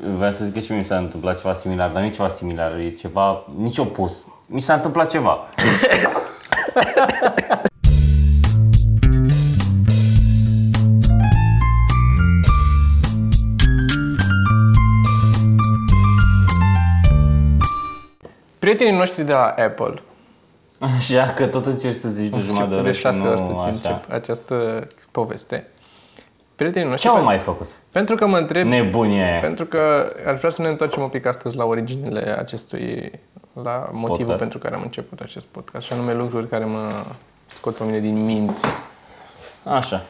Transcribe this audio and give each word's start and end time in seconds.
Vreau 0.00 0.32
să 0.32 0.44
zic 0.44 0.54
că 0.54 0.60
și 0.60 0.70
mie 0.70 0.80
mi 0.80 0.86
s-a 0.86 0.98
întâmplat 0.98 1.40
ceva 1.40 1.54
similar, 1.54 1.90
dar 1.90 2.00
nu 2.00 2.06
e 2.06 2.10
ceva 2.10 2.28
similar, 2.28 2.78
e 2.78 2.90
ceva, 2.90 3.44
nici 3.56 3.78
opus. 3.78 4.26
Mi 4.46 4.60
s-a 4.60 4.74
întâmplat 4.74 5.10
ceva. 5.10 5.48
Prietenii 18.58 18.96
noștri 18.96 19.24
de 19.24 19.32
la 19.32 19.54
Apple, 19.58 20.02
Așa 20.78 21.26
că 21.26 21.46
tot 21.46 21.66
încerci 21.66 21.96
să 21.98 22.08
zici 22.08 22.30
de 22.30 22.40
jumătate 22.40 22.68
de 22.68 22.74
oră 22.74 22.84
de 22.84 22.92
și 22.92 23.00
șase 23.00 23.18
nu 23.18 23.30
ori 23.30 23.40
să-ți 23.40 23.52
așa. 23.52 23.68
încep 23.68 24.12
această 24.12 24.86
poveste. 25.10 25.66
Prietenii 26.62 26.88
noștri, 26.88 27.08
Ce 27.10 27.14
am 27.16 27.20
pen- 27.22 27.24
mai 27.26 27.38
făcut? 27.38 27.66
pentru 27.90 28.14
că 28.14 28.26
mă 28.26 28.38
întreb, 28.38 28.66
Nebunie. 28.66 29.38
pentru 29.40 29.64
că 29.64 30.12
aș 30.32 30.38
vrea 30.38 30.50
să 30.50 30.62
ne 30.62 30.68
întoarcem 30.68 31.02
un 31.02 31.08
pic 31.08 31.26
astăzi 31.26 31.56
la 31.56 31.64
originile 31.64 32.36
acestui, 32.38 33.10
la 33.62 33.88
motivul 33.92 34.16
Podcast. 34.18 34.38
pentru 34.38 34.58
care 34.58 34.74
am 34.74 34.80
început 34.82 35.20
acest 35.20 35.44
podcast, 35.46 35.86
și 35.86 35.92
anume 35.92 36.14
lucruri 36.14 36.48
care 36.48 36.64
mă 36.64 36.90
scot 37.46 37.74
pe 37.74 37.84
mine 37.84 37.98
din 37.98 38.24
minți. 38.24 38.64
Așa. 39.64 40.02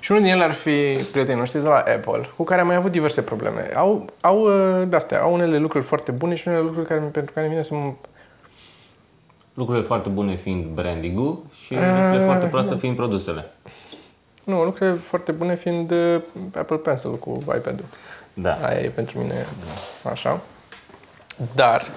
Și 0.00 0.10
unul 0.12 0.22
din 0.24 0.32
ele 0.32 0.42
ar 0.44 0.52
fi 0.52 0.98
prietenii 1.12 1.38
noștri 1.38 1.60
de 1.62 1.68
la 1.68 1.76
Apple, 1.78 2.20
cu 2.36 2.44
care 2.44 2.60
am 2.60 2.66
mai 2.66 2.76
avut 2.76 2.90
diverse 2.90 3.22
probleme. 3.22 3.70
Au, 3.76 4.04
au 4.20 4.40
uh, 4.40 4.82
de-astea, 4.88 5.20
au 5.20 5.32
unele 5.32 5.58
lucruri 5.58 5.84
foarte 5.84 6.10
bune 6.10 6.34
și 6.34 6.48
unele 6.48 6.62
lucruri 6.62 6.86
care, 6.86 7.00
pentru 7.00 7.32
care 7.34 7.48
vine 7.48 7.62
să 7.62 7.74
mă 7.74 7.92
Lucrurile 9.54 9.84
foarte 9.84 10.08
bune 10.08 10.34
fiind 10.36 10.64
branding-ul 10.64 11.38
și 11.64 11.74
Eh, 11.74 11.80
lucrurile 11.80 12.24
foarte 12.24 12.46
proaste 12.46 12.72
da. 12.72 12.78
fiind 12.78 12.96
produsele. 12.96 13.53
Nu, 14.44 14.64
lucrurile 14.64 14.96
foarte 14.96 15.32
bune 15.32 15.54
fiind 15.54 15.90
uh, 15.90 16.22
Apple 16.56 16.76
Pencil 16.76 17.18
cu 17.18 17.38
iPad-ul. 17.40 17.84
Da. 18.34 18.58
Aia 18.62 18.80
e 18.80 18.88
pentru 18.88 19.18
mine 19.18 19.46
așa. 20.02 20.40
Dar 21.54 21.90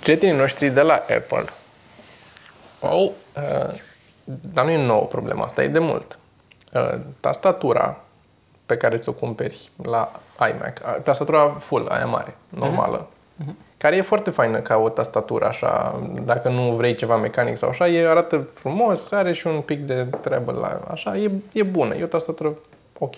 prietenii 0.00 0.36
noștri 0.36 0.68
de 0.68 0.80
la 0.80 0.94
Apple 0.94 1.44
au, 2.80 3.04
uh, 3.04 3.80
dar 4.24 4.64
nu 4.64 4.70
e 4.70 4.86
nouă 4.86 5.04
problema 5.06 5.44
asta, 5.44 5.62
e 5.62 5.68
de 5.68 5.78
mult. 5.78 6.18
Uh, 6.72 6.94
tastatura 7.20 8.00
pe 8.66 8.76
care 8.76 8.96
ți-o 8.96 9.12
cumperi 9.12 9.70
la 9.82 10.12
iMac, 10.38 10.80
uh, 10.84 11.02
tastatura 11.02 11.48
full, 11.48 11.88
aia 11.88 12.06
mare, 12.06 12.36
normală, 12.48 13.08
care 13.78 13.96
e 13.96 14.02
foarte 14.02 14.30
faină 14.30 14.60
ca 14.60 14.76
o 14.76 14.88
tastatură 14.88 15.46
așa, 15.46 16.00
dacă 16.24 16.48
nu 16.48 16.72
vrei 16.72 16.94
ceva 16.94 17.16
mecanic 17.16 17.56
sau 17.56 17.68
așa, 17.68 17.88
e 17.88 18.08
arată 18.08 18.48
frumos, 18.54 19.10
are 19.10 19.32
și 19.32 19.46
un 19.46 19.60
pic 19.60 19.86
de 19.86 20.06
treabă 20.20 20.52
la 20.52 20.80
așa, 20.90 21.16
e, 21.16 21.30
e 21.52 21.62
bună, 21.62 21.94
e 21.94 22.02
o 22.02 22.06
tastatură 22.06 22.54
ok. 22.98 23.14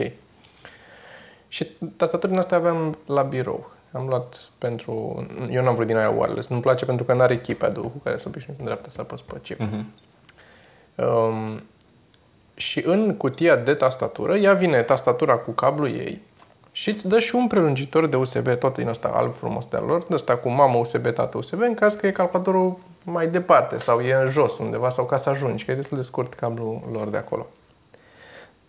Și 1.48 1.66
tastaturile 1.96 2.38
astea 2.38 2.56
aveam 2.56 2.98
la 3.06 3.22
birou. 3.22 3.70
Am 3.92 4.06
luat 4.06 4.36
pentru... 4.58 5.26
Eu 5.50 5.62
n-am 5.62 5.74
vrut 5.74 5.86
din 5.86 5.96
aia 5.96 6.10
wireless. 6.10 6.48
Nu-mi 6.48 6.62
place 6.62 6.84
pentru 6.84 7.04
că 7.04 7.12
n-are 7.12 7.38
keypad-ul 7.38 7.82
cu 7.82 7.98
care 7.98 8.16
să 8.16 8.24
obișnuit 8.28 8.58
în 8.58 8.64
dreapta 8.64 8.88
să 8.90 9.00
apăs 9.00 9.20
pe 9.20 9.38
chip. 9.42 9.60
Um, 10.94 11.62
și 12.54 12.82
în 12.86 13.16
cutia 13.16 13.56
de 13.56 13.74
tastatură, 13.74 14.36
ea 14.36 14.52
vine 14.52 14.82
tastatura 14.82 15.36
cu 15.36 15.50
cablu 15.50 15.88
ei 15.88 16.22
și 16.72 16.90
îți 16.90 17.08
dă 17.08 17.18
și 17.18 17.34
un 17.34 17.46
prelungitor 17.46 18.06
de 18.06 18.16
USB, 18.16 18.48
tot 18.48 18.76
din 18.76 18.88
ăsta 18.88 19.10
alb 19.14 19.34
frumos 19.34 19.66
de 19.66 19.76
lor, 19.76 20.04
de 20.04 20.14
ăsta 20.14 20.36
cu 20.36 20.48
mamă 20.48 20.76
USB, 20.76 21.06
tată 21.06 21.36
USB, 21.36 21.60
în 21.60 21.74
caz 21.74 21.94
că 21.94 22.06
e 22.06 22.10
calculatorul 22.10 22.78
mai 23.04 23.28
departe 23.28 23.78
sau 23.78 24.00
e 24.00 24.14
în 24.14 24.28
jos 24.28 24.58
undeva 24.58 24.88
sau 24.88 25.04
ca 25.04 25.16
să 25.16 25.28
ajungi, 25.28 25.64
că 25.64 25.70
e 25.70 25.74
destul 25.74 25.96
de 25.96 26.02
scurt 26.02 26.34
cablul 26.34 26.82
lor 26.92 27.08
de 27.08 27.16
acolo. 27.16 27.46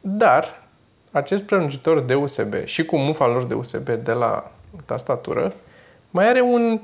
Dar 0.02 0.64
acest 1.11 1.44
prelungitor 1.44 2.00
de 2.00 2.16
USB 2.16 2.53
și 2.64 2.86
cu 2.86 2.97
mufa 2.97 3.28
lor 3.28 3.44
de 3.44 3.53
USB 3.53 3.89
de 3.89 4.11
la 4.11 4.52
tastatură 4.86 5.53
mai 6.09 6.28
are 6.28 6.41
un, 6.41 6.81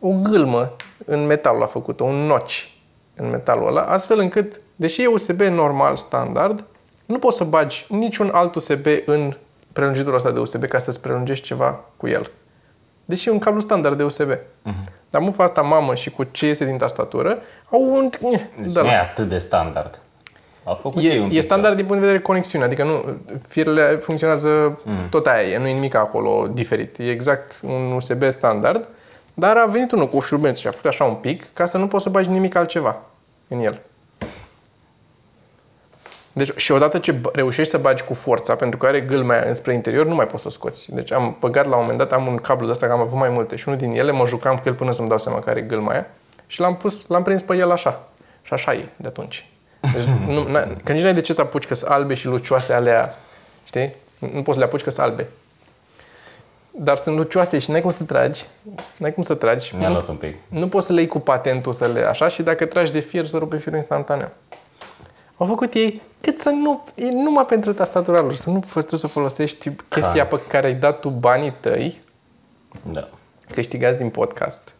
o 0.00 0.10
gâlmă 0.10 0.72
în 1.04 1.26
metal 1.26 1.58
la 1.58 1.66
făcut 1.66 2.00
un 2.00 2.14
notch 2.14 2.66
în 3.16 3.30
metalul 3.30 3.66
ăla, 3.66 3.82
astfel 3.82 4.18
încât, 4.18 4.60
deși 4.76 5.02
e 5.02 5.06
USB 5.06 5.40
normal, 5.40 5.96
standard, 5.96 6.64
nu 7.06 7.18
poți 7.18 7.36
să 7.36 7.44
bagi 7.44 7.86
niciun 7.88 8.30
alt 8.32 8.54
USB 8.54 8.86
în 9.06 9.36
prelungitorul 9.78 10.16
ăsta 10.16 10.30
de 10.30 10.40
USB 10.40 10.64
ca 10.64 10.78
să-ți 10.78 11.00
prelungești 11.00 11.46
ceva 11.46 11.80
cu 11.96 12.08
el. 12.08 12.30
Deși 13.04 13.28
e 13.28 13.32
un 13.32 13.38
cablu 13.38 13.60
standard 13.60 13.96
de 13.96 14.02
USB. 14.02 14.28
Dar 15.10 15.22
mufa 15.22 15.42
asta 15.42 15.62
mamă 15.62 15.94
și 15.94 16.10
cu 16.10 16.22
ce 16.30 16.46
iese 16.46 16.64
din 16.64 16.76
tastatură 16.76 17.38
au 17.70 17.94
un... 17.94 18.10
Deci 18.10 18.72
de 18.72 18.80
nu 18.80 18.86
la. 18.86 18.92
e 18.92 18.98
atât 18.98 19.28
de 19.28 19.38
standard. 19.38 20.00
Au 20.64 20.74
făcut 20.74 21.02
ei 21.02 21.18
un 21.18 21.24
E, 21.24 21.28
pic 21.28 21.36
e 21.36 21.40
standard 21.40 21.76
din 21.76 21.84
punct 21.84 22.00
de 22.00 22.06
vedere 22.06 22.24
conexiune, 22.24 22.64
adică 22.64 22.84
nu, 22.84 23.04
firele 23.48 23.82
funcționează 23.82 24.80
mm. 24.84 25.08
tot 25.10 25.26
aia, 25.26 25.48
e, 25.48 25.58
nu 25.58 25.66
e 25.66 25.72
nimic 25.72 25.94
acolo 25.94 26.48
diferit. 26.52 26.98
E 26.98 27.10
exact 27.10 27.60
un 27.62 27.92
USB 27.92 28.22
standard, 28.30 28.88
dar 29.34 29.56
a 29.56 29.66
venit 29.66 29.92
unul 29.92 30.08
cu 30.08 30.16
o 30.16 30.20
șurubeță 30.20 30.60
și 30.60 30.66
a 30.66 30.70
făcut 30.70 30.86
așa 30.86 31.04
un 31.04 31.14
pic 31.14 31.52
ca 31.52 31.66
să 31.66 31.78
nu 31.78 31.86
poți 31.86 32.04
să 32.04 32.10
bagi 32.10 32.30
nimic 32.30 32.54
altceva 32.54 33.00
în 33.48 33.60
el. 33.60 33.80
Deci, 36.38 36.56
și 36.56 36.72
odată 36.72 36.98
ce 36.98 37.12
b- 37.14 37.32
reușești 37.32 37.70
să 37.70 37.78
bagi 37.78 38.02
cu 38.02 38.14
forța, 38.14 38.54
pentru 38.54 38.78
că 38.78 38.86
are 38.86 39.00
gâlmea 39.00 39.38
aia 39.38 39.48
înspre 39.48 39.74
interior, 39.74 40.06
nu 40.06 40.14
mai 40.14 40.26
poți 40.26 40.42
să 40.42 40.48
o 40.48 40.50
scoți. 40.50 40.94
Deci 40.94 41.12
am 41.12 41.36
băgat 41.40 41.66
la 41.66 41.74
un 41.76 41.80
moment 41.80 41.98
dat, 41.98 42.12
am 42.12 42.26
un 42.26 42.36
cablu 42.36 42.64
de 42.66 42.70
ăsta, 42.72 42.86
că 42.86 42.92
am 42.92 43.00
avut 43.00 43.18
mai 43.18 43.28
multe 43.28 43.56
și 43.56 43.68
unul 43.68 43.80
din 43.80 43.92
ele 43.92 44.10
mă 44.12 44.26
jucam 44.26 44.56
cu 44.56 44.62
el 44.64 44.74
până 44.74 44.90
să-mi 44.92 45.08
dau 45.08 45.18
seama 45.18 45.38
că 45.38 45.50
are 45.50 45.60
gâlma 45.60 45.90
aia 45.92 46.06
și 46.46 46.60
l-am 46.60 46.76
pus, 46.76 47.06
l-am 47.06 47.22
prins 47.22 47.42
pe 47.42 47.56
el 47.56 47.70
așa. 47.70 48.08
Și 48.42 48.52
așa 48.52 48.72
e 48.72 48.84
de 48.96 49.06
atunci. 49.08 49.46
Deci, 49.80 50.04
nu, 50.34 50.44
n- 50.44 50.82
că 50.84 50.92
nici 50.92 51.02
n-ai 51.02 51.14
de 51.14 51.20
ce 51.20 51.32
să 51.32 51.40
apuci 51.40 51.66
că 51.66 51.74
sunt 51.74 51.90
albe 51.90 52.14
și 52.14 52.26
lucioase 52.26 52.72
alea, 52.72 53.14
știi? 53.64 53.94
Nu 54.18 54.28
nu 54.32 54.42
poți 54.42 54.52
să 54.52 54.58
le 54.58 54.64
apuci 54.64 54.82
că 54.82 54.90
sunt 54.90 55.06
albe. 55.06 55.26
Dar 56.70 56.96
sunt 56.96 57.16
lucioase 57.16 57.58
și 57.58 57.70
n-ai 57.70 57.80
cum 57.80 57.90
să 57.90 58.04
tragi. 58.04 58.44
N-ai 58.96 59.12
cum 59.14 59.22
să 59.22 59.34
tragi. 59.34 59.74
Mi-a 59.76 59.86
Nu- 59.88 59.92
luat 59.94 60.08
un 60.08 60.16
pic. 60.16 60.36
nu 60.48 60.68
poți 60.68 60.86
să 60.86 60.92
le 60.92 61.00
iei 61.00 61.08
cu 61.08 61.18
patentul 61.18 61.72
să 61.72 61.86
le 61.86 62.00
așa 62.04 62.28
și 62.28 62.42
dacă 62.42 62.64
tragi 62.66 62.92
de 62.92 62.98
fier 63.00 63.26
să 63.26 63.36
rupe 63.36 63.56
firul 63.58 63.74
instantaneu. 63.76 64.28
Au 65.38 65.46
făcut 65.46 65.74
ei 65.74 66.02
cât 66.20 66.38
să 66.38 66.48
nu, 66.48 66.84
e 66.94 67.10
numai 67.10 67.46
pentru 67.46 67.72
tastatura 67.72 68.20
lor, 68.20 68.34
să 68.34 68.50
nu 68.50 68.60
fost 68.60 68.88
tu 68.88 68.96
să 68.96 69.06
folosești 69.06 69.70
chestia 69.88 70.26
Cans. 70.26 70.42
pe 70.42 70.48
care 70.50 70.66
ai 70.66 70.74
dat 70.74 71.00
tu 71.00 71.08
banii 71.08 71.52
tăi, 71.60 71.98
Da. 72.92 73.08
câștigați 73.50 73.98
din 73.98 74.10
podcast. 74.10 74.72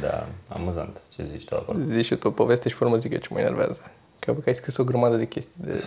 Da, 0.00 0.26
amuzant 0.48 1.02
ce 1.14 1.26
zici 1.30 1.44
tu 1.44 1.56
acolo. 1.56 1.78
Zici 1.86 2.04
și 2.04 2.16
tu 2.16 2.28
o 2.28 2.30
poveste 2.30 2.68
și 2.68 2.76
pe 2.76 2.84
urmă 2.84 2.96
zic 2.96 3.12
eu 3.12 3.18
ce 3.18 3.28
mă 3.30 3.38
enervează. 3.40 3.80
Că, 4.18 4.32
că 4.32 4.42
ai 4.46 4.54
scris 4.54 4.76
o 4.76 4.84
grămadă 4.84 5.16
de 5.16 5.26
chestii, 5.26 5.54
de... 5.64 5.84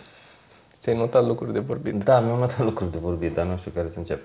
ți-ai 0.77 0.97
notat 0.97 1.25
lucruri 1.25 1.53
de 1.53 1.59
vorbit. 1.59 2.03
Da, 2.03 2.19
mi-am 2.19 2.37
luat 2.37 2.59
lucruri 2.59 2.91
de 2.91 2.97
vorbit, 2.97 3.33
dar 3.33 3.45
nu 3.45 3.57
știu 3.57 3.71
care 3.71 3.89
să 3.89 3.97
încep. 3.97 4.21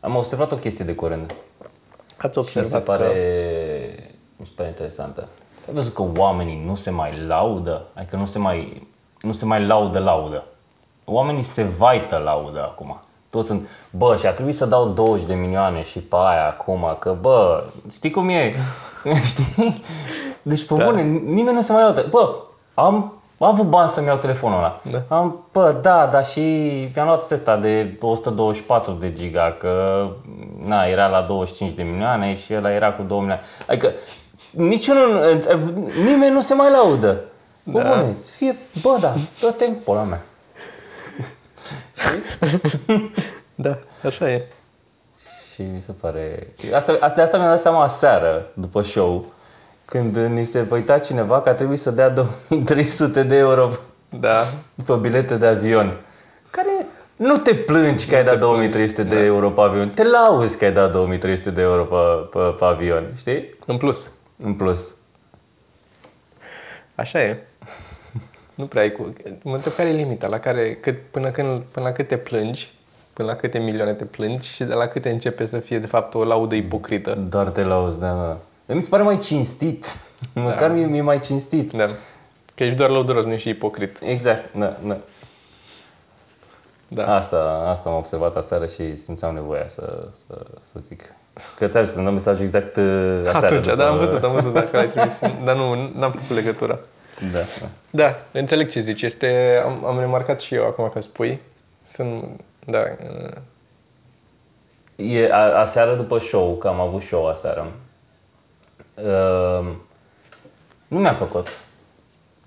Am 0.00 0.16
observat 0.16 0.52
o 0.52 0.56
chestie 0.56 0.84
de 0.84 0.94
curând 0.94 1.34
Ați 2.16 2.32
și 2.32 2.38
mi 2.38 2.44
se 2.44 2.58
observat 2.58 2.84
pare, 2.84 3.04
că... 3.04 4.12
mi 4.36 4.46
se 4.46 4.52
pare 4.56 4.68
interesantă. 4.68 5.28
Ai 5.66 5.74
văzut 5.74 5.94
că 5.94 6.04
oamenii 6.16 6.62
nu 6.66 6.74
se 6.74 6.90
mai 6.90 7.24
laudă? 7.26 7.86
Adică 7.94 8.16
nu 8.16 8.24
se 8.24 8.38
mai, 8.38 8.86
nu 9.20 9.32
se 9.32 9.44
mai 9.44 9.66
laudă 9.66 9.98
laudă. 9.98 10.44
Oamenii 11.04 11.42
se 11.42 11.62
vaită 11.62 12.16
laudă 12.16 12.62
acum. 12.62 13.00
Toți 13.30 13.46
sunt, 13.46 13.68
bă, 13.90 14.16
și 14.16 14.26
a 14.26 14.32
trebuit 14.32 14.56
să 14.56 14.66
dau 14.66 14.88
20 14.88 15.26
de 15.26 15.34
milioane 15.34 15.82
și 15.82 15.98
pe 15.98 16.16
aia 16.18 16.46
acum, 16.46 16.96
că 16.98 17.16
bă, 17.20 17.64
știi 17.92 18.10
cum 18.10 18.28
e? 18.28 18.54
știi? 19.30 19.82
Deci, 20.42 20.66
pe 20.66 20.74
da. 20.74 20.84
bune, 20.84 21.02
nimeni 21.02 21.54
nu 21.54 21.60
se 21.60 21.72
mai 21.72 21.82
laudă. 21.82 22.06
Bă, 22.10 22.36
am, 22.74 23.20
am 23.38 23.48
avut 23.48 23.66
bani 23.66 23.88
să-mi 23.88 24.06
iau 24.06 24.16
telefonul 24.16 24.58
ăla. 24.58 24.80
Da. 24.90 25.16
Am, 25.16 25.44
bă, 25.52 25.78
da, 25.82 26.06
dar 26.06 26.24
și 26.24 26.40
mi-am 26.94 27.06
luat 27.06 27.30
ăsta 27.30 27.56
de 27.56 27.98
124 28.00 28.92
de 28.92 29.12
giga, 29.12 29.56
că 29.58 30.06
na, 30.64 30.84
era 30.84 31.08
la 31.08 31.20
25 31.20 31.72
de 31.72 31.82
milioane 31.82 32.36
și 32.36 32.54
ăla 32.54 32.72
era 32.72 32.92
cu 32.92 33.02
2 33.02 33.18
milioane. 33.18 33.42
Adică 33.68 33.92
niciunul, 34.50 35.40
nimeni 36.04 36.32
nu 36.32 36.40
se 36.40 36.54
mai 36.54 36.70
laudă. 36.70 37.20
Bă, 37.62 37.82
Da. 37.82 37.88
bune, 37.88 38.14
să 38.24 38.30
fie, 38.36 38.56
bă, 38.82 38.96
da, 39.00 39.14
dă-te 39.40 39.64
în 39.64 39.74
pola 39.84 40.02
mea. 40.02 40.22
Da, 43.54 43.78
așa 44.04 44.30
e. 44.30 44.46
Și 45.52 45.62
mi 45.62 45.80
se 45.80 45.92
pare... 46.00 46.46
Asta, 46.74 46.92
asta, 47.00 47.14
de 47.14 47.22
asta 47.22 47.36
mi-am 47.36 47.48
dat 47.50 47.60
seama 47.60 47.82
aseară, 47.82 48.50
după 48.54 48.82
show, 48.82 49.24
când 49.84 50.16
ni 50.16 50.44
se 50.44 50.66
uita 50.70 50.98
cineva 50.98 51.40
că 51.40 51.48
a 51.48 51.54
trebuit 51.54 51.80
să 51.80 51.90
dea 51.90 52.08
2300 52.08 53.22
de 53.22 53.36
euro 53.36 53.70
Da. 54.20 54.42
pe 54.86 54.94
bilete 55.00 55.36
de 55.36 55.46
avion. 55.46 55.96
Care 56.50 56.86
nu 57.16 57.36
te 57.36 57.54
plângi 57.54 58.06
că 58.06 58.14
ai 58.16 58.24
dat 58.24 58.38
2300 58.38 59.02
de 59.02 59.18
euro 59.18 59.50
pe 59.50 59.60
avion, 59.60 59.88
te 59.90 60.04
lauzi 60.04 60.58
că 60.58 60.64
ai 60.64 60.72
dat 60.72 60.92
2300 60.92 61.50
de 61.50 61.62
euro 61.62 61.84
pe, 61.84 61.96
pe, 62.38 62.54
pe 62.58 62.64
avion, 62.64 63.06
știi? 63.16 63.56
În 63.66 63.76
plus. 63.76 64.10
În 64.42 64.54
plus. 64.54 64.94
Așa 66.94 67.22
e. 67.22 67.46
nu 68.54 68.66
prea 68.66 68.82
ai 68.82 68.92
cu... 68.92 69.12
Mă 69.42 69.54
întreb 69.54 69.72
care 69.72 69.88
e 69.88 69.92
limita, 69.92 70.26
la 70.26 70.38
care, 70.38 70.74
cât, 70.74 70.98
până, 71.10 71.30
când, 71.30 71.60
până 71.60 71.86
la 71.86 71.92
cât 71.92 72.08
te 72.08 72.16
plângi, 72.16 72.72
până 73.12 73.28
la 73.28 73.36
câte 73.36 73.58
milioane 73.58 73.94
te 73.94 74.04
plângi 74.04 74.48
și 74.48 74.64
de 74.64 74.74
la 74.74 74.86
câte 74.86 75.10
începe 75.10 75.46
să 75.46 75.58
fie, 75.58 75.78
de 75.78 75.86
fapt, 75.86 76.14
o 76.14 76.24
laudă 76.24 76.54
ipocrită. 76.54 77.14
Doar 77.14 77.48
te 77.48 77.62
lauzi, 77.62 77.98
da, 77.98 78.08
da. 78.08 78.38
Dar 78.66 78.76
mi 78.76 78.82
se 78.82 78.88
pare 78.88 79.02
mai 79.02 79.18
cinstit. 79.18 79.86
Măcar 80.34 80.70
mie 80.70 80.86
mi-e 80.86 81.00
mai 81.00 81.18
cinstit. 81.18 81.72
Da. 81.72 81.86
Că 82.54 82.64
ești 82.64 82.76
doar 82.76 82.90
lăuduros, 82.90 83.24
nu 83.24 83.32
ești 83.32 83.42
și 83.42 83.48
ipocrit. 83.48 83.98
Exact, 84.00 84.54
da, 84.54 84.76
da. 84.86 84.96
Da. 86.88 87.14
Asta, 87.16 87.64
asta 87.66 87.88
am 87.88 87.96
observat 87.96 88.36
aseară 88.36 88.66
și 88.66 88.96
simțeam 88.96 89.34
nevoia 89.34 89.68
să, 89.68 90.08
să, 90.26 90.46
să 90.72 90.80
zic. 90.80 91.14
Că 91.56 91.66
ți-am 91.66 91.84
zis, 91.84 91.94
îmi 91.94 92.10
mesajul 92.10 92.44
exact 92.44 92.76
uh, 92.76 92.84
aseară. 93.26 93.46
Atunci, 93.46 93.62
după- 93.64 93.76
da, 93.76 93.88
am 93.88 93.98
văzut, 93.98 94.22
am 94.22 94.32
văzut 94.32 94.52
dacă 94.52 94.68
l-ai 94.76 94.88
trimis, 94.88 95.18
dar 95.44 95.56
nu, 95.56 95.90
n-am 95.98 96.12
făcut 96.12 96.36
legătura. 96.36 96.78
Da, 97.32 97.38
da. 97.60 97.66
Da, 97.90 98.16
înțeleg 98.32 98.70
ce 98.70 98.80
zici. 98.80 99.02
Este, 99.02 99.60
am, 99.64 99.84
am 99.86 99.98
remarcat 99.98 100.40
și 100.40 100.54
eu 100.54 100.66
acum 100.66 100.90
că 100.94 101.00
spui. 101.00 101.40
Sunt, 101.82 102.24
da, 102.66 102.78
uh, 102.78 103.30
E, 104.96 105.28
a, 105.32 105.58
aseară 105.60 105.94
după 105.94 106.18
show, 106.18 106.56
că 106.56 106.68
am 106.68 106.80
avut 106.80 107.02
show 107.02 107.26
aseară, 107.28 107.72
uh, 108.94 109.66
nu 110.88 110.98
mi-a 110.98 111.14
plăcut. 111.14 111.48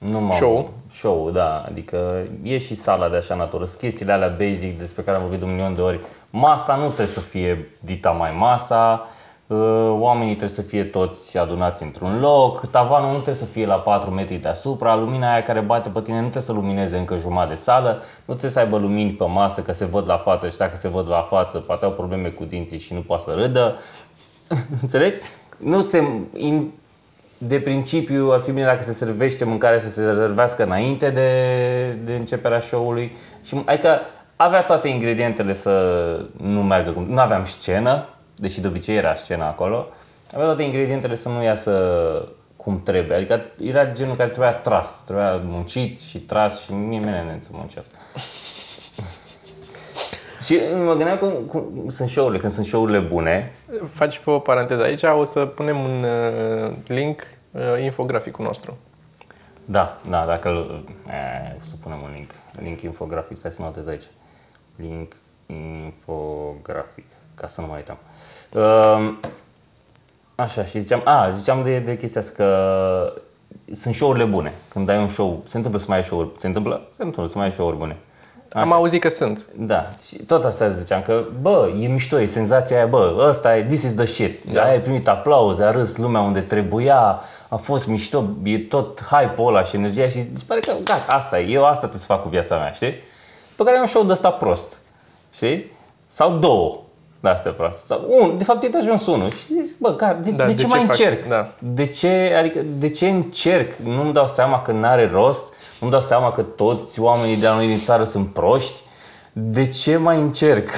Nu 0.09 0.19
m-am, 0.19 0.31
Show? 0.31 0.69
Show, 0.91 1.29
da. 1.31 1.63
Adică 1.67 2.23
e 2.41 2.57
și 2.57 2.75
sala 2.75 3.09
de 3.09 3.15
așa 3.15 3.35
natură. 3.35 3.65
Sunt 3.65 3.79
chestiile 3.79 4.11
alea 4.11 4.35
basic 4.37 4.77
despre 4.77 5.01
care 5.01 5.15
am 5.17 5.21
vorbit 5.21 5.39
de 5.39 5.45
un 5.45 5.51
milion 5.51 5.75
de 5.75 5.81
ori. 5.81 5.99
Masa 6.29 6.75
nu 6.75 6.85
trebuie 6.85 7.07
să 7.07 7.19
fie 7.19 7.69
dita 7.79 8.11
mai 8.11 8.35
masa. 8.37 9.07
uh, 9.47 9.57
Oamenii 9.89 10.35
trebuie 10.35 10.55
să 10.55 10.61
fie 10.61 10.83
toți 10.83 11.37
adunați 11.37 11.83
într-un 11.83 12.19
loc. 12.19 12.65
Tavanul 12.69 13.07
nu 13.07 13.13
trebuie 13.13 13.35
să 13.35 13.45
fie 13.45 13.65
la 13.65 13.75
4 13.75 14.09
metri 14.11 14.35
deasupra. 14.35 14.95
Lumina 14.95 15.31
aia 15.31 15.43
care 15.43 15.59
bate 15.59 15.89
pe 15.89 16.01
tine 16.01 16.15
nu 16.15 16.21
trebuie 16.21 16.43
să 16.43 16.51
lumineze 16.51 16.97
încă 16.97 17.17
jumătate 17.17 17.53
de 17.53 17.59
sală. 17.59 17.89
Nu 18.25 18.33
trebuie 18.33 18.51
să 18.51 18.59
aibă 18.59 18.77
lumini 18.77 19.11
pe 19.11 19.25
masă, 19.25 19.61
că 19.61 19.73
se 19.73 19.85
văd 19.85 20.07
la 20.07 20.17
față 20.17 20.49
și 20.49 20.57
dacă 20.57 20.77
se 20.77 20.87
văd 20.87 21.07
la 21.09 21.21
față, 21.21 21.57
poate 21.57 21.85
au 21.85 21.91
probleme 21.91 22.27
cu 22.29 22.43
dinții 22.43 22.77
și 22.79 22.93
nu 22.93 22.99
poate 22.99 23.23
să 23.23 23.31
râdă. 23.31 23.75
Înțelegi? 24.81 25.17
Nu 25.57 25.81
se, 25.81 26.21
in, 26.37 26.71
de 27.37 27.59
principiu 27.59 28.31
ar 28.31 28.39
fi 28.39 28.51
bine 28.51 28.65
dacă 28.65 28.83
se 28.83 28.93
servește 28.93 29.45
mâncarea 29.45 29.79
să 29.79 29.89
se 29.89 30.05
rezervească 30.05 30.63
înainte 30.63 31.09
de, 31.09 31.97
de 32.03 32.13
începerea 32.13 32.59
show-ului. 32.59 33.15
Și, 33.43 33.61
adică 33.65 33.99
avea 34.35 34.63
toate 34.63 34.87
ingredientele 34.87 35.53
să 35.53 36.25
nu 36.37 36.63
meargă 36.63 36.91
cum... 36.91 37.03
Nu 37.03 37.19
aveam 37.19 37.43
scenă, 37.43 38.05
deși 38.35 38.61
de 38.61 38.67
obicei 38.67 38.95
era 38.95 39.15
scenă 39.15 39.43
acolo. 39.43 39.87
Avea 40.33 40.45
toate 40.45 40.63
ingredientele 40.63 41.15
să 41.15 41.29
nu 41.29 41.43
iasă 41.43 41.71
cum 42.55 42.81
trebuie. 42.83 43.17
Adică 43.17 43.41
era 43.63 43.85
genul 43.85 44.15
care 44.15 44.29
trebuia 44.29 44.53
tras, 44.53 45.03
trebuia 45.05 45.41
muncit 45.45 45.99
și 45.99 46.19
tras 46.19 46.63
și 46.63 46.73
mie 46.73 46.99
mine 46.99 47.37
să 47.39 47.47
muncesc. 47.51 47.89
Și 50.43 50.59
mă 50.85 50.93
gândeam 50.93 51.17
cum, 51.17 51.31
cum 51.47 51.89
sunt 51.89 52.09
show-urile, 52.09 52.39
când 52.39 52.51
sunt 52.51 52.65
show-urile 52.65 52.99
bune, 52.99 53.53
faci 53.89 54.19
pe 54.19 54.29
o 54.29 54.39
paranteză 54.39 54.83
aici, 54.83 55.03
o 55.03 55.23
să 55.23 55.45
punem 55.45 55.79
un 55.79 56.03
uh, 56.03 56.73
link 56.87 57.21
uh, 57.51 57.83
infograficul 57.83 58.45
nostru. 58.45 58.77
Da, 59.65 59.99
da, 60.09 60.25
dacă 60.25 60.49
îl... 60.49 60.83
E, 61.07 61.55
o 61.59 61.63
să 61.63 61.73
punem 61.83 62.01
un 62.03 62.11
link. 62.15 62.31
Link 62.61 62.81
infografic, 62.81 63.37
stai 63.37 63.51
să 63.51 63.61
notez 63.61 63.87
aici. 63.87 64.09
Link 64.75 65.13
infografic, 65.45 67.05
ca 67.35 67.47
să 67.47 67.61
nu 67.61 67.67
mai 67.67 67.77
uităm. 67.77 67.97
Um, 68.61 69.19
așa, 70.35 70.65
și 70.65 70.79
ziceam, 70.79 71.01
a, 71.03 71.29
ziceam 71.29 71.63
de, 71.63 71.79
de 71.79 71.97
chestia 71.97 72.21
asta 72.21 72.33
că 72.35 73.13
sunt 73.71 73.93
show-urile 73.93 74.25
bune. 74.25 74.53
Când 74.69 74.89
ai 74.89 74.97
un 74.97 75.07
show, 75.07 75.41
se 75.45 75.57
întâmplă 75.57 75.79
să 75.79 75.85
mai 75.87 75.97
ai 75.97 76.03
show-uri, 76.03 76.29
se 76.37 76.47
întâmplă? 76.47 76.87
Se 76.91 77.03
întâmplă 77.03 77.31
să 77.31 77.37
mai 77.37 77.45
ai 77.45 77.51
show-uri 77.51 77.77
bune. 77.77 77.97
Am 78.53 78.73
auzit 78.73 79.01
că 79.01 79.09
sunt. 79.09 79.45
Da, 79.55 79.89
și 80.07 80.15
tot 80.15 80.43
asta 80.43 80.69
ziceam 80.69 81.01
că, 81.01 81.23
bă, 81.41 81.69
e 81.79 81.87
mișto, 81.87 82.19
e 82.19 82.25
senzația 82.25 82.75
aia, 82.77 82.85
bă, 82.85 83.25
ăsta 83.29 83.57
e, 83.57 83.63
this 83.63 83.83
is 83.83 83.93
the 83.93 84.05
shit. 84.05 84.43
Da. 84.43 84.63
Ai 84.63 84.81
primit 84.81 85.07
aplauze, 85.07 85.63
a 85.63 85.71
râs 85.71 85.97
lumea 85.97 86.21
unde 86.21 86.39
trebuia, 86.39 87.21
a 87.47 87.55
fost 87.55 87.87
mișto, 87.87 88.23
e 88.43 88.57
tot 88.57 89.01
hype-ul 89.01 89.47
ăla 89.47 89.63
și 89.63 89.75
energia 89.75 90.07
și 90.07 90.23
îți 90.33 90.45
pare 90.45 90.59
că, 90.59 90.71
gata, 90.83 91.13
asta 91.13 91.39
e, 91.39 91.51
eu 91.51 91.63
asta 91.63 91.77
trebuie 91.77 91.99
să 91.99 92.05
fac 92.05 92.21
cu 92.21 92.29
viața 92.29 92.55
mea, 92.55 92.71
știi? 92.71 92.93
Pe 93.55 93.63
care 93.63 93.75
am 93.75 93.81
un 93.81 93.87
show 93.87 94.03
de 94.03 94.11
ăsta 94.11 94.29
prost, 94.29 94.77
știi? 95.33 95.71
Sau 96.07 96.37
două 96.37 96.77
de 97.19 97.29
astea 97.29 97.51
prost. 97.51 97.85
Sau 97.85 98.05
un, 98.09 98.37
de 98.37 98.43
fapt 98.43 98.63
e 98.63 98.67
de 98.67 98.77
ajuns 98.77 99.05
unul 99.05 99.29
și 99.29 99.61
zic, 99.63 99.77
bă, 99.77 99.95
gata, 99.95 100.13
de, 100.13 100.31
Da, 100.31 100.45
de, 100.45 100.51
de 100.51 100.57
ce 100.57 100.61
ce 100.63 100.67
mai 100.67 100.79
fac? 100.79 100.89
încerc? 100.89 101.27
Da. 101.27 101.51
De 101.59 101.85
ce, 101.85 102.35
adică, 102.39 102.59
de 102.77 102.89
ce 102.89 103.09
încerc? 103.09 103.71
Nu-mi 103.83 104.13
dau 104.13 104.27
seama 104.27 104.61
că 104.61 104.71
n-are 104.71 105.09
rost, 105.13 105.52
nu-mi 105.83 105.95
dau 105.95 106.07
seama 106.07 106.31
că 106.31 106.41
toți 106.41 106.99
oamenii 106.99 107.35
de 107.37 107.47
la 107.47 107.55
noi 107.55 107.67
din 107.67 107.81
țară 107.83 108.03
sunt 108.03 108.33
proști. 108.33 108.79
De 109.33 109.67
ce 109.67 109.97
mai 109.97 110.19
încerc? 110.19 110.69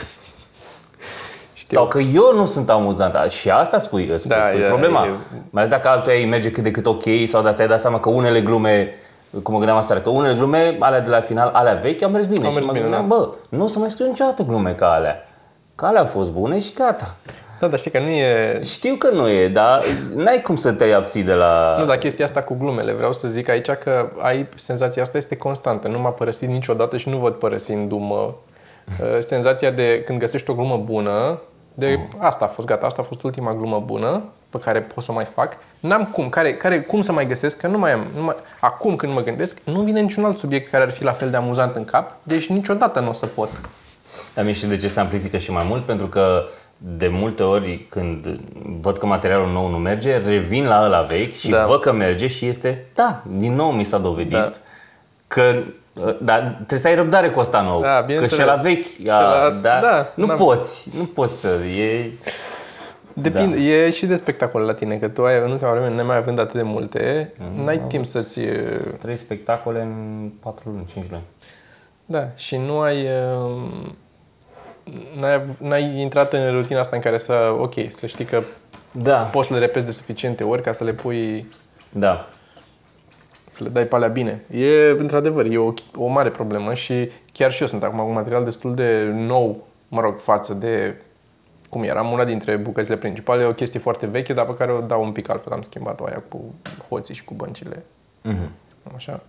Știu. 1.54 1.78
Sau 1.78 1.88
că 1.88 2.00
eu 2.00 2.36
nu 2.36 2.46
sunt 2.46 2.70
amuzant. 2.70 3.32
Și 3.32 3.50
asta 3.50 3.80
spui, 3.80 4.04
spui, 4.18 4.30
Da, 4.30 4.44
spui 4.48 4.62
e- 4.62 4.68
problema. 4.68 5.06
e- 5.06 5.10
Mai 5.50 5.64
ales 5.64 5.70
dacă 5.70 5.88
altul 5.88 6.12
ei 6.12 6.26
merge 6.26 6.52
cât 6.52 6.64
de 6.64 6.72
cât 6.72 6.86
ok 6.86 7.04
sau 7.28 7.42
de 7.42 7.52
ți-ai 7.52 7.68
dat 7.68 7.80
seama 7.80 8.00
că 8.00 8.10
unele 8.10 8.42
glume, 8.42 8.94
cum 9.44 9.52
mă 9.54 9.58
gândeam 9.58 9.78
asta, 9.78 10.00
că 10.00 10.10
unele 10.10 10.34
glume, 10.38 10.78
alea 10.80 11.00
de 11.02 11.10
la 11.10 11.20
final, 11.20 11.50
alea 11.54 11.74
vechi, 11.74 12.02
au 12.02 12.10
mers 12.10 12.26
bine. 12.26 12.44
Au 12.46 12.50
și 12.50 12.56
mers 12.56 12.66
mă 12.68 12.72
bine, 12.72 12.84
gândeam, 12.84 13.08
da. 13.08 13.16
bă, 13.16 13.30
nu 13.50 13.64
o 13.64 13.68
să 13.68 13.80
mai 13.80 13.90
scriu 13.90 14.08
niciodată 14.08 14.44
glume 14.44 14.74
ca 14.74 14.92
alea. 14.94 15.28
Că 15.76 15.86
alea 15.86 16.02
au 16.02 16.08
fost 16.08 16.32
bune 16.32 16.60
și 16.60 16.74
gata. 16.74 17.16
Da, 17.60 17.68
dar 17.68 17.80
știi 17.80 17.92
că 17.92 18.00
nu 18.00 18.10
e... 18.10 18.62
Știu 18.64 18.96
că 18.96 19.10
nu 19.10 19.30
e, 19.30 19.48
dar 19.48 19.84
n-ai 20.16 20.42
cum 20.42 20.56
să 20.56 20.72
te 20.72 20.92
abții 20.92 21.24
de 21.24 21.34
la... 21.34 21.76
Nu, 21.80 21.86
dar 21.86 21.98
chestia 21.98 22.26
asta 22.26 22.42
cu 22.42 22.56
glumele, 22.60 22.92
vreau 22.92 23.14
să 23.14 23.28
zic 23.28 23.50
aici 23.50 23.70
că 23.70 24.10
ai 24.22 24.48
senzația 24.56 25.02
asta 25.02 25.18
este 25.18 25.38
constantă. 25.38 25.88
Nu 25.88 26.00
m-a 26.00 26.10
părăsit 26.10 26.50
niciodată 26.50 26.98
și 26.98 27.10
nu 27.10 27.18
văd 27.18 27.34
părăsindu-mă. 27.34 28.34
Uh, 29.02 29.20
Senzația 29.20 29.72
de 29.72 30.04
când 30.06 30.20
găsești 30.20 30.50
o 30.50 30.54
glumă 30.54 30.78
bună, 30.78 31.40
de 31.74 32.00
asta 32.18 32.46
a 32.46 32.48
fost 32.48 32.68
gata, 32.68 32.86
asta 32.86 33.02
a 33.02 33.06
fost 33.06 33.24
ultima 33.24 33.54
glumă 33.54 33.84
bună 33.86 34.24
pe 34.50 34.58
care 34.60 34.82
pot 34.82 35.04
să 35.04 35.12
o 35.12 35.14
mai 35.14 35.26
fac. 35.26 35.58
N-am 35.80 36.06
cum, 36.06 36.30
care, 36.30 36.56
care, 36.56 36.82
cum 36.82 37.02
să 37.02 37.12
mai 37.12 37.28
găsesc, 37.28 37.58
că 37.58 37.68
nu 37.68 37.78
mai 37.78 37.92
am. 37.92 38.08
Nu 38.16 38.24
mai, 38.24 38.36
acum 38.60 38.96
când 38.96 39.14
mă 39.14 39.22
gândesc, 39.22 39.58
nu 39.64 39.82
vine 39.82 40.00
niciun 40.00 40.26
alt 40.26 40.38
subiect 40.38 40.70
care 40.70 40.84
ar 40.84 40.92
fi 40.92 41.04
la 41.04 41.12
fel 41.12 41.30
de 41.30 41.38
amuzant 41.38 41.76
în 41.76 41.86
cap, 41.86 42.16
deci 42.24 42.48
niciodată 42.48 43.00
nu 43.00 43.10
o 43.10 43.14
să 43.14 43.26
pot. 43.26 43.50
Dar 44.34 44.44
mie 44.44 44.54
și 44.54 44.66
de 44.66 44.76
ce 44.76 44.88
se 44.88 45.00
amplifică 45.00 45.38
și 45.38 45.52
mai 45.52 45.66
mult? 45.68 45.86
Pentru 45.86 46.08
că 46.08 46.48
de 46.88 47.08
multe 47.08 47.44
ori 47.44 47.86
când 47.90 48.40
văd 48.82 48.98
că 48.98 49.06
materialul 49.06 49.52
nou 49.52 49.70
nu 49.70 49.78
merge, 49.78 50.18
revin 50.18 50.66
la 50.68 50.84
ăla 50.84 51.02
vechi 51.02 51.34
și 51.34 51.50
Da. 51.50 51.66
văd 51.66 51.80
că 51.80 51.92
merge 51.92 52.28
și 52.28 52.46
este, 52.46 52.86
da, 52.96 53.22
din 53.32 53.54
nou 53.54 53.72
mi 53.72 53.84
s-a 53.84 53.98
dovedit 53.98 54.32
Da. 54.32 54.50
că 55.28 55.56
dar 56.22 56.40
trebuie 56.56 56.80
să 56.80 56.88
ai 56.88 56.96
răbdare 56.96 57.30
cu 57.30 57.40
ăsta 57.40 57.62
nou. 57.62 57.82
Da, 57.82 57.96
că 58.00 58.04
bineînțeles. 58.06 58.40
și 58.40 58.56
la 58.56 58.62
vechi, 58.70 58.86
Și 58.86 59.10
a, 59.10 59.20
la- 59.22 59.50
da, 59.62 59.80
da, 59.80 60.12
nu 60.16 60.26
n-am- 60.26 60.38
poți, 60.38 60.90
nu 60.98 61.04
poți 61.04 61.40
să, 61.40 61.48
e... 61.78 62.10
Depinde, 63.14 63.58
e 63.58 63.90
și 63.90 64.06
de 64.06 64.16
spectacol 64.16 64.62
la 64.62 64.74
tine, 64.74 64.98
că 64.98 65.08
tu 65.08 65.26
ai 65.26 65.40
în 65.44 65.52
ultima 65.52 65.72
vreme, 65.72 65.90
nemai 65.96 66.18
având 66.18 66.40
atât 66.40 66.54
de 66.56 66.62
multe, 66.62 67.34
n-ai 67.64 67.80
timp 67.88 68.06
să-ți... 68.06 68.40
Trei 69.00 69.16
spectacole 69.18 69.82
în 69.82 70.30
4 70.40 70.70
luni, 70.70 70.86
5 70.86 71.06
luni. 71.10 71.24
Da, 72.06 72.28
și 72.36 72.58
nu 72.58 72.80
ai... 72.80 73.08
um, 73.40 73.96
N-ai, 75.20 75.34
av- 75.34 75.58
n-ai 75.60 76.00
intrat 76.00 76.34
în 76.34 76.52
rutina 76.52 76.80
asta 76.80 76.96
în 76.96 77.02
care 77.02 77.18
să, 77.18 77.56
ok, 77.60 77.74
să 77.88 78.06
știi 78.06 78.26
că 78.26 78.42
Da, 78.92 79.18
poți 79.18 79.48
să 79.48 79.54
le 79.54 79.60
repezi 79.60 79.86
de 79.86 79.92
suficiente 79.92 80.44
ori 80.44 80.62
ca 80.62 80.72
să 80.72 80.84
le 80.84 80.94
pui, 80.94 81.48
da. 81.92 82.30
să 83.48 83.64
le 83.64 83.70
dai 83.70 83.84
pe 83.86 83.96
alea 83.96 84.08
bine. 84.08 84.44
E, 84.52 84.90
într-adevăr, 84.90 85.46
e 85.46 85.58
o, 85.58 85.74
o 85.96 86.08
mare 86.08 86.30
problemă 86.30 86.74
și 86.74 87.10
chiar 87.32 87.52
și 87.52 87.62
eu 87.62 87.68
sunt 87.68 87.84
acum 87.84 88.00
cu 88.00 88.12
material 88.12 88.44
destul 88.44 88.76
de 88.76 89.12
nou, 89.14 89.68
mă 89.88 90.02
rog, 90.02 90.20
față 90.20 90.54
de 90.54 90.96
cum 91.70 91.84
eram. 91.84 92.12
Una 92.12 92.24
dintre 92.24 92.56
bucățile 92.56 92.98
principale 92.98 93.44
e 93.44 93.46
o 93.46 93.54
chestie 93.54 93.80
foarte 93.80 94.06
veche, 94.06 94.34
dar 94.34 94.46
pe 94.46 94.56
care 94.56 94.72
o 94.72 94.82
dau 94.82 95.04
un 95.04 95.12
pic 95.12 95.30
altfel. 95.30 95.54
Am 95.54 95.62
schimbat-o 95.62 96.06
aia 96.06 96.24
cu 96.30 96.54
hoții 96.90 97.16
și 97.16 97.24
cu 97.24 97.34
băncile. 97.34 97.84
Mhm. 98.22 98.50
Așa. 98.96 99.22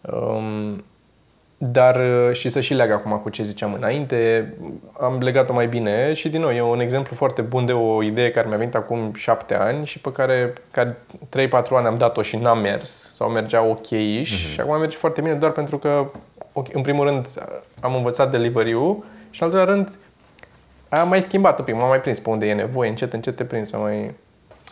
Um, 0.00 0.84
dar 1.62 1.96
uh, 1.96 2.32
și 2.32 2.48
să 2.48 2.60
și 2.60 2.74
leg 2.74 2.90
acum 2.90 3.18
cu 3.18 3.28
ce 3.28 3.42
ziceam 3.42 3.72
înainte, 3.72 4.52
am 5.00 5.18
legat-o 5.18 5.52
mai 5.52 5.66
bine 5.66 6.12
și 6.12 6.28
din 6.28 6.40
nou 6.40 6.50
e 6.50 6.62
un 6.62 6.80
exemplu 6.80 7.16
foarte 7.16 7.42
bun 7.42 7.66
de 7.66 7.72
o 7.72 8.02
idee 8.02 8.30
care 8.30 8.48
mi-a 8.48 8.56
venit 8.56 8.74
acum 8.74 9.12
șapte 9.14 9.54
ani 9.54 9.86
și 9.86 9.98
pe 9.98 10.12
care, 10.12 10.52
care 10.70 10.96
3-4 11.48 11.50
ani 11.50 11.86
am 11.86 11.96
dat-o 11.96 12.22
și 12.22 12.36
n-a 12.36 12.54
mers 12.54 13.14
sau 13.14 13.28
mergea 13.28 13.62
ok 13.62 13.86
mm-hmm. 13.86 14.22
și 14.22 14.60
acum 14.60 14.78
merge 14.78 14.96
foarte 14.96 15.20
bine 15.20 15.34
doar 15.34 15.52
pentru 15.52 15.78
că 15.78 16.10
ok, 16.52 16.74
în 16.74 16.82
primul 16.82 17.06
rând 17.06 17.26
am 17.80 17.94
învățat 17.94 18.30
delivery-ul 18.30 19.04
și 19.30 19.42
în 19.42 19.48
al 19.48 19.54
doilea 19.54 19.74
rând 19.74 19.98
am 20.88 21.08
mai 21.08 21.22
schimbat 21.22 21.58
un 21.58 21.64
pic, 21.64 21.74
m-am 21.74 21.88
mai 21.88 22.00
prins 22.00 22.18
pe 22.18 22.30
unde 22.30 22.46
e 22.46 22.54
nevoie, 22.54 22.88
încet, 22.88 23.12
încet 23.12 23.36
te 23.36 23.44
prins 23.44 23.68
să 23.68 23.76
mai... 23.76 24.14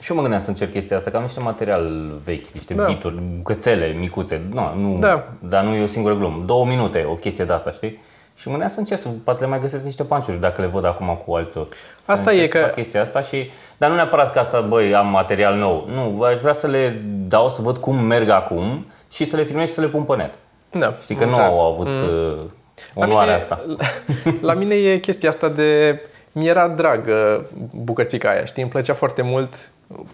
Și 0.00 0.11
eu 0.11 0.17
mă 0.17 0.23
gândeam 0.23 0.43
să 0.43 0.49
încerc 0.50 0.71
chestia 0.73 0.97
asta, 0.97 1.11
că 1.11 1.17
am 1.17 1.23
niște 1.23 1.40
material 1.40 2.11
vechi, 2.25 2.47
niște 2.47 2.75
Da. 2.75 2.83
da. 2.83 2.88
bituri, 2.88 3.14
bucățele 3.37 3.87
micuțe, 3.99 4.43
nu, 4.52 4.73
nu, 4.75 4.97
Da. 4.99 5.28
dar 5.38 5.64
nu 5.64 5.75
e 5.75 5.83
o 5.83 5.87
singură 5.87 6.14
glumă, 6.17 6.43
două 6.47 6.64
minute, 6.67 7.07
o 7.11 7.14
chestie 7.14 7.45
de 7.45 7.52
asta, 7.52 7.71
știi? 7.71 8.00
Și 8.35 8.45
mă 8.47 8.50
gândeam 8.50 8.71
să 8.73 8.78
încerc, 8.78 9.00
să 9.00 9.09
poate 9.25 9.40
le 9.40 9.47
mai 9.47 9.61
găsesc 9.61 9.85
niște 9.85 10.05
panciuri 10.05 10.40
dacă 10.40 10.61
le 10.61 10.67
văd 10.67 10.85
acum 10.85 11.21
cu 11.26 11.35
alții. 11.35 11.69
Să 12.00 12.12
Asta 12.12 12.31
încerc 12.31 12.47
e 12.49 12.50
să 12.52 12.59
că- 12.59 12.64
fac 12.64 12.75
chestia 12.75 13.00
asta 13.00 13.21
și, 13.21 13.50
dar 13.76 13.88
nu 13.90 13.95
neapărat 13.97 14.33
ca 14.33 14.43
să, 14.45 14.64
băi, 14.69 14.95
am 14.95 15.07
material 15.07 15.55
nou. 15.57 15.88
Nu, 15.95 16.23
aș 16.23 16.38
vrea 16.38 16.52
să 16.52 16.67
le 16.67 17.02
dau 17.28 17.49
să 17.49 17.62
văd 17.62 17.76
cum 17.76 17.97
merg 17.99 18.28
acum 18.28 18.87
și 19.11 19.25
să 19.25 19.37
le 19.37 19.45
filmez 19.45 19.69
și 19.69 19.75
să 19.75 19.81
le 19.81 19.87
pun 19.87 20.02
pe 20.02 20.17
net. 20.17 20.35
Da, 20.71 20.97
Știi 21.00 21.14
că 21.14 21.23
am 21.23 21.28
nu 21.28 21.35
înțeles. 21.35 21.59
au 21.59 21.73
avut 21.73 21.87
mm. 21.87 22.50
La 22.95 23.05
onoarea 23.05 23.23
mine, 23.25 23.37
asta. 23.37 23.64
La 24.49 24.55
mine 24.55 24.75
e 24.75 24.99
chestia 24.99 25.28
asta 25.28 25.49
de... 25.49 26.00
Mi-era 26.33 26.69
dragă 26.69 27.47
bucățica 27.75 28.28
aia, 28.31 28.45
știi? 28.45 28.62
Îmi 28.62 28.71
plăcea 28.71 28.95
foarte 28.95 29.23
mult. 29.23 29.55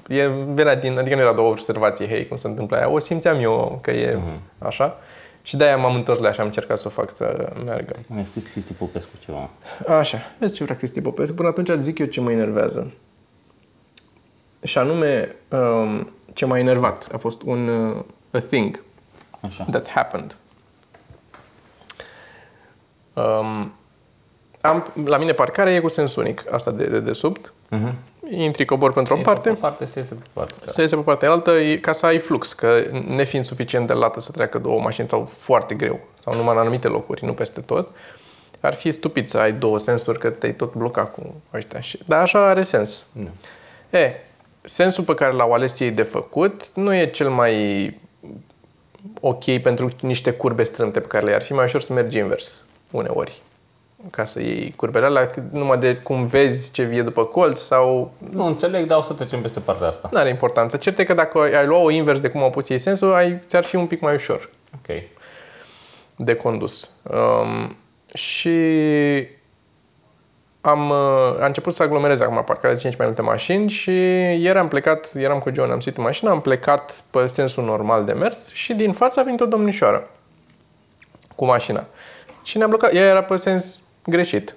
E, 0.09 0.27
venea 0.29 0.77
din, 0.77 0.99
adică 0.99 1.15
nu 1.15 1.21
era 1.21 1.35
de 1.35 1.41
o 1.41 1.49
observație, 1.49 2.07
hei, 2.09 2.27
cum 2.29 2.37
se 2.37 2.47
întâmplă 2.49 2.77
aia. 2.77 2.89
O 2.89 2.99
simțeam 2.99 3.41
eu 3.41 3.79
că 3.83 3.91
e 3.91 4.15
Mhm. 4.15 4.41
așa. 4.59 4.99
Și 5.43 5.57
de-aia 5.57 5.77
m-am 5.77 5.95
întors 5.95 6.19
la 6.19 6.27
ea 6.27 6.33
și 6.33 6.41
am 6.41 6.47
încercat 6.47 6.79
să 6.79 6.87
o 6.87 6.91
fac 6.91 7.11
să 7.11 7.53
meargă. 7.65 7.93
Mi-a 8.09 8.25
scris 8.25 8.45
Cristi 8.45 8.73
Popescu 8.73 9.11
ceva. 9.25 9.51
Așa, 9.99 10.19
vezi 10.39 10.55
ce 10.55 10.65
vrea 10.65 10.77
Cristi 10.77 11.01
Popescu. 11.01 11.35
Până 11.35 11.49
atunci 11.49 11.71
zic 11.83 11.99
eu 11.99 12.07
ce 12.07 12.21
mă 12.21 12.31
enervează. 12.31 12.93
Și 14.63 14.79
anume, 14.79 15.37
um, 15.49 16.11
ce 16.33 16.45
m-a 16.47 16.59
enervat 16.59 17.09
a 17.13 17.17
fost 17.17 17.43
un 17.43 17.69
uh, 17.69 18.03
a 18.31 18.39
thing 18.39 18.83
Așa. 19.41 19.65
that 19.71 19.89
happened. 19.89 20.37
Um, 23.13 23.73
am, 24.69 24.93
la 25.05 25.17
mine 25.17 25.33
parcarea 25.33 25.75
e 25.75 25.81
cu 25.81 25.89
sens 25.89 26.15
unic, 26.17 26.45
asta 26.53 26.71
de, 26.71 26.85
de 26.85 27.01
desubt. 27.01 27.53
Mhm. 27.69 27.95
Intri, 28.31 28.65
cobor 28.65 28.93
pentru 28.93 29.17
o 29.17 29.21
parte, 29.21 29.49
Pe 29.49 29.55
parte 29.55 29.85
se 29.85 29.99
iese 29.99 30.15
pe 30.15 30.23
parte. 30.33 30.55
Da. 30.65 30.73
să 30.73 30.81
iese 30.81 30.97
pe 30.97 31.03
partea 31.03 31.31
altă, 31.31 31.51
e 31.51 31.77
ca 31.77 31.93
să 31.93 32.07
ai 32.07 32.19
flux, 32.19 32.53
că 32.53 32.83
nefiind 33.07 33.45
suficient 33.45 33.87
de 33.87 33.93
lată 33.93 34.21
să 34.21 34.31
treacă 34.31 34.59
două 34.59 34.81
mașini 34.81 35.09
sau 35.09 35.31
foarte 35.39 35.75
greu, 35.75 36.01
sau 36.23 36.35
numai 36.35 36.55
în 36.55 36.61
anumite 36.61 36.89
locuri, 36.89 37.25
nu 37.25 37.33
peste 37.33 37.61
tot, 37.61 37.89
ar 38.61 38.75
fi 38.75 38.91
stupid 38.91 39.29
să 39.29 39.39
ai 39.39 39.53
două 39.53 39.79
sensuri 39.79 40.19
că 40.19 40.31
te-ai 40.31 40.55
tot 40.55 40.75
blocat 40.75 41.13
cu 41.13 41.35
ăștia. 41.55 41.81
Și- 41.81 41.99
Dar 42.07 42.21
așa 42.21 42.47
are 42.49 42.63
sens. 42.63 43.07
Nu. 43.13 43.29
E, 43.99 44.13
sensul 44.63 45.05
pe 45.05 45.15
care 45.15 45.33
l-au 45.33 45.53
ales 45.53 45.81
ei 45.81 45.91
de 45.91 46.03
făcut 46.03 46.69
nu 46.75 46.95
e 46.95 47.11
cel 47.11 47.29
mai 47.29 47.99
ok 49.21 49.59
pentru 49.63 49.91
niște 50.01 50.33
curbe 50.33 50.63
strâmte 50.63 51.01
pe 51.01 51.07
care 51.07 51.25
le 51.25 51.35
ar 51.35 51.43
fi 51.43 51.53
mai 51.53 51.65
ușor 51.65 51.81
să 51.81 51.93
mergi 51.93 52.19
invers 52.19 52.65
uneori 52.91 53.43
ca 54.11 54.25
să 54.25 54.41
iei 54.41 54.73
curbele 54.77 55.05
alea, 55.07 55.31
numai 55.51 55.79
de 55.79 55.97
cum 55.97 56.27
vezi 56.27 56.71
ce 56.71 56.83
vie 56.83 57.03
după 57.03 57.25
colț 57.25 57.61
sau 57.61 58.13
Nu 58.31 58.45
înțeleg, 58.45 58.87
dar 58.87 58.99
o 58.99 59.01
să 59.01 59.13
trecem 59.13 59.41
peste 59.43 59.61
partea 59.61 59.87
asta. 59.87 60.09
nu 60.13 60.19
are 60.19 60.29
importanță. 60.29 60.77
Cert 60.77 60.99
e 60.99 61.05
că 61.05 61.15
dacă 61.15 61.39
ai 61.41 61.67
lua 61.67 61.79
o 61.79 61.91
invers 61.91 62.21
de 62.21 62.29
cum 62.29 62.43
au 62.43 62.51
pus 62.51 62.69
ei 62.69 62.79
sensul, 62.79 63.15
ai, 63.15 63.39
ți-ar 63.47 63.65
fi 63.65 63.77
un 63.77 63.87
pic 63.87 64.01
mai 64.01 64.15
ușor 64.15 64.51
Ok. 64.75 65.03
de 66.17 66.35
condus. 66.35 66.91
Um, 67.03 67.77
și 68.15 68.59
am, 70.61 70.91
uh, 70.91 71.41
a 71.41 71.47
început 71.47 71.75
să 71.75 71.83
aglomerez 71.83 72.21
acum 72.21 72.43
parcarea 72.45 72.77
5 72.77 72.97
mai 72.97 73.07
multe 73.07 73.23
mașini 73.23 73.69
și 73.71 73.91
ieri 74.41 74.59
am 74.59 74.69
plecat, 74.69 75.11
eram 75.15 75.39
cu 75.39 75.51
John, 75.55 75.71
am 75.71 75.81
suit 75.81 75.97
în 75.97 76.03
mașină, 76.03 76.31
am 76.31 76.41
plecat 76.41 77.05
pe 77.11 77.27
sensul 77.27 77.65
normal 77.65 78.05
de 78.05 78.13
mers 78.13 78.53
și 78.53 78.75
din 78.75 78.93
fața 78.93 79.21
a 79.21 79.25
venit 79.25 79.41
o 79.41 79.47
domnișoară 79.47 80.11
cu 81.35 81.45
mașina. 81.45 81.87
Și 82.43 82.57
ne-am 82.57 82.69
blocat, 82.69 82.93
ea 82.95 83.05
era 83.05 83.23
pe 83.23 83.37
sens 83.37 83.83
greșit. 84.05 84.55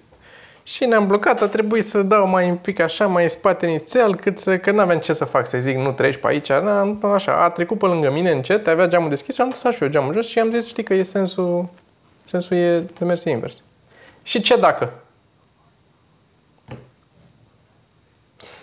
Și 0.64 0.86
ne-am 0.86 1.08
blocat, 1.08 1.42
a 1.42 1.48
trebuit 1.48 1.86
să 1.86 2.02
dau 2.02 2.28
mai 2.28 2.50
un 2.50 2.56
pic 2.56 2.80
așa, 2.80 3.08
mai 3.08 3.24
în 3.24 3.30
spate 3.30 3.66
inițial, 3.66 4.16
cât 4.16 4.40
să, 4.40 4.58
că 4.58 4.72
n-aveam 4.72 5.00
ce 5.00 5.14
să 5.14 5.26
fac, 5.26 5.48
să 5.48 5.58
zic, 5.58 5.78
nu 5.78 5.92
treci 5.92 6.18
pe 6.18 6.28
aici, 6.28 6.52
n 6.52 6.98
așa, 7.02 7.44
a 7.44 7.50
trecut 7.50 7.78
pe 7.78 7.86
lângă 7.86 8.12
mine 8.12 8.32
încet, 8.32 8.68
avea 8.68 8.88
geamul 8.88 9.10
deschis 9.10 9.36
și 9.36 9.42
am 9.42 9.50
lăsat 9.50 9.74
și 9.74 9.84
eu 9.84 9.90
geamul 9.90 10.14
jos 10.14 10.28
și 10.28 10.40
am 10.40 10.52
zis, 10.52 10.68
știi 10.68 10.84
că 10.84 10.94
e 10.94 11.04
sensul, 11.04 11.70
sensul 12.24 12.58
e 12.58 12.80
de 12.80 13.06
mers 13.06 13.24
invers. 13.24 13.64
Și 14.24 14.42
ce 14.42 14.56
dacă? 14.56 14.94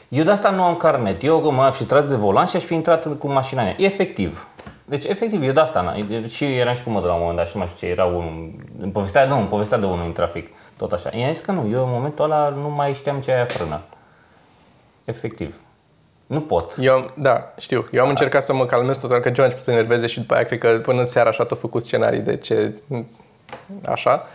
Eu 0.09 0.25
de 0.25 0.31
asta 0.31 0.51
nu 0.51 0.63
am 0.63 0.77
carnet. 0.77 1.23
Eu 1.23 1.51
mă 1.51 1.71
fi 1.73 1.85
tras 1.85 2.05
de 2.05 2.15
volan 2.15 2.47
și 2.47 2.57
aș 2.57 2.63
fi 2.63 2.75
intrat 2.75 3.19
cu 3.19 3.29
mașina 3.29 3.63
mea. 3.63 3.75
Efectiv. 3.79 4.49
Deci, 4.85 5.05
efectiv, 5.05 5.43
eu 5.43 5.53
de 5.53 5.61
asta, 5.61 5.81
na, 5.81 5.95
și 6.27 6.45
eram 6.45 6.75
și 6.75 6.83
cu 6.83 6.91
mădă 6.91 7.07
la 7.07 7.13
un 7.13 7.19
moment 7.19 7.37
dat 7.37 7.47
și 7.47 7.53
nu 7.55 7.59
mai 7.59 7.73
știu 7.75 7.87
ce, 7.87 7.93
era 7.93 8.05
unul, 8.05 8.55
îmi 8.81 8.93
povestea, 8.93 9.27
nu, 9.27 9.39
îmi 9.39 9.49
povestea 9.49 9.79
de 9.79 9.87
unul 9.87 10.05
în 10.05 10.13
trafic, 10.13 10.51
tot 10.77 10.93
așa. 10.93 11.11
I-am 11.17 11.33
zis 11.33 11.43
că 11.43 11.53
nu, 11.53 11.69
eu 11.71 11.85
în 11.85 11.91
momentul 11.91 12.25
ăla 12.25 12.49
nu 12.49 12.69
mai 12.71 12.93
știam 12.93 13.21
ce 13.21 13.33
aia 13.33 13.45
frână. 13.45 13.81
Efectiv. 15.05 15.61
Nu 16.27 16.41
pot. 16.41 16.75
Eu, 16.79 16.95
am- 16.95 17.13
da, 17.17 17.53
știu. 17.59 17.85
Eu 17.93 18.03
am 18.03 18.09
încercat 18.09 18.43
să 18.43 18.55
mă 18.55 18.67
calmez 18.67 18.99
total, 18.99 19.21
că 19.21 19.29
John 19.29 19.41
a 19.41 19.45
început 19.45 19.63
să 19.65 19.71
se 19.71 19.77
enerveze 19.77 20.07
și 20.07 20.21
după 20.21 20.35
aia 20.35 20.45
cred 20.45 20.59
că 20.59 20.69
până 20.83 21.01
în 21.01 21.07
seara 21.07 21.29
așa 21.29 21.45
tot 21.45 21.61
făcut 21.61 21.83
scenarii 21.83 22.21
de 22.21 22.37
ce... 22.37 22.73
Așa. 23.85 24.27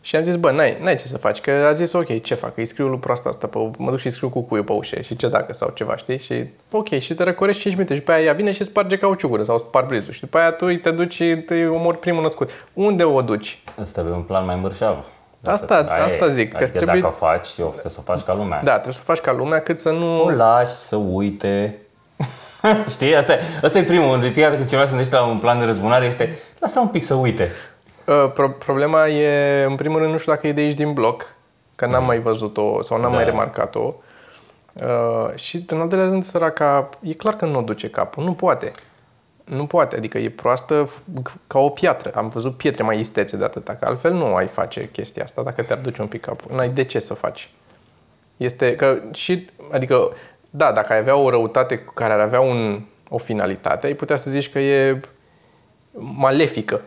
Și 0.00 0.16
am 0.16 0.22
zis, 0.22 0.36
bă, 0.36 0.50
n-ai, 0.50 0.76
n-ai 0.80 0.94
ce 0.96 1.04
să 1.04 1.18
faci, 1.18 1.40
că 1.40 1.50
a 1.50 1.72
zis, 1.72 1.92
ok, 1.92 2.22
ce 2.22 2.34
fac? 2.34 2.56
Îi 2.56 2.64
scriu 2.64 2.88
lui 2.88 2.98
proasta 2.98 3.28
asta, 3.28 3.46
pe, 3.46 3.70
mă 3.78 3.90
duc 3.90 3.98
și 3.98 4.06
îi 4.06 4.12
scriu 4.12 4.28
cu 4.28 4.40
cuiul 4.40 4.64
pe 4.64 4.72
ușă 4.72 5.00
și 5.00 5.16
ce 5.16 5.28
dacă 5.28 5.52
sau 5.52 5.70
ceva, 5.74 5.96
știi? 5.96 6.18
Și 6.18 6.44
ok, 6.70 6.88
și 6.88 7.14
te 7.14 7.22
răcorești 7.22 7.60
5 7.60 7.74
minute 7.74 7.94
și 7.94 8.00
după 8.00 8.12
aia 8.12 8.24
ea 8.24 8.32
vine 8.32 8.52
și 8.52 8.64
sparge 8.64 8.98
cauciucul 8.98 9.44
sau 9.44 9.58
parbrizul 9.58 10.12
și 10.12 10.20
după 10.20 10.38
aia 10.38 10.50
tu 10.50 10.76
te 10.76 10.90
duci 10.90 11.12
și 11.12 11.36
te 11.36 11.66
omori 11.66 11.98
primul 11.98 12.22
născut. 12.22 12.50
Unde 12.72 13.04
o 13.04 13.22
duci? 13.22 13.62
Îți 13.76 13.92
trebuie 13.92 14.14
un 14.14 14.22
plan 14.22 14.44
mai 14.44 14.56
mărșav. 14.56 15.10
Asta- 15.44 15.74
asta 16.04 16.28
zic, 16.28 16.50
că 16.50 16.56
Adică 16.56 16.70
trebuie- 16.76 17.00
dacă 17.00 17.14
o 17.14 17.26
faci, 17.26 17.48
eu 17.58 17.66
trebuie 17.68 17.92
să 17.92 17.98
o 18.00 18.12
faci 18.12 18.20
ca 18.20 18.34
lumea. 18.34 18.60
Da, 18.62 18.72
trebuie 18.72 18.94
să 18.94 19.00
faci 19.00 19.18
ca 19.18 19.32
lumea 19.32 19.60
cât 19.60 19.78
să 19.78 19.90
nu... 19.90 20.22
O 20.24 20.30
lași 20.30 20.72
să 20.72 20.96
uite. 20.96 21.78
Știi? 22.90 23.16
Asta, 23.16 23.32
e- 23.32 23.40
asta 23.62 23.78
e 23.78 23.82
primul. 23.82 24.20
De 24.20 24.22
fiecare 24.28 24.44
dată 24.44 24.56
când 24.56 24.68
cineva 24.68 24.84
se 24.84 24.90
gândește 24.90 25.16
la 25.16 25.24
un 25.24 25.38
plan 25.38 25.58
de 25.58 25.64
răzbunare 25.64 26.06
este 26.06 26.38
lasă 26.58 26.80
un 26.80 26.88
pic 26.88 27.04
să 27.04 27.14
uite. 27.14 27.50
Uh, 28.06 28.30
Pro- 28.34 28.48
problema 28.50 29.08
e, 29.08 29.64
în 29.64 29.74
primul 29.74 29.98
rând, 29.98 30.10
nu 30.12 30.18
știu 30.18 30.32
dacă 30.32 30.46
e 30.46 30.52
de 30.52 30.60
aici 30.60 30.74
din 30.74 30.92
bloc, 30.92 31.34
că 31.74 31.86
n-am 31.86 32.04
mai 32.04 32.18
văzut-o 32.18 32.82
sau 32.82 32.98
n-am 33.00 33.10
Da. 33.10 33.16
mai 33.16 33.24
remarcat-o. 33.24 33.94
Uh, 34.72 35.34
și, 35.34 35.64
în 35.68 35.80
al 35.80 35.88
doilea 35.88 36.06
rând, 36.08 36.24
săraca, 36.24 36.88
e 37.00 37.12
clar 37.12 37.34
că 37.36 37.44
nu 37.44 37.58
o 37.58 37.62
duce 37.62 37.88
capul. 37.90 38.24
Nu 38.24 38.32
poate. 38.32 38.72
Nu 39.44 39.66
poate, 39.66 39.96
adică 39.96 40.18
e 40.18 40.30
proastă 40.30 40.84
f- 40.84 41.22
ca 41.46 41.58
o 41.58 41.68
piatră. 41.68 42.10
Am 42.14 42.28
văzut 42.28 42.56
pietre 42.56 42.82
mai 42.82 42.98
istețe 43.00 43.36
de 43.36 43.44
atâta, 43.44 43.74
că 43.74 43.84
altfel 43.84 44.12
nu 44.12 44.34
ai 44.34 44.46
face 44.46 44.88
chestia 44.92 45.22
asta 45.22 45.42
dacă 45.42 45.62
te-ar 45.62 45.78
duce 45.78 46.02
un 46.02 46.08
pic 46.08 46.20
capul. 46.20 46.56
N-ai 46.56 46.68
de 46.68 46.84
ce 46.84 46.98
să 46.98 47.14
faci. 47.14 47.50
Este 48.36 48.76
că 48.76 48.98
și, 49.12 49.46
adică, 49.72 50.08
da, 50.50 50.72
dacă 50.72 50.92
ai 50.92 50.98
avea 50.98 51.16
o 51.16 51.30
răutate 51.30 51.84
care 51.94 52.12
ar 52.12 52.20
avea 52.20 52.40
un, 52.40 52.80
o 53.08 53.18
finalitate, 53.18 53.86
ai 53.86 53.94
putea 53.94 54.16
să 54.16 54.30
zici 54.30 54.50
că 54.50 54.58
e 54.58 55.00
malefică. 55.98 56.80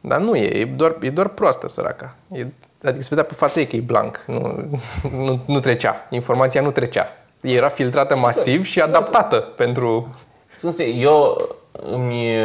Dar 0.00 0.20
nu 0.20 0.36
e, 0.36 0.58
e 0.58 0.64
doar, 0.64 0.96
e 1.00 1.10
doar 1.10 1.28
proastă 1.28 1.68
săraca. 1.68 2.16
E, 2.32 2.46
adică 2.82 3.02
se 3.02 3.08
vedea 3.08 3.24
pe 3.24 3.34
fața 3.34 3.60
ei 3.60 3.66
că 3.66 3.76
e 3.76 3.80
blank, 3.80 4.24
nu, 4.26 4.70
nu, 5.24 5.40
nu 5.46 5.60
trecea. 5.60 6.06
Informația 6.10 6.60
nu 6.60 6.70
trecea. 6.70 7.06
Era 7.40 7.68
filtrată 7.68 8.16
masiv 8.16 8.64
și 8.64 8.80
adaptată 8.80 9.36
pentru... 9.36 10.10
Sunt 10.56 10.76
eu 10.78 11.48
îmi, 11.92 12.36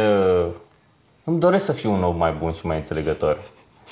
îmi 1.24 1.38
doresc 1.38 1.64
să 1.64 1.72
fiu 1.72 1.92
un 1.92 2.02
om 2.02 2.16
mai 2.16 2.34
bun 2.38 2.52
și 2.52 2.66
mai 2.66 2.76
înțelegător. 2.76 3.38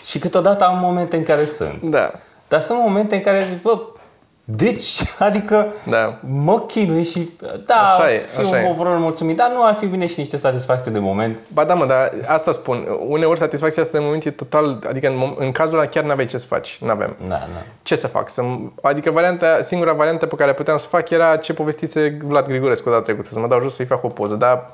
Și 0.05 0.19
câteodată 0.19 0.65
am 0.65 0.79
momente 0.79 1.17
în 1.17 1.23
care 1.23 1.45
sunt. 1.45 1.83
Da. 1.83 2.11
Dar 2.49 2.61
sunt 2.61 2.79
momente 2.79 3.15
în 3.15 3.21
care 3.21 3.47
zic, 3.51 3.63
bă, 3.63 3.79
deci, 4.45 5.01
adică 5.19 5.67
Da. 5.89 6.19
mă 6.29 6.61
chinui 6.61 7.05
și 7.05 7.31
da, 7.67 7.75
Așa 7.75 8.13
e, 8.13 8.19
fiu 8.19 8.47
așa 8.47 8.61
e. 8.61 8.69
ovărul 8.71 8.99
mulțumit, 8.99 9.37
dar 9.37 9.51
nu 9.55 9.65
ar 9.67 9.75
fi 9.75 9.87
bine 9.87 10.07
și 10.07 10.19
niște 10.19 10.37
satisfacție 10.37 10.93
de 10.93 10.99
moment. 10.99 11.39
Ba 11.53 11.65
da, 11.65 11.75
mă, 11.75 11.87
dar 11.87 12.13
asta 12.27 12.53
spun. 12.53 12.87
Uneori 13.07 13.39
satisfacția 13.39 13.83
asta 13.83 13.99
de 13.99 14.05
moment 14.05 14.25
e 14.25 14.31
total... 14.31 14.79
Adică 14.89 15.09
în, 15.09 15.15
mom- 15.23 15.37
în 15.39 15.53
cazul 15.53 15.79
ăla 15.79 15.87
chiar 15.87 16.05
n-aveai 16.05 16.27
ce 16.27 16.39
să 16.39 16.47
faci. 16.47 16.79
N-aveam. 16.85 17.17
Da, 17.29 17.29
da. 17.29 17.63
Ce 17.83 17.95
să 17.97 18.07
fac? 18.07 18.29
Să, 18.29 18.43
adică 18.83 19.11
varianta, 19.11 19.61
singura 19.61 19.93
variantă 19.93 20.27
pe 20.27 20.35
care 20.35 20.53
puteam 20.55 20.77
să 20.77 20.87
fac 20.89 21.11
era 21.11 21.37
ce 21.37 21.53
povestise 21.53 22.17
Vlad 22.25 22.47
Grigorescu 22.47 22.89
data 22.91 23.03
trecută. 23.03 23.29
Să 23.33 23.39
mă 23.39 23.47
dau 23.47 23.61
jos 23.61 23.75
să-i 23.75 23.85
fac 23.87 24.05
o 24.05 24.09
poză. 24.09 24.35
Dar 24.35 24.71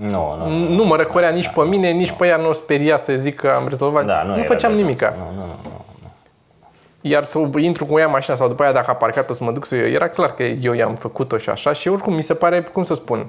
Nu, 0.00 0.36
nu, 0.38 0.48
nu. 0.48 0.74
nu 0.74 0.84
mă 0.84 0.96
răcorea 0.96 1.30
nici 1.30 1.48
pe 1.48 1.60
mine, 1.60 1.90
nici 1.90 2.10
pe 2.10 2.26
ea 2.26 2.36
nu 2.36 2.48
o 2.48 2.52
speria 2.52 2.96
să 2.96 3.12
zic 3.16 3.36
că 3.36 3.52
am 3.56 3.68
rezolvat. 3.68 4.06
Da, 4.06 4.22
nu, 4.22 4.30
nu 4.30 4.38
era 4.38 4.46
făceam 4.46 4.74
de 4.74 4.80
nimica. 4.80 5.06
ajuns. 5.06 5.26
Nu, 5.34 5.40
nu, 5.40 5.46
nu, 5.46 5.56
nu. 5.62 5.84
Iar 7.00 7.24
să 7.24 7.38
intru 7.56 7.84
cu 7.84 7.98
ea 7.98 8.04
în 8.04 8.10
mașina 8.10 8.36
sau 8.36 8.48
după 8.48 8.62
aia 8.62 8.72
dacă 8.72 8.90
a 8.90 8.94
parcat 8.94 9.34
să 9.34 9.44
mă 9.44 9.52
duc 9.52 9.64
să 9.66 9.76
eu, 9.76 9.86
era 9.86 10.08
clar 10.08 10.34
că 10.34 10.42
eu 10.42 10.72
i-am 10.72 10.94
făcut-o 10.94 11.38
și 11.38 11.50
așa 11.50 11.72
și 11.72 11.88
oricum 11.88 12.14
mi 12.14 12.22
se 12.22 12.34
pare, 12.34 12.60
cum 12.62 12.82
să 12.82 12.94
spun, 12.94 13.26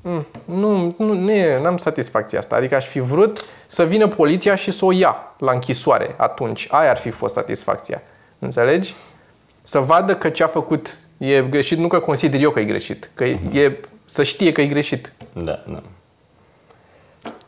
mm, 0.00 0.26
nu, 0.44 0.94
nu, 0.98 1.12
nu 1.12 1.30
e, 1.30 1.60
n-am 1.60 1.76
satisfacția 1.76 2.38
asta. 2.38 2.56
Adică 2.56 2.74
aș 2.74 2.86
fi 2.86 3.00
vrut 3.00 3.44
să 3.66 3.84
vină 3.84 4.08
poliția 4.08 4.54
și 4.54 4.70
să 4.70 4.84
o 4.84 4.92
ia 4.92 5.16
la 5.38 5.52
închisoare 5.52 6.14
atunci. 6.16 6.66
Aia 6.70 6.90
ar 6.90 6.96
fi 6.96 7.10
fost 7.10 7.34
satisfacția. 7.34 8.02
Înțelegi? 8.38 8.94
Să 9.62 9.78
vadă 9.78 10.16
că 10.16 10.28
ce 10.28 10.42
a 10.42 10.46
făcut 10.46 10.96
e 11.18 11.42
greșit, 11.42 11.78
nu 11.78 11.88
că 11.88 11.98
consider 11.98 12.40
eu 12.40 12.50
că 12.50 12.60
e 12.60 12.64
greșit, 12.64 13.10
că 13.14 13.24
e, 13.24 13.80
să 14.06 14.22
știe 14.22 14.52
că 14.52 14.60
e 14.60 14.66
greșit. 14.66 15.12
Da, 15.32 15.62
da. 15.66 15.82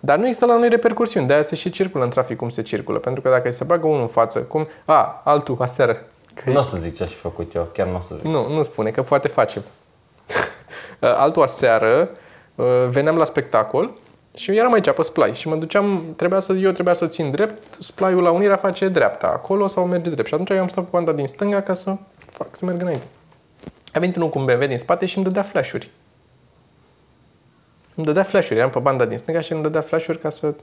Dar 0.01 0.19
nu 0.19 0.27
există 0.27 0.47
la 0.47 0.59
noi 0.59 0.69
repercursiuni, 0.69 1.27
de-aia 1.27 1.43
se 1.43 1.55
și 1.55 1.71
circulă 1.71 2.05
în 2.05 2.11
trafic 2.11 2.37
cum 2.37 2.49
se 2.49 2.63
circulă. 2.63 2.99
Pentru 2.99 3.21
că 3.23 3.29
dacă 3.29 3.51
se 3.51 3.65
bagă 3.65 3.87
unul 3.87 4.01
în 4.01 4.09
față, 4.09 4.39
cum... 4.39 4.69
A, 4.85 5.23
altul, 5.25 5.57
aseară. 5.61 6.03
Că 6.35 6.51
Nu 6.51 6.59
o 6.59 6.63
să 6.63 6.77
zic 6.77 6.97
ce 6.97 7.03
aș 7.03 7.09
fi 7.09 7.17
făcut 7.17 7.55
eu, 7.55 7.69
chiar 7.73 7.87
nu 7.87 7.97
o 7.97 8.01
să 8.01 8.15
zic. 8.15 8.25
Nu, 8.25 8.49
nu 8.49 8.63
spune, 8.63 8.91
că 8.91 9.03
poate 9.03 9.29
facem. 9.29 9.63
Altul 11.01 11.43
aseară, 11.43 12.11
uh, 12.55 12.67
veneam 12.89 13.17
la 13.17 13.25
spectacol 13.25 13.91
și 14.35 14.51
eu 14.51 14.57
eram 14.57 14.73
aici 14.73 14.91
pe 14.91 15.03
splai 15.03 15.35
și 15.35 15.49
mă 15.49 15.57
duceam, 15.57 16.03
trebuia 16.17 16.41
să, 16.41 16.53
eu 16.53 16.71
trebuia 16.71 16.95
să 16.95 17.07
țin 17.07 17.31
drept, 17.31 17.83
splaiul 17.83 18.23
la 18.23 18.31
Unirea 18.31 18.57
face 18.57 18.89
dreapta 18.89 19.27
acolo 19.27 19.67
sau 19.67 19.87
merge 19.87 20.11
drept. 20.11 20.29
Și 20.29 20.35
atunci 20.35 20.51
eu 20.51 20.61
am 20.61 20.69
stat 20.69 20.85
pe 20.85 20.91
banda 20.93 21.13
din 21.13 21.27
stânga 21.27 21.61
ca 21.61 21.75
să 21.75 21.97
fac, 22.27 22.57
să 22.57 22.65
merg 22.65 22.81
înainte. 22.81 23.07
A 23.93 23.99
venit 23.99 24.17
unul 24.17 24.29
cu 24.29 24.39
un 24.39 24.45
BMW 24.45 24.67
din 24.67 24.79
spate 24.79 25.07
și 25.07 25.17
îmi 25.17 25.27
dădea 25.27 25.43
flash-uri. 25.43 25.91
Îmi 27.99 28.07
dădea 28.07 28.23
flash-uri, 28.23 28.59
eram 28.59 28.71
pe 28.71 28.79
banda 28.79 29.05
din 29.05 29.19
stânga 29.19 29.41
și 29.41 29.53
îmi 29.53 29.63
dădea 29.63 29.81
flash-uri 29.81 30.19
ca 30.19 30.31
să 30.31 30.55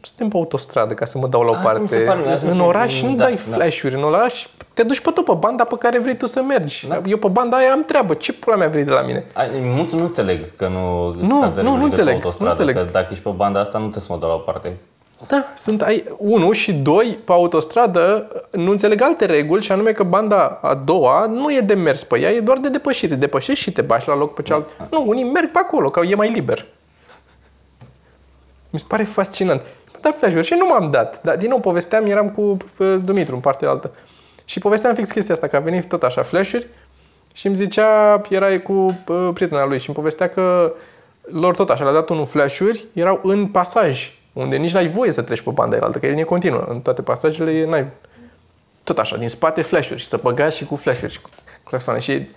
suntem 0.00 0.28
pe 0.28 0.36
autostradă 0.36 0.94
ca 0.94 1.04
să 1.04 1.18
mă 1.18 1.26
dau 1.26 1.42
la 1.42 1.50
o 1.50 1.54
Asta 1.54 1.78
mi 1.78 1.88
se 1.88 1.96
parte. 1.98 2.20
pare- 2.20 2.32
asta 2.34 2.46
mi 2.46 2.52
în 2.52 2.58
se- 2.58 2.62
oraș 2.64 3.02
nu 3.02 3.14
da, 3.14 3.24
dai 3.24 3.32
da. 3.48 3.56
flash-uri, 3.56 3.94
în 3.94 4.02
oraș 4.02 4.46
te 4.74 4.82
duci 4.82 5.00
pe 5.00 5.10
tot 5.10 5.24
pe 5.24 5.32
banda 5.38 5.64
pe 5.64 5.76
care 5.78 5.98
vrei 5.98 6.16
tu 6.16 6.26
să 6.26 6.42
mergi. 6.42 6.86
Da. 6.88 7.00
Eu 7.06 7.16
pe 7.16 7.28
banda 7.28 7.56
aia 7.56 7.72
am 7.72 7.84
treabă. 7.84 8.14
Ce 8.14 8.32
pula 8.32 8.56
mea 8.56 8.68
vrei 8.68 8.84
de 8.84 8.90
la 8.90 9.00
mine? 9.00 9.24
Ai, 9.34 9.48
Mulți 9.62 9.94
nu 9.96 10.02
înțeleg 10.02 10.56
că 10.56 10.68
nu 10.68 11.08
Nu, 11.14 11.36
stați 11.38 11.54
de 11.54 11.60
nu, 11.60 11.66
nu 11.68 11.72
regulă 11.72 11.84
înțeleg, 11.84 12.06
pe 12.06 12.10
nu 12.10 12.16
autostradă, 12.24 12.50
înțeleg. 12.50 12.74
că 12.76 12.90
dacă 12.92 13.08
ești 13.10 13.22
pe 13.24 13.30
banda 13.30 13.60
asta 13.60 13.78
nu 13.78 13.88
te 13.88 14.00
să 14.00 14.06
mă 14.08 14.18
dau 14.18 14.28
la 14.28 14.34
o 14.34 14.38
parte. 14.38 14.76
Da, 15.26 15.44
sunt 15.56 15.82
ai, 15.82 16.04
unu 16.18 16.52
și 16.52 16.72
doi 16.72 17.18
pe 17.24 17.32
autostradă 17.32 18.28
nu 18.50 18.70
înțeleg 18.70 19.00
alte 19.00 19.24
reguli 19.24 19.62
și 19.62 19.72
anume 19.72 19.92
că 19.92 20.02
banda 20.02 20.58
a 20.62 20.74
doua 20.74 21.26
nu 21.26 21.52
e 21.52 21.60
de 21.60 21.74
mers 21.74 22.04
pe 22.04 22.18
ea, 22.18 22.30
e 22.30 22.40
doar 22.40 22.58
de 22.58 22.68
depășire. 22.68 23.14
Depășești 23.14 23.62
și 23.62 23.72
te 23.72 23.82
bași 23.82 24.08
la 24.08 24.16
loc 24.16 24.34
pe 24.34 24.42
cealaltă. 24.42 24.70
Nu, 24.90 25.04
unii 25.06 25.24
merg 25.24 25.50
pe 25.50 25.58
acolo, 25.58 25.90
că 25.90 26.00
e 26.00 26.14
mai 26.14 26.30
liber. 26.30 26.66
Mi 28.70 28.78
se 28.78 28.84
pare 28.88 29.02
fascinant. 29.02 29.60
Mă 29.92 29.98
dat 30.00 30.18
flash 30.18 30.46
și 30.46 30.54
nu 30.58 30.66
m-am 30.66 30.90
dat. 30.90 31.22
Dar 31.22 31.36
din 31.36 31.48
nou 31.48 31.60
povesteam, 31.60 32.06
eram 32.06 32.30
cu 32.30 32.40
uh, 32.40 32.96
Dumitru 33.04 33.34
în 33.34 33.40
partea 33.40 33.68
altă. 33.68 33.90
Și 34.44 34.58
povesteam 34.58 34.94
fix 34.94 35.10
chestia 35.10 35.34
asta, 35.34 35.46
că 35.46 35.56
a 35.56 35.60
venit 35.60 35.88
tot 35.88 36.02
așa 36.02 36.22
flash 36.22 36.56
și 37.32 37.46
îmi 37.46 37.56
zicea, 37.56 38.20
era 38.28 38.60
cu 38.60 38.72
uh, 38.72 39.30
prietena 39.34 39.66
lui 39.66 39.78
și 39.78 39.88
îmi 39.88 39.96
povestea 39.96 40.28
că 40.28 40.72
lor 41.22 41.54
tot 41.54 41.70
așa, 41.70 41.84
le-a 41.84 41.92
dat 41.92 42.08
unul 42.08 42.26
flash-uri, 42.26 42.86
erau 42.92 43.20
în 43.22 43.46
pasaj, 43.46 44.12
unde 44.32 44.56
nici 44.56 44.72
n-ai 44.72 44.88
voie 44.88 45.12
să 45.12 45.22
treci 45.22 45.40
pe 45.40 45.50
banda 45.50 45.76
elaltă, 45.76 45.98
că 45.98 46.06
e 46.06 46.08
linie 46.08 46.24
continuă. 46.24 46.64
În 46.68 46.80
toate 46.80 47.02
pasajele 47.02 47.66
n-ai... 47.66 47.86
Tot 48.84 48.98
așa, 48.98 49.16
din 49.16 49.28
spate 49.28 49.62
flash-uri 49.62 50.00
și 50.00 50.06
să 50.06 50.18
băga 50.22 50.48
și 50.48 50.64
cu 50.64 50.76
flash-uri 50.76 51.12
și 51.12 51.20
cu 51.20 51.28
claxoane. 51.64 51.98
Și 51.98 52.28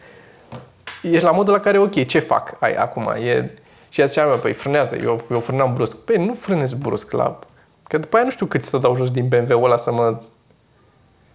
ești 1.02 1.24
la 1.24 1.32
modul 1.32 1.54
la 1.54 1.60
care, 1.60 1.78
ok, 1.78 2.06
ce 2.06 2.20
fac 2.20 2.54
ai 2.60 2.74
acum? 2.74 3.08
E... 3.24 3.52
Și 3.90 4.02
ea 4.02 4.08
zicea, 4.08 4.26
mă, 4.26 4.34
păi 4.34 4.54
frânează, 4.54 4.96
eu, 5.04 5.22
eu 5.32 5.40
frânam 5.40 5.74
brusc. 5.74 5.96
Păi 5.98 6.26
nu 6.26 6.34
frânez 6.40 6.74
brusc 6.74 7.12
la... 7.12 7.40
Că 7.84 7.98
după 7.98 8.16
aia 8.16 8.26
nu 8.26 8.32
știu 8.32 8.46
cât 8.46 8.64
să 8.64 8.78
dau 8.78 8.96
jos 8.96 9.12
din 9.12 9.28
BMW-ul 9.28 9.64
ăla 9.64 9.78
să 9.78 9.92
mă... 9.92 10.16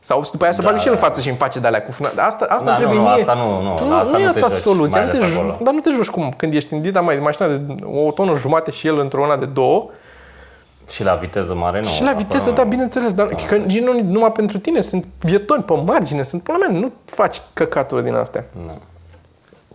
Sau 0.00 0.22
după 0.32 0.44
aia 0.44 0.52
să 0.52 0.62
Da, 0.62 0.68
bagă 0.68 0.80
și 0.80 0.86
el 0.86 0.92
în 0.92 0.98
da. 1.00 1.06
față 1.06 1.20
și 1.20 1.28
îmi 1.28 1.36
face 1.36 1.58
de-alea 1.58 1.82
cu 1.84 1.92
frână. 1.92 2.10
Dar 2.14 2.26
asta, 2.26 2.44
asta 2.48 2.64
Da, 2.64 2.70
nu, 2.70 2.76
trebuie 2.76 2.98
nu, 2.98 3.02
mie. 3.04 3.12
asta 3.12 3.34
nu, 3.34 3.62
nu, 3.62 3.78
nu, 3.78 3.88
la 3.90 3.96
asta 3.98 4.10
nu 4.16 4.18
e 4.22 4.26
nu 4.26 4.32
te 4.32 4.38
asta 4.38 4.54
joci, 4.54 4.62
soluția. 4.62 4.98
mai 5.00 5.06
Nu 5.06 5.12
te 5.12 5.18
ales 5.18 5.30
joci, 5.32 5.38
acolo. 5.38 5.58
dar 5.62 5.74
nu 5.74 5.80
te 5.80 5.90
joci 5.90 6.08
cum 6.08 6.30
când 6.36 6.54
ești 6.54 6.72
în 6.72 6.80
Dida, 6.80 7.00
mai 7.00 7.16
mașina 7.18 7.48
de 7.48 7.74
o 7.84 8.10
tonă 8.10 8.36
jumate 8.36 8.70
și 8.70 8.86
el 8.86 8.98
într-o 8.98 9.22
una 9.22 9.36
de 9.36 9.44
două. 9.46 9.90
Și 10.90 11.02
la 11.02 11.14
viteză 11.14 11.54
mare 11.54 11.80
nu. 11.80 11.88
și 11.88 12.02
la 12.02 12.08
acolo 12.08 12.24
viteză, 12.24 12.48
nu. 12.48 12.54
da, 12.54 12.64
bineînțeles. 12.64 13.12
Dar 13.12 13.26
că 13.26 13.56
nici 13.56 13.80
nu 13.80 14.02
numai 14.02 14.32
pentru 14.32 14.58
tine, 14.58 14.80
sunt 14.80 15.04
pietoni 15.18 15.62
pe 15.62 15.74
margine, 15.84 16.22
sunt 16.22 16.42
până 16.42 16.58
mea, 16.58 16.78
nu 16.78 16.92
faci 17.04 17.42
căcaturi 17.52 18.04
din 18.04 18.14
astea. 18.14 18.44
Nu. 18.64 18.80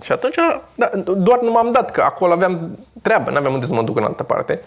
Și 0.01 0.11
atunci, 0.11 0.35
da, 0.75 0.91
doar 1.17 1.39
nu 1.41 1.51
m-am 1.51 1.71
dat, 1.71 1.91
că 1.91 2.01
acolo 2.01 2.33
aveam 2.33 2.77
treabă, 3.01 3.31
n-aveam 3.31 3.53
unde 3.53 3.65
să 3.65 3.73
mă 3.73 3.83
duc 3.83 3.97
în 3.97 4.03
altă 4.03 4.23
parte. 4.23 4.61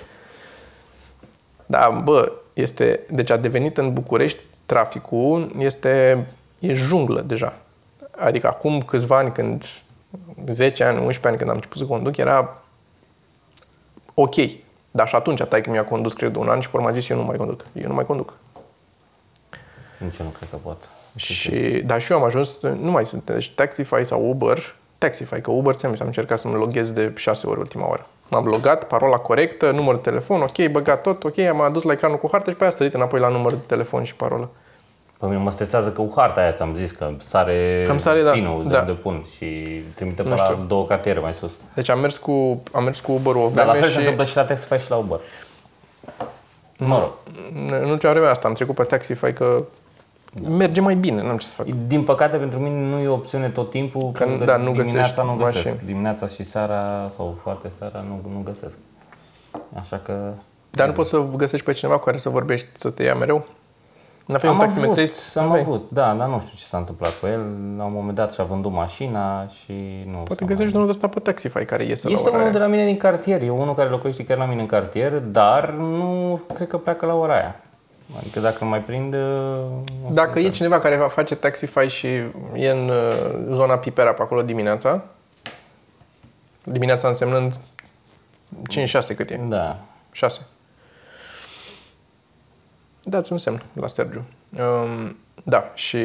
Da, 1.67 2.01
bă, 2.05 2.33
este, 2.53 3.01
deci 3.11 3.31
a 3.31 3.37
devenit 3.37 3.79
în 3.79 3.93
București 3.93 4.41
traficul, 4.67 5.51
este, 5.59 6.27
e 6.59 6.73
junglă 6.73 7.21
deja. 7.21 7.55
Adică 8.19 8.47
acum 8.47 8.81
câțiva 8.81 9.17
ani, 9.17 9.33
când, 9.33 9.65
10 10.47 10.85
ani, 10.85 10.97
11 10.97 11.27
ani, 11.27 11.37
când 11.37 11.51
am 11.51 11.55
început 11.57 11.77
să 11.79 11.85
conduc, 11.85 12.17
era 12.17 12.63
ok. 14.15 14.35
Dar 14.91 15.09
și 15.09 15.15
atunci, 15.15 15.43
tai 15.43 15.63
că 15.63 15.71
mi-a 15.71 15.85
condus, 15.85 16.13
cred, 16.13 16.37
un 16.37 16.49
an 16.49 16.61
și 16.61 16.71
pe 16.71 16.77
urmă 16.77 16.89
a 16.89 16.93
zis, 16.93 17.09
eu 17.09 17.17
nu 17.17 17.23
mai 17.23 17.37
conduc. 17.37 17.65
Eu 17.73 17.89
nu 17.89 17.95
mai 17.95 18.07
conduc. 18.07 18.33
Nici 19.99 20.19
eu 20.19 20.27
nu 20.27 20.33
cred 20.33 20.49
că 20.51 20.57
pot. 20.57 20.89
Și, 21.17 21.83
dar 21.87 22.01
și 22.01 22.13
eu 22.13 22.19
am 22.19 22.25
ajuns, 22.25 22.61
nu 22.61 22.91
mai 22.91 23.07
sunt, 23.07 23.25
deci 23.25 23.51
Taxify 23.51 24.05
sau 24.05 24.29
Uber, 24.29 24.75
Taxify, 24.99 25.41
că 25.41 25.51
Uber 25.51 25.75
ți-am 25.75 25.91
zis, 25.91 26.01
am 26.01 26.07
încercat 26.07 26.39
să 26.39 26.49
mă 26.49 26.57
loghez 26.57 26.93
de 26.93 27.13
6 27.17 27.47
ori 27.47 27.59
ultima 27.59 27.89
oară. 27.89 28.07
M-am 28.29 28.45
logat, 28.45 28.85
parola 28.85 29.17
corectă, 29.17 29.71
număr 29.71 29.95
de 29.95 30.01
telefon, 30.01 30.41
ok, 30.41 30.67
băgat 30.71 31.03
tot, 31.03 31.25
ok, 31.25 31.39
am 31.39 31.61
adus 31.61 31.83
la 31.83 31.93
ecranul 31.93 32.19
cu 32.19 32.29
hartă 32.33 32.51
și 32.51 32.57
pe 32.57 32.63
aia 32.63 32.73
sărit 32.73 32.95
înapoi 32.95 33.21
la 33.21 33.29
număr 33.29 33.53
de 33.53 33.59
telefon 33.67 34.05
și 34.05 34.15
parolă. 34.15 34.51
Pe 35.19 35.27
mine 35.27 35.39
mă 35.39 35.51
stresează 35.51 35.91
că 35.93 36.01
cu 36.01 36.13
harta 36.17 36.41
aia 36.41 36.53
ți-am 36.53 36.75
zis 36.75 36.91
că 36.91 37.11
sare, 37.17 37.85
Cam 37.87 37.99
sare, 37.99 38.23
da. 38.23 38.31
pinul 38.31 38.63
de 38.63 38.69
Da. 38.73 38.81
unde 38.81 38.93
pun 38.93 39.25
și 39.37 39.47
trimite 39.95 40.23
pe 40.23 40.29
Nu 40.29 40.35
la 40.35 40.45
știu. 40.45 40.65
două 40.69 40.87
cartiere 40.87 41.21
mai 41.21 41.35
sus. 41.35 41.59
Deci 41.75 41.89
am 41.89 42.01
mers 42.01 42.17
cu, 42.17 42.63
am 42.73 42.85
mers 42.85 43.01
cu 43.01 43.13
Uber-ul 43.13 43.43
o 43.45 43.51
Dar 43.55 43.65
la 43.67 43.71
vreme 43.71 43.79
fel 43.79 43.87
se 43.87 43.93
și 43.93 43.99
întâmplă 43.99 44.25
și 44.25 44.37
la 44.37 44.45
Taxify 44.45 44.77
și 44.85 44.91
la 44.91 44.97
Uber. 44.97 45.19
Mă 46.79 46.99
rog, 46.99 47.11
în 47.83 47.91
ultima 47.91 48.13
vreme 48.13 48.27
asta 48.29 48.49
am 48.49 48.55
trecut 48.55 48.75
pe 48.75 48.83
Taxify 48.83 49.33
că 49.33 49.65
merge 50.49 50.81
mai 50.81 50.95
bine, 50.95 51.23
n-am 51.23 51.37
ce 51.37 51.47
să 51.47 51.55
fac. 51.55 51.67
din 51.87 52.03
păcate 52.05 52.37
pentru 52.37 52.59
mine 52.59 52.81
nu 52.87 52.99
e 52.99 53.09
o 53.09 53.13
opțiune 53.13 53.49
tot 53.49 53.71
timpul, 53.71 54.11
Că, 54.13 54.25
pentru 54.25 54.45
da, 54.47 54.57
nu 54.57 54.71
dimineața 54.73 54.93
găsești 55.01 55.21
nu 55.21 55.45
găsesc. 55.45 55.65
mașini. 55.65 55.81
Dimineața 55.87 56.27
și 56.27 56.43
seara 56.45 57.09
sau 57.17 57.39
foarte 57.43 57.71
seara 57.79 58.05
nu, 58.09 58.31
nu 58.33 58.43
găsesc. 58.45 58.79
Așa 59.81 59.97
că 60.05 60.33
Dar 60.71 60.87
nu 60.87 60.93
poți 60.93 61.09
să 61.09 61.23
găsești 61.37 61.65
pe 61.67 61.73
cineva 61.73 61.99
cu 61.99 62.05
care 62.05 62.17
să 62.17 62.29
vorbești, 62.29 62.67
să 62.73 62.91
te 62.91 63.03
ia 63.03 63.15
mereu? 63.15 63.47
N-aveai 64.29 64.53
un 64.53 64.59
am 64.59 64.65
avut, 64.65 64.75
taximetrist? 64.75 65.37
am 65.37 65.45
N-aveai? 65.45 65.63
avut, 65.65 65.91
da, 65.91 66.15
dar 66.19 66.29
nu 66.29 66.41
știu 66.41 66.53
ce 66.57 66.65
s-a 66.65 66.77
întâmplat 66.77 67.19
cu 67.21 67.27
el. 67.27 67.41
La 67.77 67.85
un 67.85 67.93
moment 67.93 68.15
dat 68.17 68.33
și-a 68.33 68.45
vândut 68.45 68.73
mașina 68.73 69.47
și 69.47 69.73
nu 70.07 70.17
Poate 70.17 70.35
s-a 70.45 70.45
găsești 70.49 70.63
mai... 70.63 70.73
unul 70.83 70.85
de 70.85 70.91
ăsta 70.91 71.09
pe 71.09 71.21
Taxify 71.21 71.65
care 71.65 71.83
iese 71.85 72.09
Este 72.09 72.15
la 72.15 72.21
ora 72.21 72.31
unul 72.31 72.43
aia. 72.43 72.51
de 72.53 72.59
la 72.59 72.67
mine 72.67 72.85
din 72.85 72.97
cartier, 72.97 73.43
e 73.43 73.51
unul 73.51 73.75
care 73.75 73.89
locuiește 73.89 74.25
chiar 74.25 74.39
la 74.39 74.45
mine 74.45 74.61
în 74.61 74.67
cartier, 74.67 75.13
dar 75.19 75.71
nu 75.71 76.41
cred 76.55 76.69
că 76.69 76.77
pleacă 76.79 77.07
la 77.07 77.15
ora 77.15 77.35
aia. 77.35 77.61
Adică 78.19 78.41
dacă 78.41 78.57
îl 78.61 78.67
mai 78.69 78.81
prind... 78.81 79.15
o 79.15 79.19
să 80.07 80.13
Dacă 80.13 80.31
e 80.39 80.43
intrăm. 80.43 80.53
cineva 80.53 80.79
care 80.79 80.97
va 80.97 81.09
face 81.09 81.35
Taxify 81.35 81.87
și 81.87 82.07
e 82.55 82.71
în 82.71 82.89
uh, 82.89 83.47
zona 83.51 83.79
Pipera 83.79 84.13
pe 84.13 84.23
acolo 84.23 84.43
dimineața, 84.43 85.03
dimineața 86.65 87.09
însemnând 87.09 87.59
5-6 89.13 89.17
cât 89.17 89.31
e? 89.31 89.41
Da. 89.49 89.79
6. 90.13 90.41
Dați 93.09 93.33
un 93.33 93.39
semn 93.39 93.63
la 93.73 93.87
Sergiu. 93.87 94.25
Um, 94.53 95.17
da, 95.45 95.71
și 95.75 95.99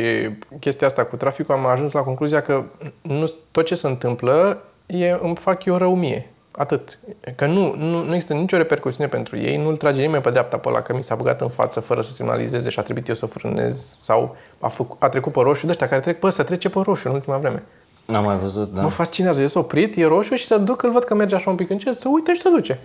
chestia 0.60 0.88
asta 0.88 1.06
cu 1.06 1.16
traficul 1.16 1.56
am 1.56 1.66
ajuns 1.66 1.92
la 1.92 2.02
concluzia 2.02 2.42
că 2.42 2.64
nu, 3.02 3.32
tot 3.52 3.66
ce 3.66 3.76
se 3.76 3.88
întâmplă 3.88 4.64
e, 4.86 5.18
îmi 5.22 5.36
fac 5.36 5.66
eu 5.66 5.78
rău 5.78 5.96
mie. 5.96 6.28
Atât. 6.52 7.00
Că 7.36 7.46
nu, 7.46 7.76
nu, 7.76 8.04
nu 8.04 8.14
există 8.14 8.34
nicio 8.34 8.58
repercusiune 8.58 9.10
pentru 9.10 9.38
ei, 9.38 9.58
nu-l 9.58 9.78
trage 9.78 10.02
nimeni 10.02 10.24
pe 10.24 10.30
dreapta 10.30 10.58
pe 10.58 10.70
ăla 10.70 10.82
că 10.82 10.94
mi 10.96 11.04
s-a 11.04 11.16
băgat 11.16 11.42
în 11.42 11.50
față 11.50 11.80
fără 11.80 12.02
să 12.02 12.12
semnalizeze 12.12 12.70
și 12.70 12.80
a 12.80 12.82
trebuit 12.82 13.08
eu 13.08 13.16
să 13.16 13.26
frânez 13.26 13.98
sau 14.02 14.36
a, 14.60 14.68
făcut, 14.68 15.04
a 15.04 15.10
trecut 15.10 15.32
pe 15.32 15.40
roșu 15.42 15.66
de 15.66 15.72
ăștia 15.72 15.88
care 15.88 16.02
trec, 16.02 16.20
bă, 16.20 16.30
să 16.30 16.44
trece 16.44 16.70
pe 16.70 16.80
roșu 16.84 17.08
în 17.08 17.14
ultima 17.14 17.38
vreme. 17.38 17.64
N-am 18.06 18.24
mai 18.24 18.38
văzut, 18.38 18.74
da. 18.74 18.82
Mă 18.82 18.90
fascinează, 18.90 19.42
e 19.42 19.52
oprit, 19.54 19.96
e 19.96 20.06
roșu 20.06 20.36
și 20.36 20.46
se 20.46 20.58
duc, 20.58 20.84
îl 20.84 20.92
văd 20.92 21.04
că 21.04 21.16
merge 21.16 21.36
așa 21.36 21.50
un 21.50 21.56
pic 21.56 21.70
încet, 21.70 22.00
să 22.00 22.08
uite 22.08 22.34
și 22.34 22.42
se 22.42 22.50
duce. 22.50 22.80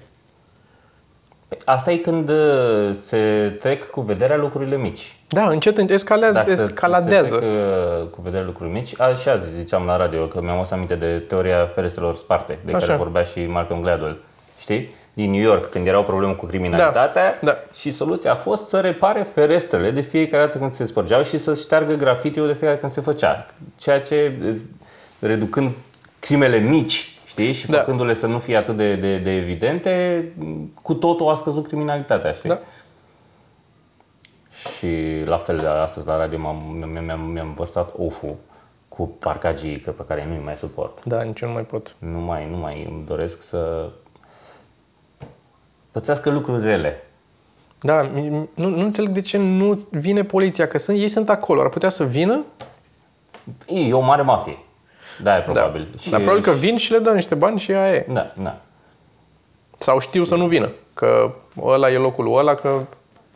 Asta 1.64 1.90
e 1.90 1.96
când 1.96 2.28
uh, 2.28 2.94
se 3.00 3.52
trec 3.60 3.90
cu 3.90 4.00
vederea 4.00 4.36
lucrurile 4.36 4.76
mici. 4.76 5.16
Da, 5.28 5.48
încet, 5.48 5.78
încet 5.78 5.94
escalează, 5.94 6.32
Dacă 6.38 6.54
se- 6.54 6.62
escaladează. 6.62 7.34
Se 7.34 7.40
trec, 7.40 7.50
uh, 8.02 8.06
cu 8.10 8.20
vederea 8.20 8.46
lucruri 8.46 8.70
mici. 8.70 9.00
A, 9.00 9.14
și 9.14 9.28
azi 9.28 9.56
ziceam 9.56 9.84
la 9.86 9.96
radio 9.96 10.26
că 10.26 10.40
mi-am 10.42 10.56
adus 10.56 10.70
aminte 10.70 10.94
de 10.94 11.18
teoria 11.28 11.70
ferestrelor 11.74 12.14
sparte, 12.14 12.58
de 12.64 12.72
Așa. 12.72 12.86
care 12.86 12.98
vorbea 12.98 13.22
și 13.22 13.46
Malcolm 13.46 13.80
Gladwell. 13.80 14.18
Știi? 14.58 14.94
Din 15.12 15.30
New 15.30 15.40
York, 15.40 15.68
când 15.70 15.86
era 15.86 15.98
o 15.98 16.02
problemă 16.02 16.32
cu 16.32 16.46
criminalitatea 16.46 17.38
Da, 17.42 17.50
da. 17.50 17.56
și 17.78 17.90
soluția 17.90 18.32
a 18.32 18.34
fost 18.34 18.68
să 18.68 18.80
repare 18.80 19.26
ferestrele 19.34 19.90
de 19.90 20.00
fiecare 20.00 20.42
dată 20.44 20.58
când 20.58 20.72
se 20.72 20.84
spărgeau 20.84 21.22
și 21.22 21.38
să 21.38 21.54
șteargă 21.54 21.94
grafitiul 21.94 22.46
de 22.46 22.52
fiecare 22.52 22.78
când 22.78 22.92
se 22.92 23.00
făcea. 23.00 23.46
Ceea 23.78 24.00
ce, 24.00 24.32
uh, 24.44 24.54
reducând 25.20 25.70
crimele 26.18 26.58
mici, 26.58 27.17
știi, 27.38 27.52
și 27.52 27.66
Da. 27.66 27.78
făcându-le 27.78 28.12
să 28.14 28.26
nu 28.26 28.38
fie 28.38 28.56
atât 28.56 28.76
de, 28.76 28.94
de, 28.96 29.18
de 29.18 29.30
evidente, 29.30 30.24
cu 30.82 30.94
totul 30.94 31.28
a 31.28 31.34
scăzut 31.34 31.66
criminalitatea, 31.66 32.32
știi? 32.32 32.48
Da. 32.48 32.58
Și 34.76 35.22
la 35.24 35.36
fel, 35.36 35.66
astăzi 35.68 36.06
la 36.06 36.16
radio 36.16 36.38
m-am, 36.38 36.62
mi-am, 36.90 37.04
mi-am, 37.04 37.20
mi-am 37.20 37.54
vărsat 37.54 37.92
oful 37.98 38.34
cu 38.88 39.06
parcagii 39.06 39.80
că 39.80 39.90
pe 39.90 40.04
care 40.04 40.26
nu-i 40.28 40.40
mai 40.44 40.56
suport. 40.56 41.04
Da, 41.04 41.22
nici 41.22 41.40
eu 41.40 41.48
nu 41.48 41.54
mai 41.54 41.64
pot. 41.64 41.94
Nu 41.98 42.18
mai, 42.18 42.48
nu 42.50 42.56
mai 42.56 42.86
îmi 42.90 43.04
doresc 43.06 43.42
să 43.42 43.90
pățească 45.90 46.30
lucruri 46.30 46.62
rele. 46.64 47.02
Da, 47.80 48.02
mi- 48.02 48.28
mi- 48.28 48.48
nu, 48.54 48.68
nu 48.68 48.80
înțeleg 48.84 49.10
de 49.10 49.20
ce 49.20 49.36
nu 49.38 49.86
vine 49.90 50.24
poliția, 50.24 50.68
că 50.68 50.78
sunt, 50.78 50.98
ei 50.98 51.08
sunt 51.08 51.28
acolo, 51.28 51.60
ar 51.60 51.68
putea 51.68 51.88
să 51.88 52.04
vină, 52.04 52.44
E 53.66 53.92
o 53.92 54.00
mare 54.00 54.22
mafie. 54.22 54.58
Da, 55.22 55.36
e 55.36 55.40
probabil. 55.40 55.88
da. 56.04 56.10
dar 56.10 56.20
probabil 56.20 56.42
că 56.42 56.50
vin 56.50 56.76
și 56.76 56.92
le 56.92 56.98
dă 56.98 57.10
niște 57.10 57.34
bani 57.34 57.58
și 57.58 57.72
aia 57.72 57.92
e. 57.94 58.06
Da, 58.12 58.32
da. 58.42 58.60
Sau 59.78 59.98
știu 59.98 60.24
să 60.24 60.34
nu 60.34 60.46
vină, 60.46 60.70
că 60.94 61.34
ăla 61.62 61.90
e 61.90 61.96
locul 61.96 62.24
lui 62.24 62.32
ăla, 62.36 62.54
că 62.54 62.80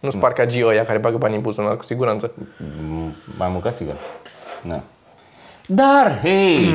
nu 0.01 0.11
sunt 0.11 0.23
parcagii 0.23 0.65
ăia 0.65 0.85
care 0.85 0.99
bagă 0.99 1.17
bani 1.17 1.35
în 1.35 1.41
buzunar, 1.41 1.77
cu 1.77 1.85
siguranță. 1.85 2.33
M- 2.37 3.37
Mai 3.39 3.49
mult 3.49 3.63
ca 3.63 3.71
sigur. 3.71 3.95
Da. 4.67 4.81
Dar, 5.67 6.19
hei, 6.23 6.67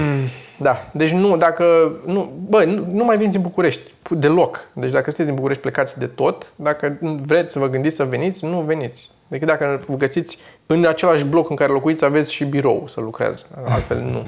Da, 0.60 0.78
deci 0.92 1.12
nu, 1.12 1.38
dacă, 1.38 1.92
nu, 2.06 2.34
bă, 2.50 2.64
nu, 2.64 2.88
nu 2.92 3.04
mai 3.04 3.18
veniți 3.18 3.36
în 3.36 3.42
București, 3.42 3.92
pu- 4.02 4.16
deloc. 4.16 4.68
Deci 4.74 4.92
dacă 4.92 5.04
sunteți 5.04 5.26
din 5.28 5.36
București, 5.36 5.62
plecați 5.62 6.00
de 6.00 6.06
tot. 6.08 6.52
Dacă 6.56 6.98
vreți 7.22 7.52
să 7.52 7.60
vă 7.60 7.68
gândiți 7.68 7.96
să 7.96 8.04
veniți, 8.04 8.46
nu 8.46 8.60
veniți. 8.62 9.10
Decât 9.28 9.48
dacă 9.48 9.82
vă 9.88 9.96
găsiți 9.96 10.38
în 10.66 10.86
același 10.86 11.24
bloc 11.24 11.50
în 11.50 11.56
care 11.56 11.72
locuiți, 11.72 12.06
aveți 12.06 12.34
și 12.34 12.44
birou 12.46 12.88
să 12.88 13.00
lucreze. 13.00 13.44
Altfel 13.70 13.98
nu. 13.98 14.26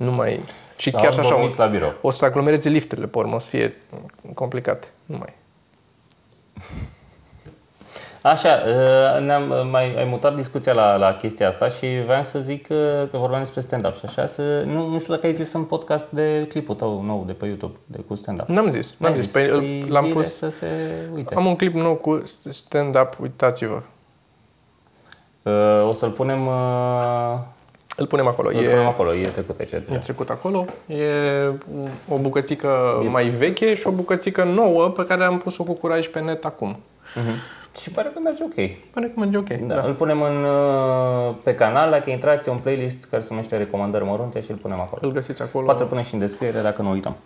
Nu 0.00 0.10
mai... 0.12 0.40
Și 0.76 0.90
Sau 0.90 1.00
chiar 1.00 1.12
și 1.12 1.18
așa, 1.18 1.28
o, 1.28 1.30
dormiți 1.36 1.58
la 1.58 1.66
birou. 1.66 1.94
o 2.00 2.10
să 2.10 2.24
aglomereze 2.24 2.68
lifturile 2.68 3.06
pe 3.06 3.18
urmă, 3.18 3.34
o 3.34 3.38
să 3.38 3.48
fie 3.48 3.76
complicat. 4.34 4.92
Nu 5.06 5.16
mai. 5.16 5.34
Așa, 8.22 8.62
uh, 8.66 9.24
ne-am, 9.24 9.50
uh, 9.50 9.68
mai, 9.70 9.94
ai 9.96 10.04
mutat 10.04 10.34
discuția 10.34 10.72
la, 10.72 10.96
la 10.96 11.12
chestia 11.12 11.48
asta 11.48 11.68
și 11.68 11.86
vreau 12.04 12.22
să 12.22 12.38
zic 12.38 12.66
că, 12.66 13.08
că 13.10 13.16
vorbeam 13.16 13.40
despre 13.42 13.60
stand-up 13.60 13.94
și 13.96 14.00
așa, 14.04 14.26
să, 14.26 14.62
nu, 14.62 14.86
nu 14.88 14.98
știu 14.98 15.14
dacă 15.14 15.26
ai 15.26 15.32
zis 15.34 15.52
în 15.52 15.64
podcast 15.64 16.10
de 16.10 16.46
clipul 16.48 16.74
tău 16.74 17.02
nou 17.02 17.24
de 17.26 17.32
pe 17.32 17.46
YouTube, 17.46 17.76
de 17.86 17.98
cu 17.98 18.14
stand-up. 18.14 18.48
N-am 18.48 18.68
zis, 18.68 18.96
n-am 18.98 19.10
N-ai 19.12 19.20
zis. 19.22 19.30
Păi, 19.30 19.48
îl- 19.48 19.58
Păi 19.58 19.84
l-am 19.88 20.02
zile 20.02 20.14
pus, 20.14 20.34
să 20.34 20.50
se 20.50 20.66
uite. 21.14 21.34
am 21.34 21.46
un 21.46 21.56
clip 21.56 21.74
nou 21.74 21.94
cu 21.94 22.22
stand-up, 22.50 23.16
uitați-vă. 23.20 23.82
Uh, 25.42 25.88
o 25.88 25.92
să-l 25.92 26.10
punem, 26.10 26.46
uh, 26.46 27.38
Îl 28.00 28.06
punem 28.06 28.26
acolo. 28.26 28.48
îl 28.48 28.64
E, 28.64 28.68
punem 28.68 28.86
acolo, 28.86 29.14
e 29.14 29.26
trecut 29.26 29.58
aici. 29.58 29.72
e 29.72 29.78
deja. 29.86 29.98
trecut 29.98 30.30
acolo. 30.30 30.64
E 30.86 31.04
o 32.08 32.16
bucățică 32.16 32.68
mai 33.10 33.24
veche 33.28 33.74
și 33.74 33.86
o 33.86 33.90
bucățică 33.90 34.44
nouă 34.44 34.88
pe 34.88 35.04
care 35.04 35.24
am 35.24 35.38
pus-o 35.38 35.62
cu 35.64 35.72
curaj 35.72 36.06
pe 36.08 36.20
net 36.20 36.44
acum. 36.44 36.76
Mhm. 37.14 37.30
Și 37.80 37.90
pare 37.90 38.10
că 38.14 38.20
merge 38.20 38.42
ok. 38.44 38.54
Pare 38.94 39.06
că 39.06 39.12
merge 39.20 39.36
ok. 39.36 39.48
Da, 39.48 39.74
Da. 39.74 39.82
Îl 39.82 39.92
punem 39.94 40.22
în, 40.22 40.44
uh, 40.44 41.34
pe 41.42 41.54
canal, 41.54 41.90
dacă 41.90 42.10
intrați, 42.10 42.48
e 42.48 42.52
un 42.52 42.58
playlist 42.58 43.04
care 43.10 43.22
se 43.22 43.28
numește 43.30 43.56
Recomandări 43.56 44.04
Mărunte 44.04 44.40
și 44.40 44.50
îl 44.50 44.56
punem 44.56 44.80
acolo. 44.80 45.00
Îl 45.04 45.12
găsiți 45.12 45.42
acolo. 45.42 45.64
Poate 45.64 45.82
îl 45.82 45.88
punem 45.88 46.02
și 46.04 46.14
în 46.14 46.20
descriere 46.20 46.60
dacă 46.60 46.82
nu 46.82 46.90
uităm. 46.90 47.16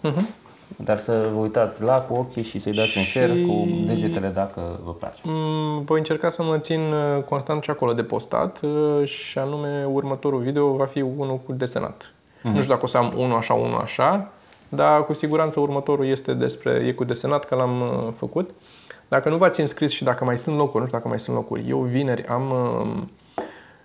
Dar 0.77 0.99
să 0.99 1.29
vă 1.35 1.41
uitați 1.41 1.83
la 1.83 2.01
cu 2.01 2.15
ochii 2.15 2.43
și 2.43 2.59
să-i 2.59 2.73
dați 2.73 2.99
un 2.99 3.05
share 3.05 3.41
cu 3.41 3.69
degetele 3.87 4.29
dacă 4.29 4.81
vă 4.85 4.93
place. 4.93 5.23
Mm, 5.25 5.83
Voi 5.85 5.99
încerca 5.99 6.31
să 6.31 6.43
mă 6.43 6.59
țin 6.59 6.81
uh, 6.81 7.23
constant 7.23 7.63
și 7.63 7.71
acolo 7.71 7.93
de 7.93 8.03
postat 8.03 8.61
uh, 8.63 9.09
și 9.09 9.39
anume 9.39 9.85
următorul 9.93 10.41
video 10.41 10.73
va 10.73 10.85
fi 10.85 11.01
unul 11.01 11.41
cu 11.47 11.53
desenat. 11.53 12.15
Nu 12.43 12.61
știu 12.61 12.73
dacă 12.73 12.85
o 12.85 12.87
să 12.87 12.97
am 12.97 13.13
unul 13.17 13.37
așa, 13.37 13.55
unul 13.55 13.81
așa, 13.81 14.31
dar 14.69 15.05
cu 15.05 15.13
siguranță 15.13 15.61
următorul 15.61 16.07
este 16.07 16.35
despre, 16.35 16.71
e 16.87 16.93
cu 16.93 17.05
desenat, 17.05 17.45
că 17.45 17.55
l-am 17.55 17.81
uh, 17.81 18.13
făcut. 18.17 18.51
Dacă 19.09 19.29
nu 19.29 19.37
v-ați 19.37 19.61
înscris 19.61 19.93
și 19.93 20.05
dacă 20.05 20.25
mai 20.25 20.39
sunt 20.39 20.57
locuri, 20.57 20.79
nu 20.79 20.87
știu 20.87 20.99
dacă 20.99 21.09
mai 21.09 21.21
sunt 21.21 21.37
locuri, 21.37 21.69
eu 21.69 21.79
vineri 21.79 22.27
am 22.27 22.51
uh, 22.51 23.03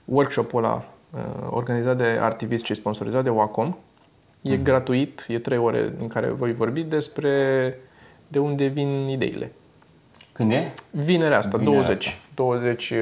workshop-ul 0.05 0.63
ăla 0.63 0.83
uh, 1.13 1.47
organizat 1.49 1.97
de 1.97 2.19
Artivist 2.21 2.65
și 2.65 2.73
sponsorizat 2.73 3.23
de 3.23 3.29
Wacom. 3.29 3.75
E 4.41 4.57
gratuit, 4.57 5.25
e 5.27 5.39
trei 5.39 5.57
ore 5.57 5.93
în 5.99 6.07
care 6.07 6.27
voi 6.27 6.53
vorbi 6.53 6.81
despre 6.83 7.79
de 8.27 8.39
unde 8.39 8.65
vin 8.65 9.07
ideile. 9.07 9.51
Când 10.31 10.51
e? 10.51 10.73
Vinerea 10.91 11.37
asta, 11.37 11.57
Vinerea 11.57 11.81
20, 11.81 12.07
asta. 12.07 12.19
20 12.33 12.89
uh, 12.89 12.97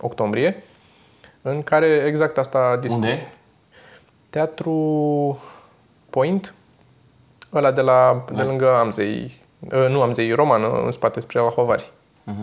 octombrie, 0.00 0.62
în 1.42 1.62
care 1.62 1.86
exact 1.86 2.38
asta 2.38 2.76
discut. 2.80 3.02
Unde 3.02 3.12
e? 3.12 3.26
Teatru 4.30 5.42
Point, 6.10 6.54
ăla 7.54 7.70
de, 7.70 7.80
la, 7.80 8.24
de 8.34 8.42
lângă 8.42 8.76
Amzei, 8.76 9.40
uh, 9.58 9.86
nu 9.88 10.02
Amzei, 10.02 10.32
Roman, 10.32 10.62
în 10.84 10.90
spate, 10.90 11.20
spre 11.20 11.40
la 11.40 11.48
Hovari. 11.48 11.90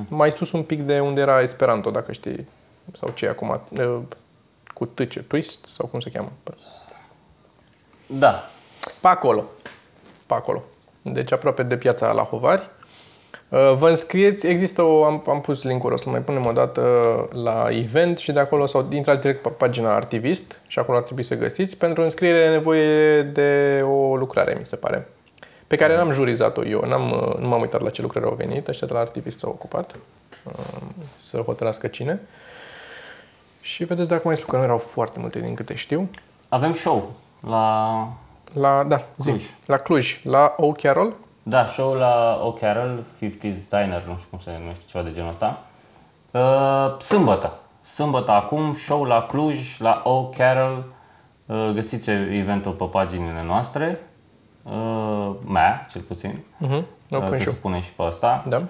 Mai 0.08 0.32
sus 0.32 0.52
un 0.52 0.64
pic 0.64 0.82
de 0.82 1.00
unde 1.00 1.22
era 1.22 1.42
Esperanto, 1.42 1.90
dacă 1.90 2.12
știi, 2.12 2.48
sau 2.94 3.10
ce 3.14 3.26
e 3.26 3.30
acum, 3.30 3.62
uh, 3.70 4.00
cu 4.74 4.86
tâce, 4.86 5.20
twist, 5.20 5.66
sau 5.66 5.88
cum 5.88 6.00
se 6.00 6.10
cheamă. 6.10 6.32
Da. 8.08 8.50
Pe 9.02 9.08
acolo. 9.08 9.46
Pe 10.26 10.34
acolo. 10.34 10.64
Deci 11.02 11.32
aproape 11.32 11.64
de 11.64 11.78
piața 11.78 12.12
la 12.12 12.24
Hovari. 12.24 12.70
Uh, 13.50 13.74
Vă 13.74 13.90
înscrieți, 13.90 14.48
există 14.48 14.82
o, 14.82 15.04
am, 15.04 15.24
am 15.28 15.42
pus 15.42 15.64
link-ul, 15.64 15.92
o 15.92 15.98
să 15.98 16.10
mai 16.10 16.22
punem 16.22 16.46
o 16.46 16.52
dată 16.52 16.82
la 17.32 17.68
event 17.70 18.18
și 18.18 18.32
de 18.32 18.40
acolo 18.40 18.66
sau 18.66 18.88
intrați 18.92 19.22
direct 19.22 19.42
pe 19.42 19.50
pagina 19.50 19.96
Artivist 19.96 20.60
și 20.68 20.80
acolo 20.80 20.98
ar 20.98 21.04
trebui 21.04 21.24
să 21.24 21.36
găsiți. 21.36 21.78
Pentru 21.78 22.04
înscriere 22.04 22.38
e 22.38 22.50
nevoie 22.50 23.22
de 23.22 23.82
o 23.84 24.16
lucrare, 24.16 24.56
mi 24.60 24.66
se 24.66 24.76
pare, 24.76 25.08
pe 25.68 25.76
care 25.76 25.96
n-am 25.96 26.12
jurizat-o 26.12 26.66
eu, 26.66 26.86
n-am, 26.86 27.12
uh, 27.12 27.36
nu 27.40 27.48
m-am 27.48 27.62
uitat 27.62 27.82
la 27.82 27.90
ce 27.90 28.02
lucrări 28.02 28.26
au 28.26 28.34
venit, 28.34 28.68
ăștia 28.68 28.88
de 28.88 28.94
la 28.94 29.00
Artivist 29.00 29.38
s-au 29.38 29.52
ocupat 29.52 29.96
uh, 30.44 30.54
să 31.16 31.38
hotărască 31.38 31.88
cine. 31.88 32.20
Și 33.62 33.84
vedeți 33.84 34.10
dacă 34.10 34.22
mai 34.26 34.38
spun 34.38 34.50
că 34.50 34.58
nu 34.58 34.64
erau 34.64 34.78
foarte 34.78 35.20
multe 35.20 35.40
din 35.40 35.54
câte 35.54 35.76
știu. 35.76 36.10
Avem 36.50 36.74
show 36.74 37.14
la... 37.50 38.08
La, 38.54 38.84
da, 38.84 39.02
zi, 39.18 39.30
Cluj. 39.30 39.44
la 39.66 39.78
Cluj, 39.78 40.20
la 40.24 40.54
O 40.58 40.72
Carol, 40.72 41.14
Da, 41.44 41.66
show 41.66 41.94
la 41.94 42.42
O'Carroll, 42.44 43.04
50s 43.22 43.56
Diner, 43.70 44.04
nu 44.08 44.16
știu 44.18 44.28
cum 44.30 44.40
se 44.44 44.52
numește, 44.60 44.84
ceva 44.88 45.04
de 45.04 45.12
genul 45.12 45.30
ăsta. 45.30 45.62
Uh, 46.32 47.00
sâmbătă. 47.02 47.54
Sâmbătă 47.82 48.32
acum, 48.32 48.74
show 48.74 49.04
la 49.04 49.22
Cluj, 49.22 49.80
la 49.80 50.04
O'Carroll. 50.04 50.84
Uh, 51.46 51.72
găsiți 51.74 52.10
eventul 52.10 52.72
pe 52.72 52.84
paginile 52.84 53.44
noastre. 53.46 54.00
Uh, 54.64 55.32
mea, 55.48 55.86
cel 55.92 56.02
puțin. 56.02 56.44
uh-huh. 56.66 56.84
o 57.10 57.16
Uh, 57.16 57.20
pun 57.22 57.30
că 57.30 57.36
și 57.38 57.44
se 57.44 57.50
eu. 57.50 57.56
pune 57.62 57.80
și 57.80 57.92
pe 57.92 58.04
asta. 58.04 58.44
Da. 58.48 58.62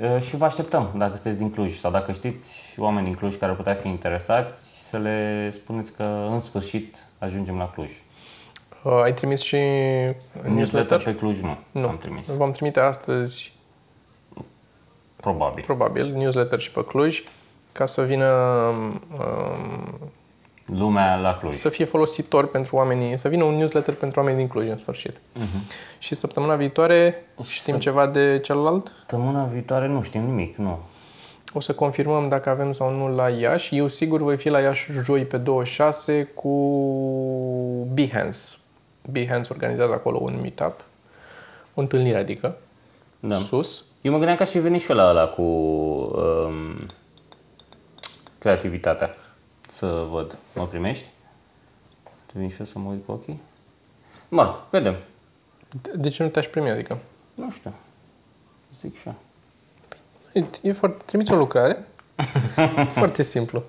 Uh, 0.00 0.20
Și 0.20 0.36
vă 0.36 0.44
așteptăm, 0.44 0.88
dacă 0.96 1.14
sunteți 1.14 1.38
din 1.38 1.50
Cluj 1.50 1.78
sau 1.78 1.90
dacă 1.90 2.12
știți 2.12 2.74
oameni 2.78 3.04
din 3.04 3.14
Cluj 3.14 3.36
care 3.36 3.50
ar 3.50 3.56
putea 3.56 3.74
fi 3.74 3.88
interesați, 3.88 4.88
să 4.88 4.98
le 4.98 5.50
spuneți 5.54 5.92
că 5.92 6.26
în 6.30 6.40
sfârșit 6.40 6.96
ajungem 7.18 7.58
la 7.58 7.68
Cluj. 7.68 7.92
Uh, 8.82 9.00
ai 9.02 9.14
trimis 9.14 9.40
și 9.42 9.56
Newsletter 9.56 10.50
newsletter? 10.52 11.02
pe 11.02 11.14
Cluj 11.14 11.40
nu, 11.40 11.56
Nu. 11.70 11.88
am 11.88 11.98
trimis. 11.98 12.26
Vom 12.26 12.50
trimite 12.50 12.80
astăzi, 12.80 13.52
Probabil. 15.16 15.62
probabil, 15.64 16.12
newsletter 16.12 16.58
și 16.60 16.70
pe 16.70 16.84
Cluj, 16.84 17.22
ca 17.72 17.84
să 17.86 18.02
vină 18.02 18.32
um, 18.32 19.00
Lumea 20.66 21.16
la 21.16 21.36
Cluj. 21.38 21.54
să 21.54 21.68
fie 21.68 21.84
folositor 21.84 22.46
pentru 22.46 22.76
oamenii, 22.76 23.18
să 23.18 23.28
vină 23.28 23.44
un 23.44 23.54
newsletter 23.56 23.94
pentru 23.94 24.20
oamenii 24.20 24.38
din 24.40 24.48
Cluj 24.48 24.68
în 24.68 24.76
sfârșit. 24.76 25.20
Mhm. 25.34 25.70
Și 25.98 26.14
săptămâna 26.14 26.54
viitoare 26.56 27.24
știm 27.42 27.78
ceva 27.78 28.06
de 28.06 28.40
celălalt? 28.44 28.92
Săptămâna 28.98 29.44
viitoare 29.44 29.86
nu 29.86 30.02
știm 30.02 30.22
nimic, 30.22 30.56
nu. 30.56 30.78
O 31.52 31.60
să 31.60 31.74
confirmăm 31.74 32.28
dacă 32.28 32.50
avem 32.50 32.72
sau 32.72 32.90
nu 32.96 33.14
la 33.14 33.28
Iași. 33.28 33.76
Eu 33.76 33.88
sigur 33.88 34.20
voi 34.22 34.36
fi 34.36 34.48
la 34.48 34.60
Iași 34.60 34.92
joi 34.92 35.24
pe 35.24 35.36
26 35.36 36.22
cu 36.34 36.48
Behance. 37.92 38.38
Behance 39.10 39.52
organizează 39.52 39.92
acolo 39.92 40.18
un 40.22 40.40
meetup, 40.40 40.84
o 41.74 41.80
întâlnire 41.80 42.18
adică, 42.18 42.56
Da. 43.20 43.34
sus. 43.34 43.84
Eu 44.02 44.10
mă 44.10 44.16
gândeam 44.16 44.36
că 44.36 44.42
aș 44.42 44.50
fi 44.50 44.58
venit 44.58 44.80
și 44.80 44.90
eu 44.90 44.96
la 44.96 45.08
ăla 45.08 45.26
cu 45.26 45.42
um, 45.42 46.86
creativitatea. 48.38 49.14
Să 49.68 50.06
văd. 50.10 50.38
Mă 50.54 50.66
primești? 50.66 51.08
Te 52.26 52.32
vin 52.38 52.48
și 52.48 52.56
eu 52.58 52.66
să 52.66 52.78
mă 52.78 52.90
uit 52.90 53.06
cu 53.06 53.12
ochii? 53.12 53.40
Mă 54.28 54.42
rog, 54.42 54.54
vedem. 54.70 54.96
De- 55.82 55.90
De 55.96 56.08
ce 56.08 56.22
nu 56.22 56.28
te-aș 56.28 56.46
primi, 56.46 56.70
adică? 56.70 56.98
Nu 57.34 57.50
știu. 57.50 57.72
Zic 58.74 58.96
și 58.98 59.08
eu. 59.08 59.14
E, 60.32 60.44
e 60.62 60.72
foarte... 60.72 61.02
Trimiți 61.04 61.32
o 61.32 61.36
lucrare. 61.36 61.86
foarte 62.98 63.22
simplu. 63.22 63.62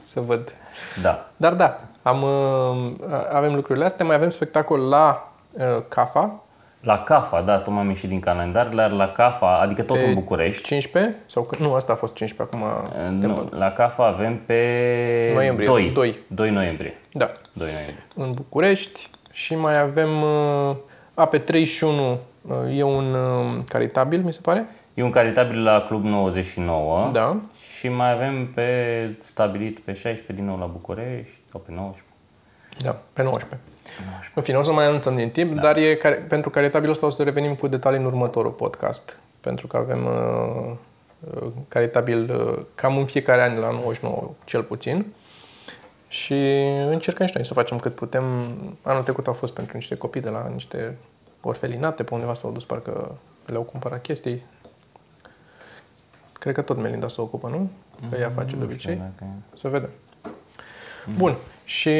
Să 0.00 0.20
văd. 0.20 0.54
Da. 1.02 1.30
Dar 1.36 1.54
da, 1.54 1.80
am, 2.02 2.22
uh, 2.22 2.92
avem 3.32 3.54
lucrurile 3.54 3.84
astea. 3.84 4.04
Mai 4.04 4.14
avem 4.14 4.30
spectacol 4.30 4.88
la 4.88 5.32
uh, 5.52 5.62
CAFA. 5.88 6.40
La 6.80 7.02
CAFA, 7.02 7.40
da, 7.40 7.58
tu 7.58 7.70
m-am 7.70 7.88
ieșit 7.88 8.08
din 8.08 8.20
calendar, 8.20 8.66
dar 8.66 8.90
la 8.90 9.08
CAFA, 9.08 9.58
adică 9.60 9.82
tot 9.82 9.98
pe 9.98 10.06
în 10.06 10.14
București. 10.14 10.62
15? 10.62 11.16
Sau 11.26 11.42
că, 11.42 11.62
nu, 11.62 11.74
asta 11.74 11.92
a 11.92 11.96
fost 11.96 12.14
15 12.14 12.56
acum. 12.56 12.90
Nu, 13.10 13.48
la 13.50 13.70
CAFA 13.70 14.06
avem 14.06 14.36
pe 14.46 15.30
Noiembrie, 15.34 15.66
2. 15.66 15.90
doi. 15.94 16.18
2 16.26 16.50
noiembrie. 16.50 16.94
Da, 17.12 17.32
2 17.52 17.68
noiembrie. 17.70 18.04
în 18.14 18.32
București. 18.32 19.10
Și 19.32 19.54
mai 19.54 19.80
avem... 19.80 20.22
Uh, 20.22 20.76
a, 21.14 21.26
pe 21.26 21.38
31 21.38 22.18
uh, 22.42 22.78
e 22.78 22.82
un 22.82 23.14
uh, 23.14 23.54
caritabil, 23.68 24.22
mi 24.22 24.32
se 24.32 24.40
pare. 24.42 24.68
E 24.96 25.02
un 25.02 25.10
caritabil 25.10 25.62
la 25.62 25.84
Club 25.86 26.04
99. 26.04 27.10
Da. 27.12 27.40
Și 27.76 27.88
mai 27.88 28.12
avem 28.12 28.46
pe 28.46 28.70
stabilit 29.20 29.78
pe 29.78 29.92
16 29.92 30.32
din 30.32 30.44
nou 30.44 30.58
la 30.58 30.66
București 30.66 31.34
sau 31.50 31.60
pe 31.60 31.72
19. 31.72 32.04
Da, 32.78 32.96
pe 33.12 33.22
19. 33.22 33.60
În 34.34 34.42
fine, 34.42 34.56
o 34.56 34.62
să 34.62 34.72
mai 34.72 34.86
anunțăm 34.86 35.16
din 35.16 35.30
timp, 35.30 35.54
da. 35.54 35.62
dar 35.62 35.76
e, 35.76 35.94
care, 35.94 36.14
pentru 36.14 36.50
caritabilul 36.50 36.92
ăsta 36.92 37.06
o 37.06 37.10
să 37.10 37.22
revenim 37.22 37.54
cu 37.54 37.66
detalii 37.68 37.98
în 37.98 38.04
următorul 38.04 38.50
podcast. 38.50 39.18
Pentru 39.40 39.66
că 39.66 39.76
avem 39.76 40.04
uh, 40.04 40.76
uh, 41.34 41.52
caritabil 41.68 42.34
uh, 42.34 42.64
cam 42.74 42.96
în 42.96 43.06
fiecare 43.06 43.42
an 43.42 43.58
la 43.58 43.70
99 43.70 44.30
cel 44.44 44.62
puțin. 44.62 45.06
Și 46.08 46.34
încercăm 46.88 47.26
și 47.26 47.32
noi 47.34 47.44
să 47.44 47.54
facem 47.54 47.78
cât 47.78 47.94
putem. 47.94 48.24
Anul 48.82 49.02
trecut 49.02 49.26
a 49.26 49.32
fost 49.32 49.52
pentru 49.52 49.76
niște 49.76 49.94
copii 49.94 50.20
de 50.20 50.28
la 50.28 50.48
niște 50.52 50.96
orfelinate, 51.40 52.02
pe 52.02 52.14
undeva 52.14 52.34
s-au 52.34 52.50
dus, 52.50 52.64
parcă 52.64 53.18
le-au 53.46 53.62
cumpărat 53.62 54.02
chestii. 54.02 54.42
Cred 56.46 56.58
că 56.58 56.64
tot 56.64 56.82
Melinda 56.82 57.08
se 57.08 57.20
ocupă, 57.20 57.48
nu? 57.48 57.70
Că 58.10 58.16
ea 58.18 58.32
face 58.34 58.56
de 58.56 58.64
obicei. 58.64 58.94
Dacă... 58.94 59.30
Să 59.54 59.68
vedem. 59.68 59.90
Bun. 61.16 61.36
Și 61.64 61.98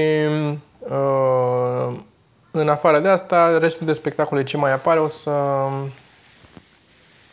uh, 0.79 1.99
în 2.51 2.69
afară 2.69 2.99
de 2.99 3.09
asta, 3.09 3.59
restul 3.59 3.87
de 3.87 3.93
spectacole 3.93 4.43
ce 4.45 4.57
mai 4.57 4.73
apare 4.73 5.01
o 5.01 5.09
să 5.09 5.31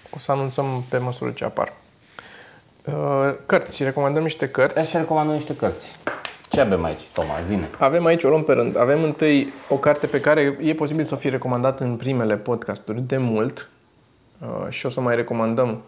o 0.10 0.18
să 0.18 0.32
anunțăm 0.32 0.84
pe 0.90 0.98
măsură 0.98 1.32
ce 1.32 1.44
apar. 1.44 1.74
Uh, 2.86 3.36
cărți. 3.46 3.84
Recomandăm 3.84 4.24
niște 4.24 4.50
cărți. 4.50 4.76
Hai 4.76 4.84
să 4.84 4.98
recomandăm 4.98 5.34
niște 5.34 5.56
cărți. 5.56 5.96
Ce 6.50 6.62
avem 6.62 6.84
aici, 6.84 7.08
Toma? 7.14 7.42
Zine. 7.46 7.70
Avem 7.78 8.06
aici, 8.06 8.24
o 8.24 8.30
luăm 8.30 8.44
pe 8.44 8.54
rând. 8.54 8.78
Avem 8.78 9.04
întâi 9.04 9.54
o 9.70 9.78
carte 9.78 10.08
pe 10.08 10.20
care 10.20 10.58
e 10.62 10.74
posibil 10.74 11.06
să 11.06 11.14
o 11.14 11.18
fie 11.18 11.30
recomandată 11.30 11.84
în 11.84 11.96
primele 11.96 12.38
podcasturi 12.38 13.02
de 13.02 13.18
mult 13.18 13.70
uh, 14.40 14.70
și 14.70 14.86
o 14.86 14.90
să 14.90 15.02
mai 15.02 15.16
recomandăm 15.16 15.82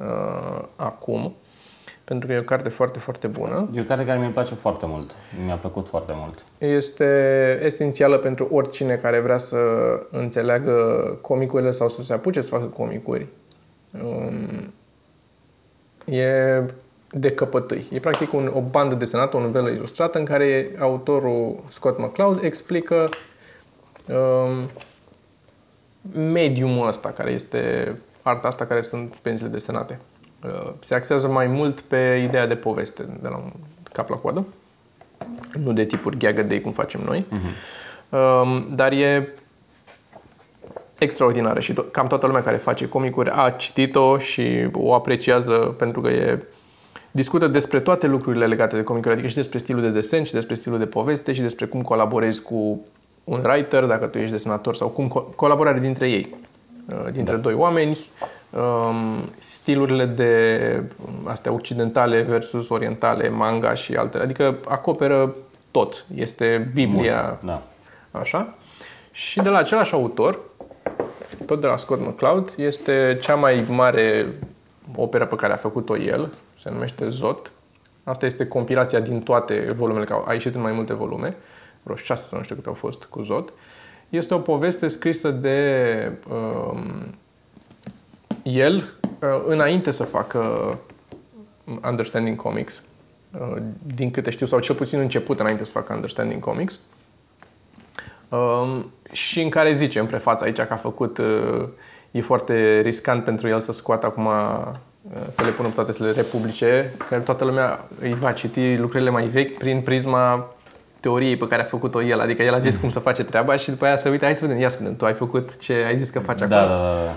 uh, 0.00 0.62
acum, 0.76 1.34
pentru 2.04 2.26
că 2.26 2.34
e 2.34 2.38
o 2.38 2.42
carte 2.42 2.68
foarte, 2.68 2.98
foarte 2.98 3.26
bună. 3.26 3.68
E 3.74 3.80
o 3.80 3.84
carte 3.84 4.04
care 4.04 4.18
mi-e 4.18 4.28
place 4.28 4.54
foarte 4.54 4.86
mult. 4.86 5.14
Mi-a 5.44 5.56
plăcut 5.56 5.88
foarte 5.88 6.12
mult. 6.14 6.44
Este 6.58 7.04
esențială 7.62 8.16
pentru 8.18 8.48
oricine 8.50 8.94
care 8.94 9.20
vrea 9.20 9.38
să 9.38 9.58
înțeleagă 10.10 10.72
comicurile 11.20 11.70
sau 11.70 11.88
să 11.88 12.02
se 12.02 12.12
apuce 12.12 12.40
să 12.40 12.48
facă 12.48 12.64
comicuri. 12.64 13.26
Um, 14.02 14.72
e 16.14 16.62
de 17.10 17.30
căpătâi. 17.30 17.88
E 17.92 18.00
practic 18.00 18.32
un, 18.32 18.50
o 18.54 18.60
bandă 18.60 18.94
desenată, 18.94 19.36
o 19.36 19.40
novelă 19.40 19.70
ilustrată 19.70 20.18
în 20.18 20.24
care 20.24 20.70
autorul 20.78 21.64
Scott 21.68 21.98
McCloud 21.98 22.42
explică 22.42 23.08
um, 24.06 24.70
mediumul 26.22 26.86
ăsta 26.86 27.08
care 27.10 27.30
este 27.30 27.94
arta 28.22 28.48
asta 28.48 28.66
care 28.66 28.82
sunt 28.82 29.14
penzile 29.22 29.48
desenate. 29.48 29.98
Uh, 30.44 30.72
se 30.80 30.94
axează 30.94 31.28
mai 31.28 31.46
mult 31.46 31.80
pe 31.80 32.22
ideea 32.28 32.46
de 32.46 32.54
poveste 32.56 33.02
de 33.22 33.28
la 33.28 33.36
un 33.36 33.52
cap 33.92 34.08
la 34.08 34.16
coadă, 34.16 34.46
nu 35.64 35.72
de 35.72 35.84
tipuri 35.84 36.16
gag 36.16 36.38
a 36.38 36.42
day 36.42 36.60
cum 36.60 36.72
facem 36.72 37.00
noi. 37.04 37.26
Uh-huh. 37.26 37.78
Um, 38.42 38.66
dar 38.74 38.92
e 38.92 39.34
extraordinară 40.98 41.60
și 41.60 41.72
to- 41.72 41.90
cam 41.90 42.06
toată 42.06 42.26
lumea 42.26 42.42
care 42.42 42.56
face 42.56 42.88
comicuri 42.88 43.30
a 43.30 43.50
citit-o 43.50 44.18
și 44.18 44.68
o 44.72 44.94
apreciază 44.94 45.52
pentru 45.52 46.00
că 46.00 46.08
e 46.08 46.44
discută 47.10 47.46
despre 47.46 47.80
toate 47.80 48.06
lucrurile 48.06 48.46
legate 48.46 48.76
de 48.76 48.82
comicuri, 48.82 49.12
adică 49.12 49.28
și 49.28 49.34
despre 49.34 49.58
stilul 49.58 49.82
de 49.82 49.88
desen, 49.88 50.24
și 50.24 50.32
despre 50.32 50.54
stilul 50.54 50.78
de 50.78 50.86
poveste, 50.86 51.32
și 51.32 51.40
despre 51.40 51.66
cum 51.66 51.82
colaborezi 51.82 52.42
cu 52.42 52.80
un 53.24 53.40
writer, 53.44 53.84
dacă 53.84 54.06
tu 54.06 54.18
ești 54.18 54.32
desenator, 54.32 54.74
sau 54.74 54.88
cum 54.88 55.06
co- 55.08 55.34
colaborare 55.36 55.80
dintre 55.80 56.10
ei, 56.10 56.28
uh, 56.30 56.38
dintre 57.12 57.34
da. 57.34 57.40
doi 57.40 57.54
oameni, 57.54 57.98
um, 58.50 59.28
stilurile 59.38 60.04
de 60.04 60.82
astea 61.24 61.52
occidentale 61.52 62.20
versus 62.22 62.68
orientale, 62.68 63.28
manga 63.28 63.74
și 63.74 63.94
altele, 63.94 64.22
adică 64.22 64.58
acoperă 64.68 65.34
tot. 65.70 66.06
Este 66.14 66.70
Biblia, 66.74 67.38
Da. 67.42 67.62
așa. 68.10 68.54
Și 69.12 69.40
de 69.40 69.48
la 69.48 69.58
același 69.58 69.94
autor, 69.94 70.38
tot 71.46 71.60
de 71.60 71.66
la 71.66 71.76
Scott 71.76 72.00
McCloud, 72.00 72.52
este 72.56 73.18
cea 73.22 73.34
mai 73.34 73.64
mare 73.68 74.26
operă 74.96 75.26
pe 75.26 75.36
care 75.36 75.52
a 75.52 75.56
făcut-o 75.56 75.96
el, 75.96 76.32
se 76.62 76.70
numește 76.70 77.08
Zot. 77.08 77.52
Asta 78.04 78.26
este 78.26 78.46
compilația 78.46 79.00
din 79.00 79.20
toate 79.20 79.72
volumele, 79.76 80.04
că 80.04 80.22
a 80.26 80.32
ieșit 80.32 80.54
în 80.54 80.60
mai 80.60 80.72
multe 80.72 80.92
volume, 80.94 81.36
vreo 81.82 81.96
șase 81.96 82.24
sau 82.24 82.38
nu 82.38 82.44
știu 82.44 82.54
câte 82.56 82.68
au 82.68 82.74
fost 82.74 83.04
cu 83.04 83.22
Zot. 83.22 83.52
Este 84.10 84.34
o 84.34 84.38
poveste 84.38 84.88
scrisă 84.88 85.30
de 85.30 86.12
um, 86.28 87.14
el 88.42 88.76
uh, 88.76 89.42
înainte 89.46 89.90
să 89.90 90.04
facă 90.04 90.78
Understanding 91.84 92.36
Comics, 92.36 92.82
uh, 93.40 93.56
din 93.94 94.10
câte 94.10 94.30
știu, 94.30 94.46
sau 94.46 94.58
cel 94.58 94.74
puțin 94.74 94.98
început 94.98 95.40
înainte 95.40 95.64
să 95.64 95.72
facă 95.72 95.92
Understanding 95.92 96.40
Comics. 96.40 96.78
Um, 98.28 98.90
și 99.12 99.42
în 99.42 99.48
care 99.48 99.72
zice 99.72 99.98
în 99.98 100.06
prefață 100.06 100.44
aici 100.44 100.60
că 100.60 100.72
a 100.72 100.76
făcut, 100.76 101.18
uh, 101.18 101.68
e 102.10 102.20
foarte 102.20 102.80
riscant 102.80 103.24
pentru 103.24 103.48
el 103.48 103.60
să 103.60 103.72
scoată 103.72 104.06
acum, 104.06 104.26
uh, 104.26 104.72
să 105.28 105.42
le 105.44 105.50
pună 105.50 105.68
pe 105.68 105.74
toate, 105.74 105.92
să 105.92 106.04
le 106.04 106.10
republice, 106.10 106.94
că 107.08 107.18
toată 107.18 107.44
lumea 107.44 107.84
îi 108.00 108.14
va 108.14 108.32
citi 108.32 108.76
lucrurile 108.76 109.10
mai 109.10 109.26
vechi 109.26 109.58
prin 109.58 109.80
prisma 109.80 110.54
teoriei 111.00 111.36
pe 111.36 111.46
care 111.46 111.62
a 111.62 111.64
făcut-o 111.64 112.02
el. 112.02 112.20
Adică 112.20 112.42
el 112.42 112.54
a 112.54 112.58
zis 112.58 112.76
cum 112.76 112.88
să 112.88 112.98
face 112.98 113.24
treaba 113.24 113.56
și 113.56 113.70
după 113.70 113.84
aia 113.84 113.96
să 113.96 114.08
uite, 114.08 114.24
hai 114.24 114.34
să 114.34 114.46
vedem, 114.46 114.60
ia 114.60 114.68
să 114.68 114.76
vedem, 114.78 114.96
tu 114.96 115.04
ai 115.04 115.14
făcut 115.14 115.58
ce 115.58 115.84
ai 115.86 115.96
zis 115.96 116.10
că 116.10 116.18
faci 116.18 116.40
acolo. 116.40 116.60
Da, 116.60 116.66
da, 116.66 116.76
da, 116.76 117.14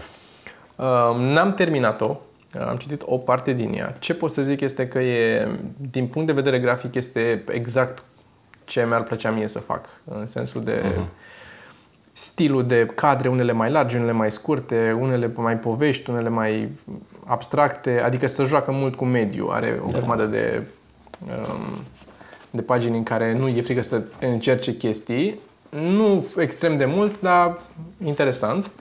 da. 0.76 1.10
Uh, 1.10 1.15
N-am 1.34 1.54
terminat-o, 1.54 2.19
am 2.67 2.78
citit 2.78 3.02
o 3.06 3.17
parte 3.17 3.54
din 3.54 3.74
ea. 3.74 3.96
Ce 4.00 4.13
pot 4.13 4.32
să 4.32 4.41
zic 4.41 4.62
este 4.62 4.88
că 4.88 5.00
e, 5.00 5.48
din 5.91 6.08
punct 6.08 6.28
de 6.28 6.34
vedere 6.34 6.60
grafic, 6.60 6.96
este 6.96 7.43
exact 7.48 8.04
ce 8.65 8.86
mi-ar 8.88 9.04
plăcea 9.04 9.32
mie 9.32 9.48
să 9.48 9.60
fac. 9.60 9.86
În 10.04 10.28
sensul 10.28 10.63
de 10.63 10.82
uh-huh. 10.82 11.06
stilul 12.13 12.67
de 12.67 12.86
cadre, 12.96 13.30
unele 13.30 13.52
mai 13.52 13.72
largi, 13.72 13.96
unele 13.96 14.12
mai 14.12 14.32
scurte, 14.32 14.98
unele 15.00 15.32
mai 15.36 15.58
povești, 15.58 16.10
unele 16.10 16.30
mai 16.30 16.69
abstracte, 17.26 18.02
adică 18.02 18.28
să 18.28 18.43
joacă 18.43 18.72
mult 18.72 18.96
cu 18.96 19.06
mediu. 19.06 19.48
Are 19.52 19.82
o 19.86 19.91
grămadă 19.91 20.26
de, 20.26 20.63
um, 21.19 21.84
de 22.55 22.61
pagini 22.61 22.97
în 22.97 23.03
care 23.03 23.37
nu 23.37 23.47
e 23.47 23.61
frică 23.61 23.81
să 23.81 24.01
încerce 24.19 24.77
chestii. 24.77 25.39
Nu 25.69 26.25
extrem 26.37 26.77
de 26.77 26.85
mult, 26.85 27.21
dar 27.21 27.59
interesant. 28.05 28.71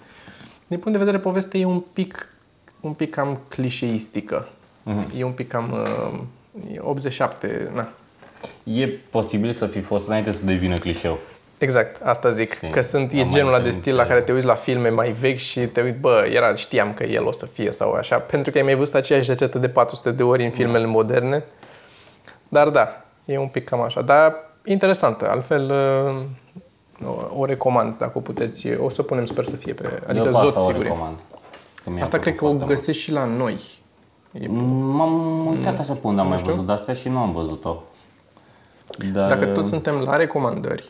Din 0.67 0.79
punct 0.79 0.99
de 0.99 1.05
vedere 1.05 1.23
poveste 1.23 1.59
e 1.59 1.65
un 1.65 1.83
pic, 1.93 2.27
un 2.81 2.93
pic 2.93 3.11
cam 3.11 3.39
clișeistică. 3.49 4.49
Uh-huh. 4.87 5.19
E 5.19 5.25
un 5.25 5.33
pic 5.33 5.49
cam 5.49 5.73
uh, 5.73 6.75
e 6.75 6.79
87, 6.81 7.71
na. 7.75 7.89
E 8.65 8.89
posibil 8.89 9.53
să 9.53 9.67
fi 9.67 9.81
fost 9.81 10.07
înainte 10.07 10.33
să 10.33 10.45
devină 10.45 10.77
clișeu. 10.77 11.19
Exact, 11.59 12.03
asta 12.03 12.31
zic. 12.31 12.55
Știi, 12.55 12.71
Că 12.71 12.81
sunt, 12.81 13.13
e 13.13 13.21
am 13.21 13.27
mai 13.27 13.35
genul 13.35 13.53
ăla 13.53 13.63
de 13.63 13.69
întâlnit, 13.69 13.81
stil 13.81 13.95
la 13.95 14.03
uh, 14.03 14.09
care 14.09 14.21
te 14.21 14.33
uiți 14.33 14.47
la 14.47 14.55
filme 14.55 14.89
mai 14.89 15.11
vechi 15.11 15.39
și 15.39 15.61
te 15.61 15.81
uiți, 15.81 15.99
bă, 15.99 16.29
era, 16.33 16.55
știam 16.55 16.95
că 16.95 17.05
el 17.05 17.27
o 17.27 17.33
să 17.33 17.47
fie 17.47 17.71
sau 17.73 17.93
așa, 17.93 18.19
pentru 18.19 18.51
că 18.51 18.59
ai 18.59 18.65
mai 18.65 18.75
văzut 18.75 18.95
aceeași 18.95 19.29
rețetă 19.29 19.59
de 19.59 19.69
400 19.69 20.11
de 20.11 20.23
ori 20.23 20.45
în 20.45 20.51
filmele 20.51 20.87
moderne. 20.87 21.45
Dar 22.49 22.69
da, 22.69 23.05
e 23.25 23.39
un 23.39 23.49
pic 23.49 23.65
cam 23.65 23.81
așa. 23.81 24.03
Dar 24.03 24.35
interesantă, 24.65 25.31
altfel 25.31 25.71
uh, 27.01 27.09
o, 27.09 27.41
o 27.41 27.45
recomand 27.45 27.99
dacă 27.99 28.19
o 28.19 28.21
puteți. 28.21 28.69
O 28.75 28.89
să 28.89 29.03
punem, 29.03 29.25
sper 29.25 29.45
să 29.45 29.57
fie 29.57 29.73
pe... 29.75 30.03
Adică 30.09 30.25
Eu 30.25 30.31
pe 30.33 30.39
zot, 30.39 30.49
asta 30.49 30.61
o 30.61 30.67
sigur. 30.67 30.81
e. 30.85 30.89
recomand. 30.89 31.19
Că 31.85 31.91
mi-a 31.91 32.03
Asta 32.03 32.19
plăcut 32.19 32.23
cred 32.23 32.37
că 32.37 32.45
o 32.45 32.47
foarte 32.49 32.65
mult. 32.65 32.77
găsești 32.79 33.03
și 33.03 33.11
la 33.13 33.25
noi. 33.25 33.61
E 34.33 34.49
M-am 34.49 35.47
uitat 35.47 35.79
așa 35.79 35.93
pe 35.93 36.07
unde 36.07 36.21
am 36.21 36.29
mai 36.29 36.39
știu. 36.39 36.53
văzut 36.53 36.71
asta 36.71 36.93
și 36.93 37.09
nu 37.09 37.19
am 37.19 37.33
văzut-o. 37.33 37.83
Dar, 39.13 39.29
Dacă 39.29 39.45
tot 39.47 39.67
suntem 39.67 39.95
la 39.95 40.17
recomandări, 40.17 40.89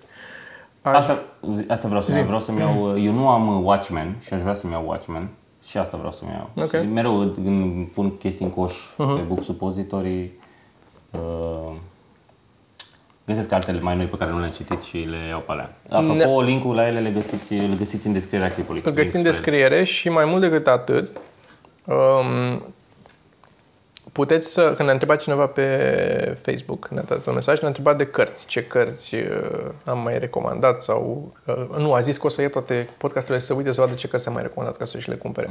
aș, 0.83 0.95
Asta, 0.97 1.23
zi- 1.55 1.65
asta 1.69 1.89
vreau 1.89 2.03
să-mi 2.03 2.17
iau. 2.17 2.25
Vreau 2.27 2.41
să-mi 2.41 2.59
iau. 2.61 2.99
Eu 2.99 3.13
nu 3.13 3.29
am 3.29 3.57
uh, 3.57 3.63
Watchmen 3.65 4.17
și 4.21 4.35
aș 4.35 4.41
vrea 4.41 4.55
să-mi 4.55 4.73
iau 4.73 4.85
Watchmen. 4.87 5.29
Și 5.65 5.79
asta 5.79 5.97
vreau 5.97 6.13
să-mi 6.13 6.31
iau. 6.31 6.51
Ok. 6.65 6.69
Și 6.71 6.87
mereu 6.93 7.19
când 7.35 7.87
pun 7.87 8.17
chestii 8.17 8.45
în 8.45 8.51
coș 8.51 8.75
pe 8.97 9.23
Book 9.27 9.43
Suppository, 9.43 10.31
uh, 11.11 11.73
găsesc 13.25 13.49
cartele 13.49 13.81
mai 13.81 13.97
noi 13.97 14.07
pe 14.07 14.17
care 14.17 14.31
nu 14.31 14.39
le-am 14.39 14.51
citit 14.51 14.81
și 14.81 14.97
le 14.97 15.29
iau 15.29 15.41
pe 15.41 15.53
alea. 15.53 15.77
Apropo, 15.91 16.41
linkul 16.41 16.75
la 16.75 16.87
ele 16.87 17.01
le 17.01 17.11
găsiți, 17.11 17.55
le 17.55 17.77
găsiți 17.79 18.07
în 18.07 18.13
descrierea 18.13 18.53
clipului. 18.53 18.83
îl 18.85 18.93
găsim 18.93 19.19
în 19.19 19.23
Link 19.23 19.35
spre- 19.35 19.51
descriere 19.51 19.85
și 19.85 20.09
mai 20.09 20.25
mult 20.25 20.41
decât 20.41 20.67
atât, 20.67 21.17
um, 21.85 22.63
puteți 24.13 24.53
să, 24.53 24.63
când 24.63 24.79
ne-a 24.79 24.93
întrebat 24.93 25.21
cineva 25.21 25.47
pe 25.47 26.39
Facebook, 26.43 26.89
ne-a 26.89 27.03
dat 27.03 27.27
un 27.27 27.35
mesaj, 27.35 27.59
ne-a 27.59 27.69
întrebat 27.69 27.97
de 27.97 28.07
cărți, 28.07 28.47
ce 28.47 28.67
cărți 28.67 29.15
uh, 29.15 29.21
am 29.85 29.99
mai 29.99 30.19
recomandat 30.19 30.83
sau, 30.83 31.33
uh, 31.47 31.77
nu, 31.77 31.93
a 31.93 32.01
zis 32.01 32.17
că 32.17 32.27
o 32.27 32.29
să 32.29 32.41
ia 32.41 32.49
toate 32.49 32.89
podcastele 32.99 33.39
să 33.39 33.47
se 33.47 33.53
uite 33.53 33.73
să 33.73 33.81
vadă 33.81 33.95
ce 33.95 34.09
cărți 34.09 34.27
am 34.29 34.33
mai 34.33 34.43
recomandat 34.43 34.77
ca 34.77 34.85
să 34.85 34.99
și 34.99 35.09
le 35.09 35.15
cumpere. 35.15 35.51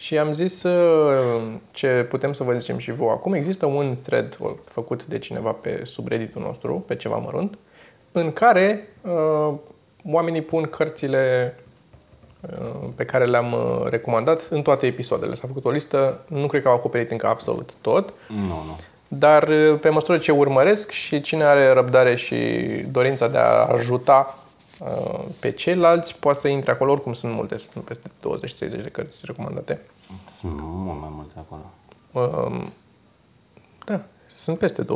Și 0.00 0.18
am 0.18 0.32
zis 0.32 0.62
uh, 0.62 1.52
ce 1.70 2.06
putem 2.08 2.32
să 2.32 2.42
vă 2.42 2.52
zicem 2.56 2.78
și 2.78 2.92
vouă 2.92 3.10
acum. 3.10 3.32
Există 3.32 3.66
un 3.66 3.96
thread 4.02 4.38
făcut 4.64 5.04
de 5.04 5.18
cineva 5.18 5.52
pe 5.52 5.80
subredditul 5.84 6.42
nostru, 6.42 6.84
pe 6.86 6.96
ceva 6.96 7.16
mărunt, 7.16 7.58
în 8.12 8.32
care 8.32 8.88
uh, 9.02 9.54
oamenii 10.04 10.42
pun 10.42 10.62
cărțile 10.62 11.54
uh, 12.40 12.88
pe 12.94 13.04
care 13.04 13.24
le-am 13.24 13.52
uh, 13.52 13.86
recomandat 13.88 14.48
în 14.50 14.62
toate 14.62 14.86
episoadele. 14.86 15.34
S-a 15.34 15.46
făcut 15.46 15.64
o 15.64 15.70
listă, 15.70 16.20
nu 16.28 16.46
cred 16.46 16.62
că 16.62 16.68
au 16.68 16.74
acoperit 16.74 17.10
încă 17.10 17.26
absolut 17.26 17.74
tot, 17.80 18.12
Nu, 18.28 18.46
nu. 18.46 18.78
dar 19.08 19.48
uh, 19.48 19.78
pe 19.80 19.88
măsură 19.88 20.18
ce 20.18 20.32
urmăresc 20.32 20.90
și 20.90 21.20
cine 21.20 21.44
are 21.44 21.72
răbdare 21.72 22.14
și 22.14 22.36
dorința 22.90 23.28
de 23.28 23.38
a 23.38 23.64
ajuta 23.66 24.34
uh, 24.36 24.48
pe 25.40 25.50
ceilalți, 25.50 26.18
poate 26.18 26.38
să 26.38 26.48
intre 26.48 26.70
acolo, 26.70 26.92
oricum 26.92 27.12
sunt 27.12 27.32
multe, 27.32 27.56
sunt 27.56 27.84
peste 27.84 28.10
20-30 28.68 28.82
de 28.82 28.88
cărți 28.92 29.22
recomandate. 29.26 29.80
Sunt 30.40 30.58
mult 30.60 31.00
mai 31.00 31.08
multe 31.12 31.34
acolo. 31.38 31.70
Um, 32.12 32.72
da, 33.84 34.00
sunt 34.34 34.58
peste 34.58 34.84
20-30. 34.84 34.86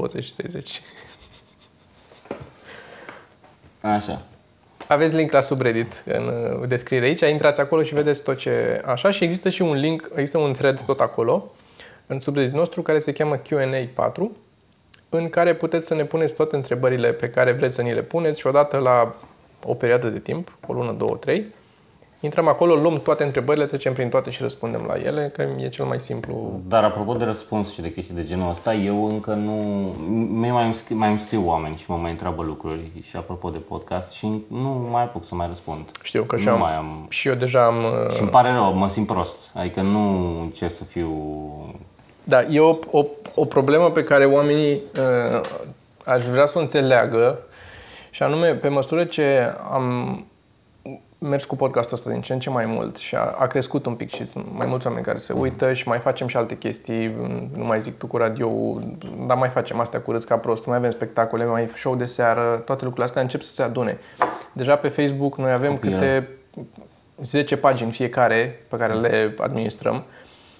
Așa. 3.81 4.23
Aveți 4.89 5.15
link 5.15 5.31
la 5.31 5.41
subreddit 5.41 6.05
în 6.07 6.27
uh, 6.27 6.69
descriere 6.69 7.05
aici, 7.05 7.21
intrați 7.21 7.61
acolo 7.61 7.83
și 7.83 7.95
vedeți 7.95 8.23
tot 8.23 8.37
ce 8.37 8.83
așa 8.85 9.11
și 9.11 9.25
există 9.25 9.49
și 9.49 9.63
un 9.63 9.75
link, 9.75 10.11
există 10.15 10.39
un 10.39 10.53
thread 10.53 10.81
tot 10.81 11.01
acolo 11.01 11.53
în 12.07 12.21
subreddit 12.21 12.55
nostru 12.55 12.83
care 12.83 12.99
se 12.99 13.13
cheamă 13.13 13.37
Q&A 13.37 13.89
4 13.95 14.37
în 15.09 15.29
care 15.29 15.55
puteți 15.55 15.87
să 15.87 15.95
ne 15.95 16.05
puneți 16.05 16.35
toate 16.35 16.57
întrebările 16.57 17.13
pe 17.13 17.31
care 17.31 17.53
vreți 17.53 17.75
să 17.75 17.83
ni 17.83 17.95
le 17.95 18.03
puneți 18.03 18.41
și 18.41 18.47
odată 18.47 18.77
la 18.77 19.15
o 19.65 19.75
perioadă 19.75 20.09
de 20.09 20.19
timp, 20.19 20.57
o 20.67 20.73
lună, 20.73 20.93
două, 20.93 21.17
trei, 21.17 21.45
Intrăm 22.25 22.49
acolo, 22.49 22.75
luăm 22.75 23.01
toate 23.01 23.25
întrebările, 23.25 23.67
trecem 23.67 23.93
prin 23.93 24.09
toate 24.09 24.31
și 24.31 24.43
răspundem 24.43 24.85
la 24.87 24.95
ele, 24.95 25.31
că 25.35 25.47
e 25.59 25.69
cel 25.69 25.85
mai 25.85 26.01
simplu. 26.01 26.61
Dar 26.69 26.85
apropo 26.85 27.13
de 27.13 27.25
răspuns 27.25 27.73
și 27.73 27.81
de 27.81 27.93
chestii 27.93 28.15
de 28.15 28.25
genul 28.25 28.51
ăsta, 28.51 28.75
eu 28.75 29.09
încă 29.09 29.35
nu... 29.35 29.53
Mie 30.31 30.51
mai 30.51 30.65
îmi, 30.65 30.75
scrie, 30.75 30.97
mai 30.97 31.09
îmi 31.09 31.19
scriu 31.19 31.43
oameni 31.47 31.77
și 31.77 31.85
mă 31.89 31.97
mai 31.97 32.11
întreabă 32.11 32.43
lucruri 32.43 32.91
și 33.03 33.17
apropo 33.17 33.51
de 33.51 33.59
podcast 33.59 34.13
și 34.13 34.27
nu 34.49 34.89
mai 34.91 35.03
apuc 35.03 35.25
să 35.25 35.35
mai 35.35 35.47
răspund. 35.47 35.91
Știu 36.03 36.23
că 36.23 36.37
și, 36.37 36.47
nu 36.47 36.53
am, 36.53 36.59
mai 36.59 36.77
am... 36.77 37.07
și 37.09 37.29
eu 37.29 37.35
deja 37.35 37.65
am... 37.65 37.75
Și 38.15 38.21
îmi 38.21 38.31
pare 38.31 38.51
rău, 38.51 38.75
mă 38.75 38.89
simt 38.89 39.07
prost. 39.07 39.39
Adică 39.55 39.81
nu 39.81 40.41
încerc 40.41 40.73
să 40.73 40.85
fiu... 40.85 41.11
Da, 42.25 42.43
e 42.43 42.61
o, 42.61 42.79
o, 42.91 43.05
o 43.35 43.45
problemă 43.45 43.91
pe 43.91 44.05
care 44.05 44.25
oamenii 44.25 44.73
uh, 44.73 45.41
aș 46.05 46.25
vrea 46.25 46.47
să 46.47 46.59
o 46.59 46.61
înțeleagă 46.61 47.39
și 48.15 48.23
anume, 48.23 48.55
pe 48.55 48.69
măsură 48.69 49.05
ce 49.05 49.55
am 49.71 50.27
mers 51.19 51.45
cu 51.45 51.57
podcastul 51.57 51.97
ăsta 51.97 52.11
din 52.11 52.21
ce 52.21 52.33
în 52.33 52.39
ce 52.39 52.51
mai 52.51 52.67
mult 52.67 52.97
și 52.97 53.15
a, 53.15 53.35
a 53.39 53.47
crescut 53.47 53.87
un 53.87 53.95
pic 53.95 54.15
și 54.15 54.25
sunt 54.25 54.47
mai 54.57 54.67
mulți 54.67 54.87
oameni 54.87 55.05
care 55.05 55.19
se 55.19 55.33
uită 55.33 55.73
și 55.73 55.89
mai 55.89 55.99
facem 55.99 56.27
și 56.27 56.37
alte 56.37 56.57
chestii, 56.57 57.15
nu 57.57 57.65
mai 57.65 57.81
zic 57.81 57.99
tu 57.99 58.07
cu 58.07 58.17
radio, 58.17 58.79
dar 59.27 59.37
mai 59.37 59.49
facem 59.49 59.81
astea 59.81 60.01
cu 60.01 60.13
râs 60.13 60.25
ca 60.25 60.37
prost, 60.37 60.67
mai 60.67 60.77
avem 60.77 60.91
spectacole, 60.91 61.45
mai 61.45 61.69
show 61.77 61.97
de 61.97 62.05
seară, 62.05 62.63
toate 62.65 62.85
lucrurile 62.85 63.05
astea 63.05 63.23
încep 63.23 63.41
să 63.43 63.55
se 63.55 63.63
adune. 63.63 63.99
Deja 64.53 64.77
pe 64.77 64.89
Facebook 64.89 65.39
noi 65.39 65.53
avem 65.53 65.71
Copilă. 65.71 65.97
câte 65.97 66.29
10 67.23 67.57
pagini 67.57 67.91
fiecare 67.91 68.65
pe 68.69 68.77
care 68.77 68.95
le 68.95 69.35
administrăm 69.39 70.05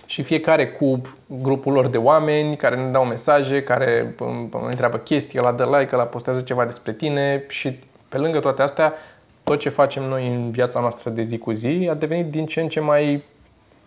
și 0.07 0.23
fiecare 0.23 0.69
cu 0.69 1.01
grupul 1.27 1.73
lor 1.73 1.87
de 1.87 1.99
oameni 1.99 2.57
care 2.57 2.77
ne 2.77 2.91
dau 2.91 3.05
mesaje, 3.05 3.63
care 3.63 4.15
ne 4.51 4.69
întreabă 4.69 4.97
chestii, 4.97 5.41
la 5.41 5.53
dă 5.53 5.77
like, 5.79 5.97
la 5.97 6.03
postează 6.03 6.41
ceva 6.41 6.65
despre 6.65 6.93
tine 6.93 7.45
și 7.49 7.79
pe 8.09 8.19
lângă 8.19 8.41
toate 8.41 8.63
astea, 8.63 8.93
tot 9.43 9.59
ce 9.59 9.69
facem 9.69 10.03
noi 10.03 10.29
în 10.29 10.51
viața 10.51 10.81
noastră 10.81 11.11
de 11.11 11.23
zi 11.23 11.39
cu 11.39 11.53
zi 11.53 11.89
a 11.91 11.95
devenit 11.95 12.31
din 12.31 12.47
ce 12.47 12.61
în 12.61 12.69
ce 12.69 12.81
mai, 12.81 13.23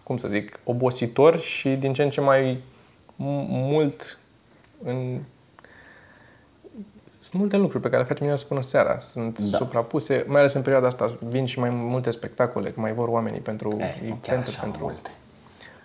cum 0.04 0.18
să 0.18 0.28
zic, 0.28 0.60
obositor 0.64 1.40
și 1.40 1.70
din 1.70 1.94
ce 1.94 2.04
în 2.04 2.10
ce 2.10 2.22
mai 2.22 2.58
mult 3.16 4.20
în 4.84 5.20
sunt 7.30 7.42
multe 7.42 7.58
lucruri 7.58 7.84
pe 7.84 7.90
care 7.90 8.02
le 8.02 8.08
facem 8.08 8.26
dimineața 8.26 8.46
până 8.48 8.62
seara. 8.62 9.00
Sunt 9.00 9.40
da. 9.40 9.58
suprapuse, 9.58 10.26
mai 10.28 10.40
ales 10.40 10.54
în 10.54 10.62
perioada 10.62 10.88
asta. 10.88 11.18
Vin 11.20 11.46
și 11.46 11.60
mai 11.60 11.70
multe 11.70 12.12
spectacole, 12.12 12.70
că 12.70 12.80
mai 12.80 12.94
vor 12.94 13.08
oamenii 13.08 13.40
pentru 13.40 13.78
Eh, 13.80 13.96
nu 14.08 14.18
chiar 14.22 14.36
pentru, 14.36 14.50
așa 14.50 14.62
pentru 14.62 14.84
multe. 14.84 15.12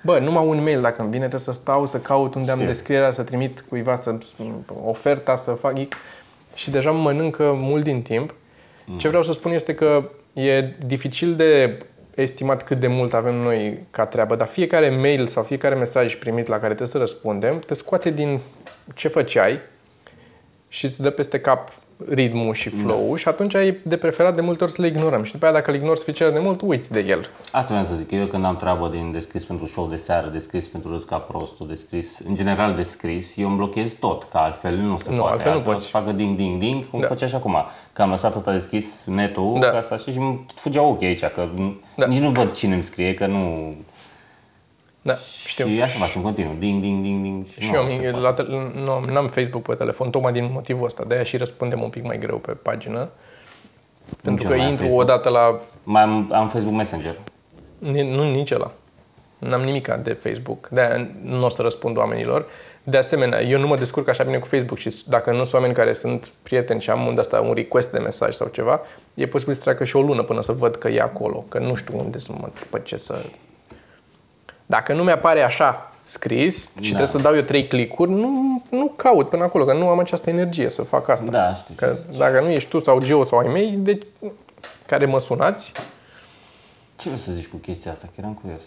Bă, 0.02 0.18
numai 0.18 0.46
un 0.46 0.62
mail 0.62 0.80
dacă 0.80 1.00
îmi 1.00 1.10
vine, 1.10 1.28
trebuie 1.28 1.40
să 1.40 1.52
stau, 1.52 1.86
să 1.86 1.98
caut 1.98 2.34
unde 2.34 2.50
am 2.50 2.56
Știu. 2.56 2.68
descrierea, 2.70 3.10
să 3.10 3.22
trimit 3.22 3.64
cuiva 3.68 3.96
să 3.96 4.18
oferta, 4.84 5.36
să 5.36 5.50
fac... 5.50 5.74
Și 6.54 6.70
deja 6.70 6.90
mă 6.90 6.98
mănâncă 6.98 7.52
mult 7.56 7.84
din 7.84 8.02
timp. 8.02 8.34
Ce 8.96 9.08
vreau 9.08 9.22
să 9.22 9.32
spun 9.32 9.52
este 9.52 9.74
că 9.74 10.10
e 10.32 10.74
dificil 10.86 11.34
de 11.34 11.78
estimat 12.14 12.62
cât 12.64 12.80
de 12.80 12.86
mult 12.86 13.14
avem 13.14 13.34
noi 13.34 13.86
ca 13.90 14.06
treabă, 14.06 14.36
dar 14.36 14.46
fiecare 14.46 14.88
mail 14.88 15.26
sau 15.26 15.42
fiecare 15.42 15.74
mesaj 15.74 16.14
primit 16.14 16.46
la 16.46 16.54
care 16.54 16.66
trebuie 16.66 16.88
să 16.88 16.98
răspundem 16.98 17.58
te 17.58 17.74
scoate 17.74 18.10
din 18.10 18.40
ce 18.94 19.08
făceai 19.08 19.60
și 20.68 20.84
îți 20.84 21.02
dă 21.02 21.10
peste 21.10 21.40
cap 21.40 21.72
ritmul 22.08 22.54
și 22.54 22.68
flow-ul 22.68 23.16
și 23.16 23.28
atunci 23.28 23.54
ai 23.54 23.76
de 23.82 23.96
preferat 23.96 24.34
de 24.34 24.40
multe 24.40 24.64
ori 24.64 24.72
să 24.72 24.80
le 24.80 24.86
ignorăm. 24.88 25.22
Și 25.22 25.32
după 25.32 25.44
aia 25.44 25.54
dacă 25.54 25.70
îl 25.70 25.76
ignori 25.76 25.98
suficient 25.98 26.32
de 26.32 26.38
mult, 26.38 26.60
uiți 26.60 26.92
de 26.92 27.04
el. 27.08 27.26
Asta 27.52 27.68
vreau 27.74 27.84
să 27.84 27.94
zic. 27.98 28.10
Eu 28.10 28.26
când 28.26 28.44
am 28.44 28.56
treabă 28.56 28.88
din 28.88 29.12
descris 29.12 29.44
pentru 29.44 29.66
show 29.66 29.86
de 29.86 29.96
seară, 29.96 30.28
descris 30.28 30.66
pentru 30.66 30.90
râs 30.92 31.04
ca 31.04 31.16
prostul, 31.16 31.66
descris, 31.68 32.18
în 32.28 32.34
general 32.34 32.74
descris, 32.74 33.36
eu 33.36 33.46
îmi 33.48 33.56
blochez 33.56 33.92
tot, 34.00 34.26
că 34.30 34.38
altfel 34.38 34.74
nu 34.76 34.98
se 35.04 35.10
Nu, 35.10 35.16
poate. 35.16 35.32
altfel 35.32 35.50
nu 35.50 35.56
Altfel 35.56 35.72
poți. 35.72 35.84
Să 35.84 35.90
facă 35.90 36.12
ding, 36.12 36.36
ding, 36.36 36.58
ding, 36.58 36.90
cum 36.90 37.00
Da. 37.00 37.06
făcea 37.06 37.26
și 37.26 37.34
acum. 37.34 37.56
Că 37.92 38.02
am 38.02 38.10
lăsat 38.10 38.34
asta 38.36 38.52
deschis 38.52 39.04
netul, 39.06 39.56
Da. 39.60 39.66
ca 39.68 39.80
să 39.80 39.94
așa 39.94 40.10
și 40.10 40.18
îmi 40.18 40.44
fugea 40.54 40.82
ochii 40.82 41.06
aici, 41.06 41.24
că 41.24 41.48
Da. 41.56 41.72
da. 41.96 42.06
nici 42.06 42.20
nu 42.20 42.30
văd 42.30 42.52
cine 42.52 42.74
îmi 42.74 42.82
scrie, 42.84 43.14
că 43.14 43.26
nu... 43.26 43.74
Da, 45.02 45.14
știu. 45.46 45.66
Și 45.66 45.82
așa 45.82 45.98
facem 45.98 46.22
continuu, 46.22 46.54
ding, 46.58 46.80
ding, 46.82 47.02
ding, 47.02 47.22
ding. 47.22 47.46
Și, 47.46 47.60
Și 47.60 47.70
nu, 47.70 47.76
eu 47.76 47.86
se 47.88 47.92
mi- 47.94 48.00
poate. 48.00 48.16
la 48.18 48.32
te- 48.32 48.42
nu, 48.84 49.12
n-am 49.12 49.26
Facebook 49.28 49.62
pe 49.62 49.74
telefon, 49.74 50.10
tocmai 50.10 50.32
din 50.32 50.48
motivul 50.52 50.84
ăsta. 50.84 51.04
De-aia 51.06 51.22
și 51.22 51.36
răspundem 51.36 51.82
un 51.82 51.88
pic 51.88 52.04
mai 52.04 52.18
greu 52.18 52.36
pe 52.36 52.52
pagină. 52.52 53.08
Pentru 54.22 54.44
eu 54.44 54.50
că 54.50 54.56
nu 54.56 54.62
am 54.62 54.68
intru 54.68 54.82
Facebook. 54.84 55.02
odată 55.08 55.28
la... 55.28 55.60
Mai 55.82 56.02
am, 56.02 56.30
am 56.32 56.48
Facebook 56.48 56.74
Messenger. 56.76 57.18
Ni- 57.78 58.14
Nu, 58.14 58.30
nici 58.30 58.50
ăla. 58.50 58.70
N-am 59.38 59.60
nimic 59.62 59.88
de 60.02 60.12
Facebook. 60.12 60.68
De-aia 60.68 61.08
nu 61.22 61.44
o 61.44 61.48
să 61.48 61.62
răspund 61.62 61.96
oamenilor. 61.96 62.46
De 62.82 62.96
asemenea, 62.96 63.42
eu 63.42 63.58
nu 63.58 63.66
mă 63.66 63.76
descurc 63.76 64.08
așa 64.08 64.24
bine 64.24 64.38
cu 64.38 64.46
Facebook 64.46 64.78
și 64.78 64.90
s- 64.90 65.02
dacă 65.02 65.30
nu 65.30 65.36
sunt 65.36 65.52
oameni 65.52 65.74
care 65.74 65.92
sunt 65.92 66.32
prieteni 66.42 66.80
și 66.80 66.90
am 66.90 67.06
unde 67.06 67.20
asta 67.20 67.40
un 67.40 67.52
request 67.54 67.92
de 67.92 67.98
mesaj 67.98 68.34
sau 68.34 68.48
ceva, 68.48 68.80
e 69.14 69.26
posibil 69.26 69.54
să 69.54 69.60
treacă 69.60 69.84
și 69.84 69.96
o 69.96 70.00
lună 70.02 70.22
până 70.22 70.42
să 70.42 70.52
văd 70.52 70.76
că 70.76 70.88
e 70.88 71.00
acolo, 71.00 71.44
că 71.48 71.58
nu 71.58 71.74
știu 71.74 71.98
unde 71.98 72.18
să 72.18 72.32
mă 72.40 72.48
pe 72.70 72.80
ce 72.84 72.96
să... 72.96 73.24
Dacă 74.72 74.92
nu 74.92 75.02
mi-apare 75.02 75.42
așa 75.42 75.92
scris 76.02 76.62
și 76.62 76.74
Da. 76.74 76.80
trebuie 76.82 77.06
să 77.06 77.18
dau 77.18 77.34
eu 77.34 77.42
trei 77.42 77.66
clicuri, 77.66 78.10
nu, 78.10 78.62
nu 78.70 78.92
caut 78.96 79.28
până 79.28 79.42
acolo, 79.42 79.64
că 79.64 79.72
nu 79.72 79.88
am 79.88 79.98
această 79.98 80.30
energie 80.30 80.70
să 80.70 80.82
fac 80.82 81.08
asta. 81.08 81.30
Da, 81.30 81.54
știu 81.54 81.74
ce 81.78 81.84
Că 81.84 81.96
dacă 82.18 82.40
nu 82.40 82.48
ești 82.48 82.68
tu 82.68 82.80
sau 82.80 83.00
Geo 83.00 83.24
sau 83.24 83.38
ai 83.38 83.48
mei, 83.48 83.70
de, 83.70 83.98
care 84.86 85.06
mă 85.06 85.18
sunați, 85.18 85.72
Ce 86.96 87.08
vrei 87.08 87.20
să 87.20 87.32
zici 87.32 87.46
cu 87.46 87.56
chestia 87.56 87.92
asta? 87.92 88.06
Că 88.06 88.12
eram 88.16 88.34
curios. 88.34 88.62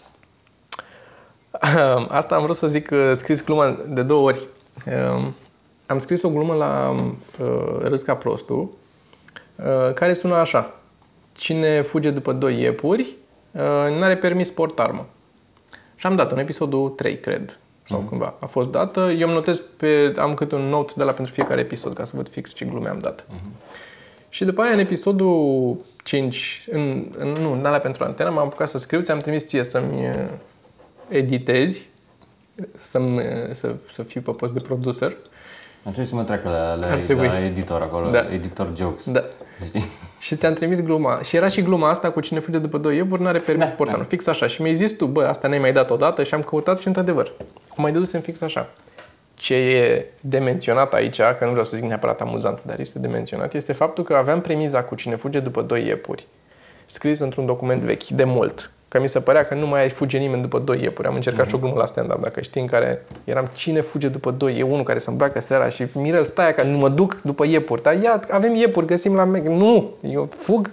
Asta 2.19 2.35
am 2.35 2.41
vrut 2.41 2.55
să 2.55 2.67
zic, 2.67 2.89
uh, 2.91 3.11
scris 3.15 3.43
gluma 3.43 3.77
de 3.87 4.01
două 4.01 4.21
ori. 4.27 4.47
Um, 5.15 5.35
Am 5.85 5.99
scris 5.99 6.23
o 6.23 6.29
glumă 6.29 6.53
la 6.53 6.95
uh, 7.39 7.79
Râs 7.81 8.01
ca 8.01 8.15
prostul, 8.15 8.69
uh, 9.55 9.93
care 9.93 10.13
sună 10.13 10.35
așa. 10.35 10.73
Cine 11.33 11.81
fuge 11.81 12.09
după 12.09 12.31
doi 12.33 12.59
iepuri, 12.61 13.15
uh, 13.51 13.61
n-are 13.97 14.17
permis 14.17 14.51
portarmă. 14.51 15.05
Și 15.95 16.05
am 16.05 16.15
dat 16.15 16.31
în 16.31 16.37
episodul 16.37 16.89
3, 16.89 17.19
cred, 17.19 17.59
sau 17.87 17.99
mm. 17.99 18.07
cândva. 18.07 18.33
A 18.39 18.45
fost 18.45 18.69
dată. 18.69 18.99
Eu 18.99 19.27
îmi 19.27 19.35
notez 19.35 19.61
pe, 19.77 20.13
am 20.17 20.33
câte 20.33 20.55
un 20.55 20.69
note 20.69 20.93
de 20.95 21.03
la 21.03 21.11
pentru 21.11 21.33
fiecare 21.33 21.61
episod, 21.61 21.93
ca 21.93 22.05
să 22.05 22.11
văd 22.15 22.29
fix 22.29 22.53
ce 22.53 22.65
glume 22.65 22.89
am 22.89 22.99
dat. 22.99 23.23
Mm-hmm. 23.23 23.73
Și 24.29 24.45
după 24.45 24.61
aia, 24.61 24.73
în 24.73 24.79
episodul 24.79 25.77
5, 26.03 26.67
în, 26.71 27.05
în, 27.17 27.27
nu, 27.27 27.51
în 27.51 27.65
alea 27.65 27.79
pentru 27.79 28.03
antena, 28.03 28.29
m-am 28.29 28.45
apucat 28.45 28.69
să 28.69 28.77
scriu, 28.77 29.01
ți-am 29.01 29.19
trimis 29.19 29.45
ție 29.45 29.63
să-mi 29.63 30.07
uh, 30.07 30.29
editezi, 31.07 31.89
să-mi, 32.81 33.21
să, 33.53 33.75
să 33.89 34.03
fiu 34.03 34.21
pe 34.21 34.31
post 34.31 34.53
de 34.53 34.59
producer. 34.59 35.15
Ar 35.83 35.91
trebui 35.91 36.09
să 36.09 36.15
mă 36.15 36.23
treacă 36.23 36.49
la, 36.49 36.73
la, 36.75 36.87
Ar 36.91 36.99
trebui. 36.99 37.27
la 37.27 37.45
editor 37.45 37.81
acolo, 37.81 38.09
Da. 38.09 38.33
editor 38.33 38.71
jokes. 38.75 39.09
Da. 39.11 39.23
Știi? 39.67 39.85
Și 40.19 40.35
ți-am 40.35 40.53
trimis 40.53 40.81
gluma. 40.81 41.21
Și 41.21 41.35
era 41.35 41.47
și 41.47 41.61
gluma 41.61 41.89
asta 41.89 42.11
cu 42.11 42.19
cine 42.19 42.39
fuge 42.39 42.57
după 42.57 42.77
doi 42.77 42.95
iepuri, 42.95 43.21
n-are 43.21 43.39
permis 43.39 43.67
Da, 43.67 43.73
portarul. 43.75 44.01
da. 44.01 44.07
Fix 44.09 44.27
așa. 44.27 44.47
Și 44.47 44.61
mi-ai 44.61 44.75
zis 44.75 44.91
tu, 44.91 45.05
bă, 45.05 45.23
asta 45.25 45.47
ne-ai 45.47 45.59
mai 45.59 45.73
dat 45.73 45.89
odată 45.89 46.23
și 46.23 46.33
am 46.33 46.41
căutat 46.41 46.79
și 46.79 46.87
într-adevăr. 46.87 47.31
Mai 47.75 47.91
dedusem 47.91 48.21
fix 48.21 48.41
așa. 48.41 48.69
Ce 49.33 49.55
e 49.55 50.05
de 50.21 50.37
menționat 50.37 50.93
aici, 50.93 51.17
că 51.17 51.37
nu 51.41 51.49
vreau 51.49 51.65
să 51.65 51.75
zic 51.75 51.85
neapărat 51.85 52.21
amuzant, 52.21 52.59
dar 52.65 52.79
este 52.79 52.99
de 52.99 53.07
menționat, 53.07 53.53
este 53.53 53.73
faptul 53.73 54.03
că 54.03 54.15
aveam 54.15 54.41
premiza 54.41 54.83
cu 54.83 54.95
cine 54.95 55.15
fuge 55.15 55.39
după 55.39 55.61
doi 55.61 55.85
iepuri, 55.85 56.27
scris 56.85 57.19
într-un 57.19 57.45
document 57.45 57.81
vechi, 57.81 58.07
de 58.07 58.23
mult. 58.23 58.71
Că 58.95 59.01
mi 59.01 59.09
se 59.09 59.19
părea 59.19 59.45
că 59.45 59.55
nu 59.55 59.67
mai 59.67 59.89
fuge 59.89 60.17
nimeni 60.17 60.41
după 60.41 60.59
doi 60.59 60.81
iepuri. 60.81 61.07
Am 61.07 61.15
încercat 61.15 61.47
și 61.47 61.55
o 61.55 61.57
glumă 61.57 61.75
la 61.77 61.85
stand-up, 61.85 62.21
dacă 62.21 62.41
știi, 62.41 62.61
în 62.61 62.67
care 62.67 63.05
eram 63.23 63.49
cine 63.53 63.81
fuge 63.81 64.07
după 64.07 64.31
doi. 64.31 64.59
E 64.59 64.63
unul 64.63 64.83
care 64.83 64.99
se 64.99 65.09
îmbracă 65.09 65.41
seara 65.41 65.69
și 65.69 65.85
Mirel, 65.93 66.25
stai 66.25 66.55
că 66.55 66.63
nu 66.63 66.77
mă 66.77 66.89
duc 66.89 67.21
după 67.21 67.45
iepuri. 67.45 67.81
Dar 67.81 68.01
ia, 68.01 68.21
avem 68.29 68.55
iepuri, 68.55 68.85
găsim 68.85 69.15
la 69.15 69.23
Meg. 69.23 69.47
Nu, 69.47 69.93
eu 70.01 70.29
fug. 70.37 70.69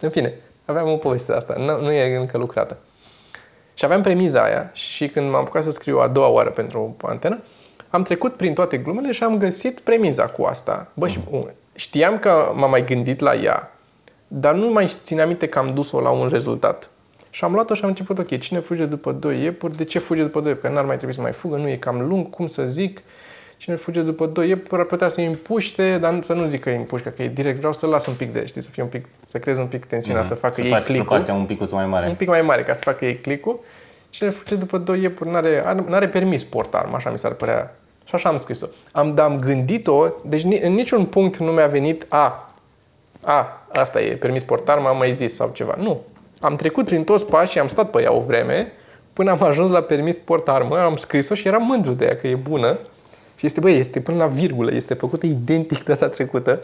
În 0.00 0.10
fine, 0.10 0.34
aveam 0.64 0.88
o 0.88 0.96
poveste 0.96 1.32
de 1.32 1.38
asta. 1.38 1.54
Nu, 1.58 1.80
nu 1.80 1.90
e 1.90 2.16
încă 2.16 2.38
lucrată. 2.38 2.76
Și 3.74 3.84
aveam 3.84 4.02
premiza 4.02 4.42
aia 4.42 4.70
și 4.72 5.08
când 5.08 5.30
m-am 5.30 5.40
apucat 5.40 5.62
să 5.62 5.70
scriu 5.70 5.98
a 5.98 6.08
doua 6.08 6.28
oară 6.28 6.50
pentru 6.50 6.96
antenă, 7.02 7.42
am 7.90 8.02
trecut 8.02 8.34
prin 8.34 8.54
toate 8.54 8.76
glumele 8.76 9.12
și 9.12 9.22
am 9.22 9.38
găsit 9.38 9.80
premiza 9.80 10.26
cu 10.26 10.42
asta. 10.42 10.90
Bă, 10.94 11.08
și, 11.08 11.20
știam 11.74 12.18
că 12.18 12.52
m-am 12.54 12.70
mai 12.70 12.84
gândit 12.84 13.20
la 13.20 13.34
ea, 13.34 13.76
dar 14.28 14.54
nu 14.54 14.72
mai 14.72 14.92
țineam 15.02 15.28
minte 15.28 15.48
că 15.48 15.58
am 15.58 15.74
dus-o 15.74 16.00
la 16.00 16.10
un 16.10 16.28
rezultat. 16.28 16.90
Și 17.34 17.44
am 17.44 17.52
luat-o 17.52 17.74
și 17.74 17.82
am 17.82 17.88
început, 17.88 18.18
ok, 18.18 18.38
cine 18.38 18.60
fuge 18.60 18.84
după 18.84 19.12
doi 19.12 19.42
iepuri? 19.42 19.76
De 19.76 19.84
ce 19.84 19.98
fuge 19.98 20.22
după 20.22 20.40
doi 20.40 20.48
iepuri? 20.50 20.68
Că 20.68 20.74
n-ar 20.74 20.84
mai 20.84 20.96
trebui 20.96 21.14
să 21.14 21.20
mai 21.20 21.32
fugă, 21.32 21.56
nu 21.56 21.68
e 21.68 21.76
cam 21.76 22.00
lung, 22.08 22.30
cum 22.30 22.46
să 22.46 22.64
zic? 22.64 23.00
Cine 23.56 23.76
fuge 23.76 24.00
după 24.02 24.26
doi 24.26 24.48
iepuri 24.48 24.80
ar 24.80 24.86
putea 24.86 25.08
să-i 25.08 25.26
împuște, 25.26 25.98
dar 25.98 26.18
să 26.22 26.32
nu 26.32 26.46
zic 26.46 26.60
că 26.60 26.68
îi 26.68 26.76
împușcă, 26.76 27.08
că 27.08 27.22
e 27.22 27.28
direct, 27.28 27.56
vreau 27.58 27.72
să 27.72 27.86
las 27.86 28.06
un 28.06 28.14
pic 28.14 28.32
de, 28.32 28.46
știi, 28.46 28.60
să 28.62 28.70
fie 28.70 28.82
un 28.82 28.88
pic, 28.88 29.06
să 29.24 29.38
creez 29.38 29.58
un 29.58 29.66
pic 29.66 29.84
tensiunea, 29.84 30.22
să 30.22 30.34
facă 30.34 30.54
Să 30.60 30.66
ei 30.66 30.72
faci 30.72 30.82
clicul 30.84 31.04
propastia 31.04 31.34
un 31.34 31.44
picuț 31.44 31.70
mai 31.70 31.86
mare. 31.86 32.08
un 32.08 32.14
pic 32.14 32.28
mai 32.28 32.42
mare 32.42 32.62
ca 32.62 32.72
să 32.72 32.80
facă 32.84 33.04
ei 33.04 33.16
clicul. 33.16 33.60
Cine 34.10 34.30
fuge 34.30 34.54
după 34.54 34.78
doi 34.78 35.00
iepuri 35.02 35.30
n-are, 35.30 35.62
are- 35.66 35.84
n-are 35.88 36.08
permis 36.08 36.44
portarmă, 36.44 36.96
așa 36.96 37.10
mi 37.10 37.18
s-ar 37.18 37.32
părea. 37.32 37.76
Și 38.04 38.14
așa 38.14 38.28
am 38.28 38.36
scris-o. 38.36 38.66
Am, 38.92 39.14
dar 39.14 39.24
am 39.30 39.38
gândit-o, 39.38 40.08
deci 40.24 40.42
ni- 40.42 40.60
în 40.60 40.72
niciun 40.72 41.04
punct 41.04 41.36
nu 41.36 41.50
mi-a 41.50 41.66
venit 41.66 42.06
a, 42.08 42.50
a, 43.20 43.62
asta 43.72 44.00
e, 44.02 44.14
permis 44.16 44.44
portarmă, 44.44 44.88
am 44.88 44.96
mai 44.96 45.12
zis 45.14 45.34
sau 45.34 45.50
ceva. 45.54 45.74
Nu. 45.78 46.00
Am 46.42 46.56
trecut 46.56 46.84
prin 46.84 47.04
toți 47.04 47.26
pașii, 47.26 47.60
am 47.60 47.66
stat 47.66 47.90
pe 47.90 48.02
ea 48.02 48.12
o 48.12 48.20
vreme, 48.20 48.72
până 49.12 49.30
am 49.30 49.42
ajuns 49.42 49.70
la 49.70 49.80
permis 49.80 50.16
portarmă, 50.16 50.78
am 50.78 50.96
scris-o 50.96 51.34
și 51.34 51.48
eram 51.48 51.66
mândru 51.66 51.92
de 51.92 52.04
ea 52.04 52.16
că 52.16 52.26
e 52.26 52.34
bună. 52.34 52.78
Și 53.36 53.46
este, 53.46 53.60
băi, 53.60 53.78
este 53.78 54.00
până 54.00 54.16
la 54.16 54.26
virgulă, 54.26 54.74
este 54.74 54.94
făcută 54.94 55.26
identic 55.26 55.84
data 55.84 56.08
trecută. 56.08 56.60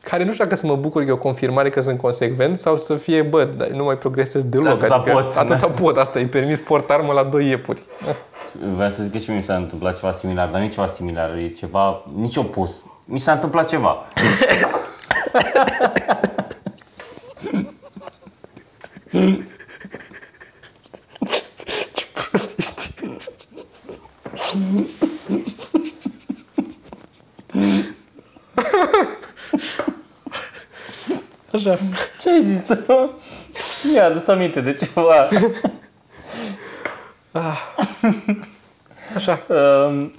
care 0.00 0.24
nu 0.24 0.32
știu 0.32 0.44
dacă 0.44 0.56
să 0.56 0.66
mă 0.66 0.76
bucur 0.76 1.02
că 1.02 1.08
e 1.08 1.12
o 1.12 1.16
confirmare 1.16 1.68
că 1.68 1.80
sunt 1.80 1.98
consecvent 1.98 2.58
sau 2.58 2.76
să 2.76 2.94
fie, 2.94 3.22
bă, 3.22 3.44
dar 3.44 3.68
nu 3.68 3.84
mai 3.84 3.98
progresez 3.98 4.44
deloc. 4.44 4.72
Atâta 4.72 4.94
adică, 4.94 5.12
pot, 5.12 5.36
Atâta 5.36 5.56
da. 5.56 5.66
pot, 5.66 5.96
asta 5.96 6.18
e 6.18 6.26
permis 6.26 6.58
port 6.58 6.90
armă 6.90 7.12
la 7.12 7.22
doi 7.22 7.48
iepuri. 7.48 7.82
Vreau 8.74 8.90
să 8.90 9.02
zic 9.02 9.12
că 9.12 9.18
și 9.18 9.28
mie 9.28 9.38
mi 9.38 9.44
s-a 9.44 9.54
întâmplat 9.54 9.98
ceva 9.98 10.12
similar, 10.12 10.48
dar 10.48 10.58
nu 10.58 10.66
e 10.66 10.68
ceva 10.68 10.86
similar, 10.86 11.36
e 11.36 11.48
ceva 11.48 12.02
nici 12.16 12.36
opus. 12.36 12.84
Mi 13.04 13.18
s-a 13.18 13.32
întâmplat 13.32 13.68
ceva. 13.68 13.96
Așa. 19.14 19.38
Ce 32.20 32.30
ai 32.30 32.44
zis 32.44 32.66
tu? 32.66 33.14
Mi-a 33.92 34.04
adus 34.04 34.26
aminte 34.26 34.60
de 34.60 34.72
ceva. 34.72 35.28
Așa. 39.16 39.42
Um, 39.48 40.12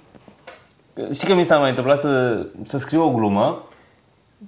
știi 1.14 1.28
că 1.28 1.34
mi 1.34 1.44
s-a 1.44 1.58
mai 1.58 1.70
întâmplat 1.70 2.00
să, 2.00 2.46
să 2.64 2.78
scriu 2.78 3.04
o 3.04 3.12
glumă 3.12 3.68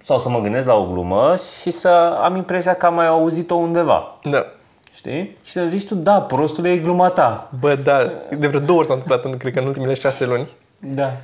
sau 0.04 0.20
să 0.20 0.30
mă 0.30 0.42
gândesc 0.42 0.68
la 0.68 0.74
o 0.74 0.86
glumă 0.86 1.36
și 1.62 1.72
să 1.72 2.18
am 2.22 2.36
impresia 2.36 2.74
că 2.74 2.86
am 2.86 2.94
mai 2.94 3.08
auzit-o 3.08 3.56
undeva. 3.56 4.18
Da. 4.24 4.46
Știi? 4.94 5.38
Și 5.44 5.52
să 5.52 5.66
zici 5.68 5.88
tu, 5.88 5.96
da, 5.96 6.22
prostule, 6.22 6.72
e 6.72 6.78
gluma 6.78 7.10
ta. 7.10 7.52
Bă, 7.60 7.76
da, 7.76 8.12
de 8.38 8.48
vreo 8.48 8.60
două 8.60 8.78
ori 8.78 8.88
s-a 8.88 8.94
întâmplat, 8.94 9.26
în, 9.26 9.38
cred 9.38 9.54
că 9.54 9.60
în 9.60 9.66
ultimele 9.66 9.94
șase 9.94 10.26
luni. 10.26 10.48
Da. 10.80 11.18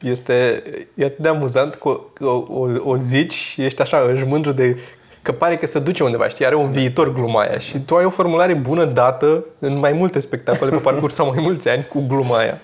Este 0.00 0.62
e 0.94 1.04
atât 1.04 1.18
de 1.18 1.28
amuzant 1.28 1.74
că 1.74 1.88
o, 1.88 2.00
o, 2.20 2.44
o, 2.48 2.68
o 2.84 2.96
zici 2.96 3.32
și 3.32 3.64
ești 3.64 3.82
așa, 3.82 4.10
ești 4.12 4.26
mândru 4.26 4.52
de 4.52 4.78
că 5.22 5.32
pare 5.32 5.56
că 5.56 5.66
se 5.66 5.78
duce 5.78 6.04
undeva, 6.04 6.28
știi, 6.28 6.46
are 6.46 6.54
un 6.54 6.70
viitor 6.70 7.12
gluma 7.12 7.40
aia 7.40 7.58
și 7.58 7.78
tu 7.78 7.96
ai 7.96 8.04
o 8.04 8.10
formulare 8.10 8.54
bună 8.54 8.84
dată 8.84 9.44
în 9.58 9.78
mai 9.78 9.92
multe 9.92 10.20
spectacole 10.20 10.70
pe 10.70 10.76
parcurs 10.76 11.14
sau 11.14 11.26
mai 11.26 11.42
mulți 11.42 11.68
ani 11.68 11.86
cu 11.88 12.04
gluma 12.08 12.36
aia. 12.36 12.58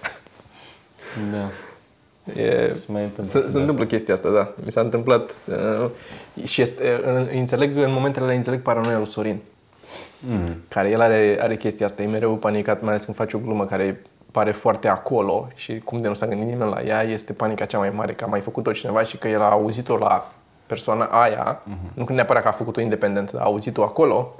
Da. 1.33 1.51
E, 2.35 2.69
Se 2.69 2.85
mai 2.87 3.03
întâmplă 3.03 3.25
se, 3.25 3.39
și 3.39 3.45
se 3.45 3.53
de 3.53 3.59
întâmplă 3.59 3.85
chestia 3.85 4.15
asta, 4.15 4.31
da. 4.31 4.53
Mi 4.65 4.73
s-a 4.73 4.81
întâmplat 4.81 5.35
uh, 5.47 5.91
și 6.45 6.63
este, 6.63 7.01
uh, 7.07 7.39
înțeleg, 7.39 7.77
în 7.77 7.93
momentele 7.93 8.25
alea 8.25 8.37
înțeleg 8.37 8.63
paranoia 8.63 8.97
lui 8.97 9.07
Sorin. 9.07 9.39
Mm. 10.19 10.57
Care 10.69 10.89
el 10.89 11.01
are, 11.01 11.39
are 11.41 11.57
chestia 11.57 11.87
asta, 11.87 12.03
e 12.03 12.07
mereu 12.07 12.37
panicat, 12.37 12.81
mai 12.81 12.91
ales 12.91 13.05
când 13.05 13.17
face 13.17 13.37
o 13.37 13.41
glumă 13.41 13.65
care 13.65 14.03
pare 14.31 14.53
foarte 14.53 14.89
acolo 14.89 15.49
și 15.55 15.79
cum 15.79 16.01
de 16.01 16.09
nu 16.09 16.15
s-a 16.15 16.27
gândit 16.27 16.47
nimeni 16.47 16.71
la 16.71 16.83
ea, 16.83 17.03
este 17.03 17.33
panica 17.33 17.65
cea 17.65 17.79
mai 17.79 17.91
mare, 17.91 18.13
că 18.13 18.25
a 18.25 18.27
mai 18.27 18.41
făcut-o 18.41 18.73
cineva 18.73 19.03
și 19.03 19.17
că 19.17 19.29
el 19.29 19.41
a 19.41 19.51
auzit-o 19.51 19.97
la 19.97 20.27
persoana 20.67 21.05
aia, 21.05 21.63
uh-huh. 21.63 21.95
nu 21.95 22.05
că 22.05 22.13
neapărat 22.13 22.43
că 22.43 22.49
a 22.49 22.53
făcut-o 22.53 22.81
independent, 22.81 23.33
dar 23.33 23.43
a 23.43 23.45
auzit-o 23.45 23.83
acolo 23.83 24.35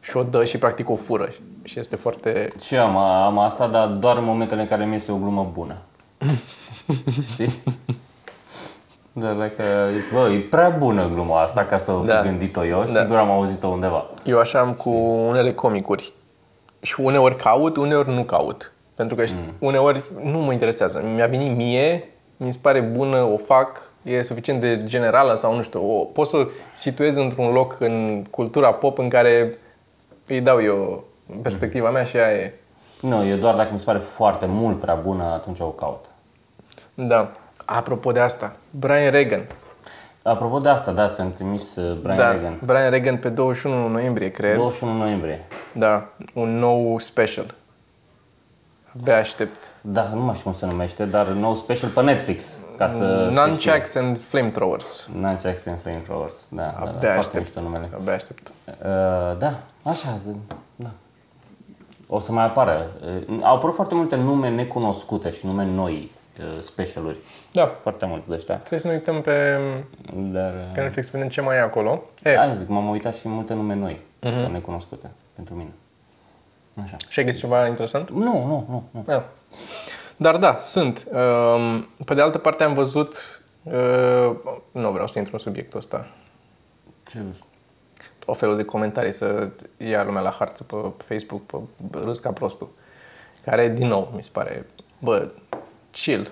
și 0.00 0.16
o 0.16 0.22
dă 0.22 0.44
și 0.44 0.58
practic 0.58 0.90
o 0.90 0.94
fură. 0.94 1.28
Și 1.62 1.78
este 1.78 1.96
foarte... 1.96 2.48
Și 2.60 2.74
eu 2.74 2.82
am, 2.82 2.96
am 2.96 3.38
asta, 3.38 3.66
dar 3.66 3.86
doar 3.86 4.16
în 4.16 4.24
momentele 4.24 4.60
în 4.60 4.68
care 4.68 4.84
mi 4.84 4.94
este 4.94 5.12
o 5.12 5.16
glumă 5.16 5.50
bună. 5.52 5.76
Știi? 7.32 7.62
Dar 9.12 9.32
dacă 9.32 9.62
zici, 9.92 10.12
bă, 10.12 10.28
e 10.28 10.38
prea 10.38 10.68
bună 10.68 11.08
gluma 11.08 11.42
asta 11.42 11.64
ca 11.64 11.78
să 11.78 11.92
o 11.92 12.00
fi 12.00 12.06
Da. 12.06 12.22
gândit-o 12.22 12.64
eu, 12.64 12.84
Da. 12.92 13.00
sigur 13.00 13.16
am 13.16 13.30
auzit-o 13.30 13.68
undeva. 13.68 14.06
Eu 14.24 14.38
așa 14.38 14.58
am 14.58 14.72
cu 14.72 14.90
unele 15.28 15.52
comicuri. 15.52 16.12
Și 16.82 16.94
uneori 17.00 17.36
caut, 17.36 17.76
uneori 17.76 18.14
nu 18.14 18.22
caut. 18.22 18.72
Pentru 18.94 19.16
că 19.16 19.24
mm. 19.28 19.54
uneori 19.58 20.02
nu 20.22 20.38
mă 20.38 20.52
interesează. 20.52 21.02
Mi-a 21.14 21.26
venit 21.26 21.56
mie, 21.56 22.08
mi 22.36 22.52
se 22.52 22.58
pare 22.62 22.80
bună, 22.80 23.16
o 23.16 23.36
fac, 23.36 23.82
e 24.02 24.22
suficient 24.22 24.60
de 24.60 24.82
generală 24.84 25.34
sau 25.34 25.54
nu 25.54 25.62
știu, 25.62 25.98
o, 25.98 26.04
pot 26.04 26.26
să 26.26 26.36
o 26.36 26.44
situez 26.74 27.16
într-un 27.16 27.52
loc 27.52 27.76
în 27.78 28.24
cultura 28.30 28.72
pop 28.72 28.98
în 28.98 29.08
care 29.08 29.58
îi 30.26 30.40
dau 30.40 30.62
eu 30.62 31.04
perspectiva 31.42 31.90
mea 31.90 32.04
și 32.04 32.16
aia 32.16 32.36
e. 32.36 32.54
Nu, 33.00 33.26
eu 33.26 33.36
doar 33.36 33.54
dacă 33.54 33.68
mi 33.72 33.78
se 33.78 33.84
pare 33.84 33.98
foarte 33.98 34.46
mult 34.46 34.80
prea 34.80 34.94
bună, 34.94 35.24
atunci 35.24 35.60
o 35.60 35.64
caut. 35.64 36.04
Da. 36.94 37.30
Apropo 37.64 38.12
de 38.12 38.20
asta, 38.20 38.56
Brian 38.70 39.10
Regan. 39.10 39.46
Apropo 40.22 40.58
de 40.58 40.68
asta, 40.68 40.92
da, 40.92 41.08
ți-am 41.10 41.32
trimis 41.32 41.76
uh, 41.76 41.98
Brian 42.02 42.16
da, 42.16 42.30
Regan. 42.32 42.58
Brian 42.64 42.90
Regan 42.90 43.16
pe 43.16 43.28
21 43.28 43.88
noiembrie, 43.88 44.30
cred. 44.30 44.54
21 44.54 44.96
noiembrie. 44.96 45.46
Da, 45.72 46.08
un 46.34 46.58
nou 46.58 46.98
special. 46.98 47.54
Abia 49.00 49.16
aștept. 49.16 49.74
Da, 49.80 50.10
nu 50.14 50.20
mai 50.20 50.34
știu 50.34 50.50
cum 50.50 50.58
se 50.58 50.66
numește, 50.66 51.04
dar 51.04 51.26
nou 51.26 51.54
special 51.54 51.90
pe 51.90 52.02
Netflix. 52.02 52.58
Ca 52.76 52.88
să 52.88 53.28
se 53.28 53.34
Nunchucks 53.34 53.94
and 53.94 54.18
Flamethrowers. 54.18 55.00
știe. 55.00 55.20
Nunchucks 55.20 55.66
and 55.66 55.78
Flamethrowers. 55.82 56.46
Da, 56.48 56.62
da, 56.62 56.84
da, 56.84 56.90
Abia 56.90 56.98
foarte 56.98 57.16
aștept. 57.18 57.38
mișto 57.44 57.60
numele. 57.60 57.88
Abia 57.98 58.12
aștept. 58.12 58.48
Uh, 58.66 59.38
da, 59.38 59.52
așa, 59.82 60.18
da. 60.76 60.90
O 62.06 62.18
să 62.20 62.32
mai 62.32 62.44
apară. 62.44 62.90
Uh, 63.28 63.38
au 63.42 63.54
apărut 63.54 63.74
foarte 63.74 63.94
multe 63.94 64.16
nume 64.16 64.48
necunoscute 64.48 65.30
și 65.30 65.46
nume 65.46 65.64
noi, 65.64 66.10
uh, 66.14 66.19
specialuri. 66.60 67.18
Da. 67.52 67.66
Foarte 67.82 68.06
mulți 68.06 68.28
de 68.28 68.34
ăștia. 68.34 68.56
Trebuie 68.56 68.80
să 68.80 68.86
ne 68.86 68.92
uităm 68.92 69.20
pe, 69.20 69.58
Dar, 70.14 70.52
pe 70.72 70.78
uh, 70.78 70.84
Netflix 70.84 71.06
să 71.06 71.12
vedem 71.14 71.28
ce 71.28 71.40
mai 71.40 71.56
e 71.56 71.60
acolo. 71.60 72.02
E, 72.22 72.34
hai 72.36 72.56
zic, 72.56 72.68
m-am 72.68 72.88
uitat 72.88 73.14
și 73.14 73.26
în 73.26 73.32
multe 73.32 73.54
nume 73.54 73.74
noi 73.74 74.00
Mhm. 74.22 74.36
sau 74.38 74.50
necunoscute 74.50 75.10
pentru 75.34 75.54
mine. 75.54 75.70
Așa. 76.84 76.96
și 77.08 77.18
ai 77.18 77.24
găsit 77.24 77.40
ceva 77.40 77.66
interesant? 77.66 78.10
Nu, 78.10 78.46
nu, 78.46 78.66
nu. 78.68 78.84
nu. 78.90 79.02
Da. 79.06 79.24
Dar 80.16 80.36
da, 80.36 80.58
sunt. 80.60 81.06
Um, 81.12 81.88
Pe 82.04 82.14
de 82.14 82.20
altă 82.20 82.38
parte 82.38 82.62
am 82.64 82.74
văzut, 82.74 83.42
uh, 83.62 84.30
nu 84.72 84.90
vreau 84.90 85.06
să 85.06 85.18
intru 85.18 85.34
în 85.34 85.40
subiectul 85.42 85.78
ăsta, 85.78 86.06
Ce 87.10 87.18
vezi? 87.26 87.42
o 88.26 88.34
felul 88.34 88.56
de 88.56 88.64
comentarii 88.64 89.12
să 89.12 89.48
ia 89.76 90.02
lumea 90.04 90.22
la 90.22 90.30
harță 90.30 90.64
pe 90.64 90.76
Facebook, 91.06 91.42
pe 91.46 91.56
râs 92.04 92.18
ca 92.18 92.30
prostul, 92.32 92.68
care 93.44 93.68
din 93.68 93.86
nou 93.86 94.12
mi 94.16 94.22
se 94.24 94.30
pare, 94.32 94.66
bă, 94.98 95.28
chill. 95.90 96.30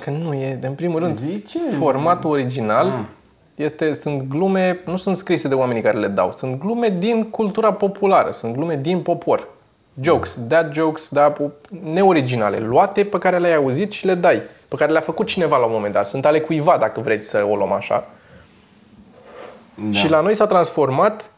Că 0.00 0.10
nu 0.10 0.32
e, 0.32 0.58
în 0.62 0.72
primul 0.74 0.98
rând, 1.00 1.18
Zice? 1.18 1.58
formatul 1.78 2.30
original 2.30 2.86
Mm. 2.86 3.06
este, 3.54 3.92
sunt 3.94 4.28
glume, 4.28 4.80
nu 4.86 4.96
sunt 4.96 5.16
scrise 5.16 5.48
de 5.48 5.54
oamenii 5.54 5.82
care 5.82 5.98
le 5.98 6.06
dau, 6.06 6.32
sunt 6.32 6.58
glume 6.60 6.88
din 6.98 7.30
cultura 7.30 7.72
populară, 7.72 8.30
sunt 8.30 8.54
glume 8.54 8.76
din 8.76 9.00
popor. 9.00 9.48
Jokes, 10.00 10.36
dad 10.46 10.72
jokes, 10.72 11.08
da, 11.08 11.32
neoriginale, 11.92 12.58
luate 12.58 13.04
pe 13.04 13.18
care 13.18 13.38
le-ai 13.38 13.54
auzit 13.54 13.90
și 13.92 14.06
le 14.06 14.14
dai, 14.14 14.42
pe 14.68 14.76
care 14.76 14.92
le-a 14.92 15.00
făcut 15.00 15.26
cineva 15.26 15.56
la 15.56 15.64
un 15.64 15.72
moment 15.72 15.92
dat. 15.92 16.08
Sunt 16.08 16.24
ale 16.24 16.40
cuiva, 16.40 16.76
dacă 16.80 17.00
vreți 17.00 17.28
să 17.28 17.46
o 17.50 17.56
luăm 17.56 17.72
așa. 17.72 18.04
Da. 19.74 19.92
Și 19.98 20.08
la 20.10 20.20
noi 20.20 20.34
s-a 20.34 20.46
transformat 20.46 21.30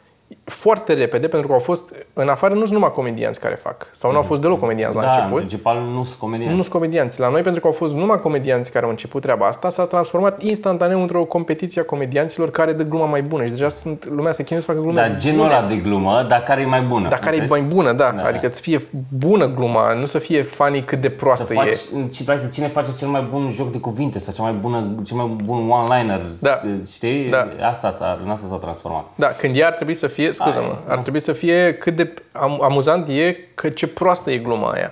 foarte 0.45 0.93
repede, 0.93 1.29
pentru 1.29 1.49
că 1.49 1.55
au 1.55 1.61
fost, 1.61 1.95
în 2.13 2.29
afară, 2.29 2.53
nu 2.55 2.61
sunt 2.61 2.73
numai 2.73 2.93
comedianți 2.93 3.41
care 3.41 3.55
fac. 3.55 3.87
Sau 3.93 4.11
nu 4.11 4.17
au 4.17 4.23
fost 4.23 4.41
deloc 4.41 4.59
comedianți 4.59 4.97
la 4.97 5.03
da, 5.03 5.09
în 5.11 5.15
început. 5.17 5.37
principal 5.39 5.79
nu 5.81 6.05
sunt 6.05 6.19
comedianți. 6.19 6.55
Nu 6.57 6.61
sunt 6.61 6.73
comedianți. 6.75 7.21
La 7.21 7.29
noi, 7.29 7.43
pentru 7.43 7.61
că 7.61 7.67
au 7.67 7.73
fost 7.73 7.95
numai 7.95 8.19
comedianți 8.19 8.71
care 8.73 8.85
au 8.85 8.91
început 8.91 9.23
treaba 9.23 9.47
asta, 9.47 9.69
s-a 9.71 9.85
transformat 9.85 10.43
instantaneu 10.43 11.01
într-o 11.01 11.25
competiție 11.25 11.81
a 11.81 11.85
comedianților 11.85 12.51
care 12.51 12.73
dă 12.73 12.83
gluma 12.83 13.07
mai 13.07 13.23
bună. 13.23 13.45
Și 13.45 13.51
deja 13.51 13.69
sunt, 13.69 14.07
lumea 14.09 14.33
se 14.33 14.43
chinuie 14.45 14.65
să 14.65 14.71
facă 14.71 14.83
glume 14.85 15.01
Da, 15.09 15.15
genul 15.15 15.39
bune. 15.43 15.55
ăla 15.57 15.67
de 15.67 15.77
glumă, 15.77 16.25
dar 16.29 16.43
care 16.43 16.61
e 16.61 16.67
mai 16.67 16.81
bună. 16.83 17.09
Dar 17.09 17.19
care 17.19 17.37
e 17.37 17.41
înțelegi? 17.41 17.67
mai 17.67 17.75
bună, 17.75 17.93
da. 17.93 18.13
Da. 18.17 18.23
Adică 18.29 18.49
să 18.53 18.61
fie 18.61 18.81
bună 19.19 19.47
gluma, 19.55 19.93
nu 19.93 20.07
să 20.07 20.19
fie 20.19 20.43
funny 20.43 20.81
cât 20.83 21.01
de 21.01 21.09
Să 21.09 21.17
proastă 21.25 21.53
faci, 21.55 21.67
e. 21.67 22.09
și 22.15 22.25
practic 22.25 22.51
cine 22.51 22.69
face 22.69 22.91
cel 22.99 23.09
mai 23.09 23.27
bun 23.31 23.51
joc 23.51 23.71
de 23.73 23.79
cuvinte 23.79 24.19
sau 24.19 24.33
cel 24.35 24.45
mai, 24.45 24.53
bună, 24.53 24.95
cel 25.05 25.17
mai 25.17 25.27
bun 25.45 25.71
one-liner, 25.71 26.21
Da. 26.41 26.61
știi? 26.93 27.31
Da. 27.31 27.49
Asta 27.69 27.91
s-a, 27.91 28.19
în 28.25 28.31
asta 28.31 28.47
s-a 28.51 28.57
transformat. 28.57 29.05
Da, 29.15 29.27
când 29.27 29.57
ea 29.57 29.67
ar 29.67 29.73
trebui 29.75 29.95
să 29.95 30.07
fie, 30.07 30.22
scuză-mă, 30.31 30.79
ar 30.89 30.99
trebui 30.99 31.21
să 31.21 31.33
fie 31.33 31.75
cât 31.75 31.97
de 31.97 32.15
am, 32.33 32.63
amuzant 32.63 33.09
e 33.09 33.37
că 33.55 33.69
ce 33.69 33.87
proastă 33.87 34.31
e 34.31 34.37
gluma 34.37 34.71
aia. 34.71 34.91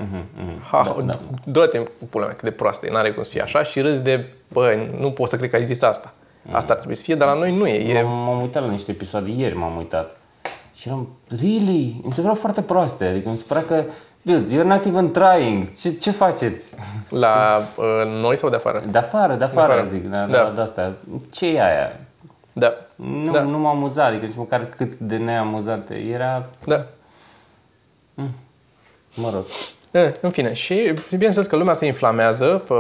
Ha, 0.71 0.97
da, 1.05 1.19
dă-te 1.45 1.77
în 1.77 1.87
pula 2.11 2.25
mea 2.25 2.35
cât 2.35 2.45
de 2.45 2.51
proastă 2.51 2.87
e, 2.87 2.91
n-are 2.91 3.13
cum 3.13 3.23
să 3.23 3.31
fie 3.31 3.43
așa 3.43 3.63
și 3.63 3.81
râzi 3.81 4.03
de, 4.03 4.27
bă, 4.49 4.77
nu 5.01 5.11
pot 5.11 5.29
să 5.29 5.37
cred 5.37 5.51
că 5.51 5.57
ai 5.57 5.65
zis 5.65 5.83
asta. 5.83 6.13
Asta 6.51 6.73
ar 6.73 6.79
trebui 6.79 6.97
să 6.97 7.03
fie, 7.03 7.15
dar 7.15 7.29
la 7.29 7.35
noi 7.35 7.57
nu 7.57 7.67
e. 7.67 7.99
e 7.99 8.03
M-am, 8.03 8.25
m-am 8.25 8.41
uitat 8.41 8.63
la 8.63 8.71
niște 8.71 8.91
episoade, 8.91 9.31
ieri 9.31 9.57
m-am 9.57 9.77
uitat. 9.77 10.17
Și 10.75 10.89
eram, 10.89 11.09
really? 11.29 12.01
Mi 12.05 12.13
se 12.13 12.17
păreau 12.17 12.35
foarte 12.35 12.63
proaste. 12.63 13.05
Adică 13.05 13.29
mi 13.29 13.37
se 13.37 13.45
părea 13.49 13.65
că, 13.65 13.85
dude, 14.23 14.57
you're 14.61 14.67
not 14.67 14.85
even 14.85 15.11
trying. 15.11 15.71
Ce, 15.81 15.91
ce 15.91 16.11
faceți? 16.11 16.75
la 17.25 17.61
uh, 17.77 18.21
noi 18.21 18.37
sau 18.37 18.49
de 18.49 18.57
afară? 18.57 18.83
De 18.91 18.99
afară, 18.99 19.35
de 19.35 19.45
afară, 19.45 19.73
afară. 19.73 19.89
zic, 19.91 20.09
da, 20.09 20.27
Da. 20.27 20.37
da. 20.37 20.53
de 20.55 20.61
astea. 20.61 20.93
Ce 21.31 21.47
e 21.47 21.65
aia? 21.65 22.01
Da. 22.53 22.75
Nu, 23.03 23.33
Da. 23.33 23.43
nu 23.43 23.59
m-am 23.59 23.77
amuzat, 23.77 24.07
adică 24.09 24.27
nici 24.27 24.37
măcar 24.37 24.67
cât 24.77 24.95
de 24.95 25.17
neamuzate 25.17 25.95
era, 25.95 26.47
Da. 26.65 26.87
mă 29.15 29.31
rog. 29.33 29.45
E, 29.91 30.15
în 30.21 30.31
fine, 30.31 30.53
și 30.53 30.95
bineînțeles 31.11 31.47
că 31.47 31.57
lumea 31.57 31.75
se 31.75 31.87
inflamează 31.87 32.63
pe 32.69 32.75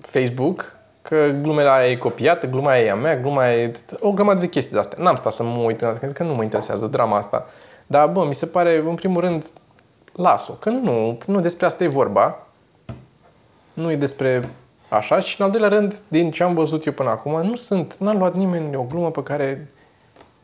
Facebook 0.00 0.76
că 1.02 1.28
glumele 1.42 1.68
aia 1.68 1.90
e 1.90 1.96
copiată, 1.96 2.46
gluma 2.46 2.70
aia 2.70 2.84
e 2.84 2.90
a 2.90 2.94
mea, 2.94 3.16
gluma 3.16 3.42
aia 3.42 3.62
e... 3.62 3.72
O 4.00 4.12
grămadă 4.12 4.40
de 4.40 4.48
chestii 4.48 4.72
de 4.72 4.78
astea. 4.78 5.02
N-am 5.02 5.16
stat 5.16 5.32
să 5.32 5.42
mă 5.42 5.62
uit, 5.62 5.80
în 5.80 6.12
că 6.12 6.22
nu 6.22 6.34
mă 6.34 6.42
interesează 6.42 6.86
drama 6.86 7.16
asta. 7.16 7.46
Dar, 7.86 8.08
bă, 8.08 8.24
mi 8.24 8.34
se 8.34 8.46
pare, 8.46 8.82
în 8.86 8.94
primul 8.94 9.20
rând, 9.20 9.44
las-o. 10.12 10.52
Că 10.52 10.70
nu, 10.70 11.18
nu 11.26 11.40
despre 11.40 11.66
asta 11.66 11.84
e 11.84 11.88
vorba. 11.88 12.46
Nu 13.72 13.90
e 13.90 13.96
despre 13.96 14.48
așa 14.88 15.20
și 15.20 15.40
în 15.40 15.44
al 15.44 15.50
doilea 15.50 15.68
rând, 15.68 16.00
din 16.08 16.30
ce 16.30 16.42
am 16.42 16.54
văzut 16.54 16.84
eu 16.84 16.92
până 16.92 17.10
acum, 17.10 17.46
nu 17.46 17.54
sunt, 17.54 17.96
n-a 17.98 18.12
luat 18.12 18.34
nimeni 18.34 18.76
o 18.76 18.82
glumă 18.82 19.10
pe 19.10 19.22
care 19.22 19.72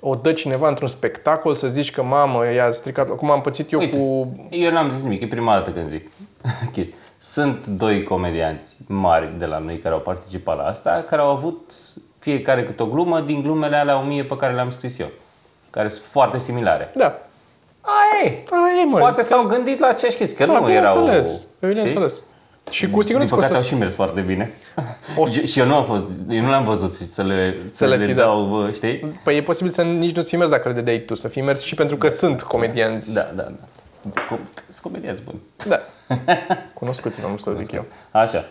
o 0.01 0.15
dă 0.15 0.33
cineva 0.33 0.69
într-un 0.69 0.89
spectacol 0.89 1.55
să 1.55 1.69
zici 1.69 1.91
că 1.91 2.03
mamă, 2.03 2.53
i-a 2.53 2.73
stricat, 2.73 3.09
cum 3.09 3.31
am 3.31 3.41
pățit 3.41 3.73
eu 3.73 3.79
Uite, 3.79 3.97
cu... 3.97 4.37
eu 4.51 4.71
n-am 4.71 4.91
zis 4.91 5.03
nimic, 5.03 5.23
e 5.23 5.27
prima 5.27 5.55
dată 5.55 5.71
când 5.71 5.89
zic. 5.89 6.11
Ok. 6.69 6.87
Sunt 7.19 7.67
doi 7.67 8.03
comedianți 8.03 8.77
mari 8.87 9.33
de 9.39 9.47
la 9.47 9.59
noi 9.59 9.79
care 9.79 9.95
au 9.95 10.01
participat 10.01 10.57
la 10.57 10.63
asta, 10.63 11.05
care 11.09 11.23
au 11.23 11.31
avut 11.31 11.73
fiecare 12.19 12.63
câte 12.63 12.83
o 12.83 12.87
glumă 12.87 13.21
din 13.21 13.43
glumele 13.43 13.77
alea 13.77 13.99
o 13.99 14.03
mie 14.03 14.25
pe 14.25 14.37
care 14.37 14.55
le-am 14.55 14.71
scris 14.71 14.99
eu, 14.99 15.09
care 15.71 15.89
sunt 15.89 16.05
foarte 16.05 16.39
similare. 16.39 16.93
Da, 16.95 17.19
Aia 17.81 18.33
e! 18.33 18.43
aia 18.51 18.81
e, 18.83 18.85
mă. 18.85 18.99
Poate 18.99 19.23
s-au 19.23 19.47
gândit 19.47 19.79
la 19.79 19.87
aceeași 19.87 20.17
chestie, 20.17 20.37
că 20.37 20.53
da, 20.53 20.59
nu 20.59 20.71
erau... 20.71 20.99
bineînțeles, 20.99 21.55
știi? 21.57 21.69
bineînțeles. 21.69 22.23
Și 22.71 22.85
cu 22.91 22.93
Din 22.93 23.03
siguranță 23.03 23.33
că 23.35 23.39
o 23.39 23.43
păcate 23.43 23.55
să... 23.61 23.61
au 23.61 23.67
și 23.67 23.75
mers 23.75 23.95
foarte 23.95 24.21
bine. 24.21 24.55
O 25.17 25.27
să- 25.27 25.41
și 25.41 25.59
eu 25.59 25.67
nu 25.67 25.75
am 25.75 25.85
fost, 25.85 26.05
eu 26.29 26.41
nu 26.43 26.49
le-am 26.49 26.65
văzut 26.65 26.97
și 26.97 27.07
să 27.07 27.23
le, 27.23 27.57
să 27.73 27.87
le 27.87 27.97
le, 27.97 28.05
fi 28.07 28.13
dau, 28.13 28.45
bă, 28.45 28.71
știi? 28.75 29.21
Păi 29.25 29.37
e 29.37 29.43
posibil 29.43 29.71
să 29.73 29.83
nici 29.83 30.17
nu-ți 30.17 30.29
fi 30.29 30.37
mers 30.37 30.51
dacă 30.51 30.69
le 30.69 30.75
dădeai 30.75 30.99
tu, 30.99 31.15
să 31.15 31.29
fi 31.29 31.41
mers 31.41 31.63
și 31.63 31.75
pentru 31.75 31.97
că 31.97 32.09
sunt 32.09 32.43
comedianți. 32.43 33.15
Da, 33.15 33.21
da, 33.35 33.43
da. 33.43 33.53
Com- 34.23 34.49
Sunt 34.69 34.83
comediați 34.83 35.21
buni. 35.23 35.41
da. 35.69 35.81
Cunoscuți, 36.75 37.21
nu 37.31 37.37
știu 37.37 37.53
să 37.55 37.61
zic 37.61 37.73
eu. 37.73 37.85
Așa. 38.11 38.45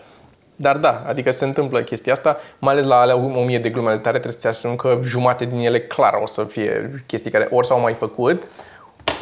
Dar 0.56 0.78
da, 0.78 1.04
adică 1.08 1.32
se 1.32 1.46
întâmplă 1.46 1.82
chestia 1.82 2.14
asta, 2.14 2.38
mai 2.60 2.74
ales 2.74 2.86
la 2.86 2.96
alea 3.00 3.16
o 3.16 3.44
mie 3.44 3.60
de 3.60 3.70
glume 3.70 3.90
ale 3.90 3.98
tare, 3.98 4.20
trebuie 4.20 4.32
să-ți 4.42 4.48
asumi 4.48 4.76
că 4.78 5.00
jumate 5.04 5.46
din 5.46 5.58
ele 5.58 5.82
clar 5.82 6.14
o 6.24 6.28
să 6.28 6.44
fie 6.44 7.02
chestii 7.06 7.32
care 7.32 7.48
ori 7.52 7.68
s-au 7.68 7.80
mai 7.80 7.94
făcut, 7.94 8.44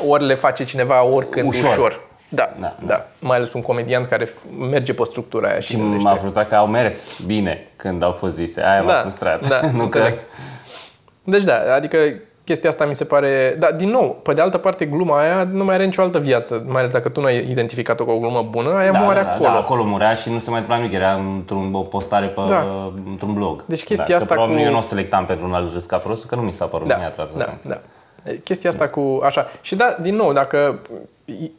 ori 0.07 0.25
le 0.25 0.33
face 0.35 0.63
cineva 0.63 1.03
oricând 1.03 1.47
ușor. 1.47 1.69
Ușor. 1.71 2.09
Ușor. 2.33 2.49
Da, 2.59 2.61
da, 2.61 2.75
Da, 2.79 2.85
da, 2.85 3.05
Mai 3.19 3.37
ales 3.37 3.53
un 3.53 3.61
comediant 3.61 4.05
care 4.07 4.25
f- 4.25 4.69
merge 4.69 4.93
pe 4.93 5.03
structura 5.03 5.49
aia 5.49 5.59
și, 5.59 5.69
Și 5.71 5.77
gândește. 5.77 6.07
m-a 6.07 6.15
frustrat 6.15 6.47
că 6.47 6.55
au 6.55 6.67
mers 6.67 7.19
bine 7.25 7.67
când 7.75 8.03
au 8.03 8.11
fost 8.11 8.35
zise. 8.35 8.61
Aia 8.61 8.81
m-a 8.81 8.87
Da, 8.87 8.93
frustrat. 8.99 9.47
da, 9.47 9.59
nu 9.71 9.77
că... 9.77 9.81
înțeleg. 9.83 10.13
Deci 11.23 11.43
da, 11.43 11.55
adică 11.75 11.97
chestia 12.43 12.69
asta 12.69 12.85
mi 12.85 12.95
se 12.95 13.03
pare... 13.03 13.55
Da, 13.59 13.71
din 13.71 13.89
nou, 13.89 14.19
pe 14.23 14.33
de 14.33 14.41
altă 14.41 14.57
parte, 14.57 14.85
gluma 14.85 15.19
aia 15.19 15.43
nu 15.51 15.63
mai 15.63 15.75
are 15.75 15.85
nicio 15.85 16.01
altă 16.01 16.19
viață, 16.19 16.63
mai 16.67 16.81
ales 16.81 16.93
dacă 16.93 17.09
tu 17.09 17.19
nu 17.19 17.25
ai 17.25 17.49
identificat-o 17.49 18.05
ca 18.05 18.11
o 18.11 18.17
glumă 18.19 18.47
bună, 18.49 18.73
aia 18.73 18.91
Da, 18.91 18.99
moare 18.99 19.19
da, 19.19 19.25
da, 19.25 19.31
acolo. 19.31 19.49
Da, 19.49 19.55
acolo 19.55 19.83
murea 19.83 20.13
și 20.13 20.29
nu 20.29 20.39
se 20.39 20.49
mai 20.49 20.59
întâmpla 20.59 20.81
nimic. 20.83 20.97
Era 20.97 21.13
într-un, 21.13 21.73
o 21.73 21.79
postare 21.81 22.27
pe, 22.27 22.41
Da. 22.49 22.65
într-un 23.09 23.33
blog. 23.33 23.63
Deci 23.65 23.83
chestia 23.83 24.05
da, 24.07 24.15
asta 24.15 24.27
că 24.27 24.33
probabil 24.33 24.55
cu- 24.57 24.61
eu 24.63 24.71
nu 24.71 24.77
o 24.77 24.81
selectam 24.81 25.25
pentru 25.25 25.45
un 25.45 25.53
alt 25.53 25.73
râs 25.73 25.85
ca 25.85 25.97
prost, 25.97 26.25
că 26.25 26.35
nu 26.35 26.41
mi 26.41 26.51
s-a 26.51 26.65
părut, 26.65 26.87
Da, 26.87 26.93
nu 26.95 26.99
mi-a 27.01 27.09
tras 27.09 27.31
da, 27.35 27.43
atenția. 27.43 27.69
da. 27.69 27.79
Chestia 28.43 28.69
asta 28.69 28.87
cu 28.87 29.19
așa. 29.23 29.47
Și 29.61 29.75
da, 29.75 29.97
din 30.01 30.15
nou, 30.15 30.33
dacă 30.33 30.79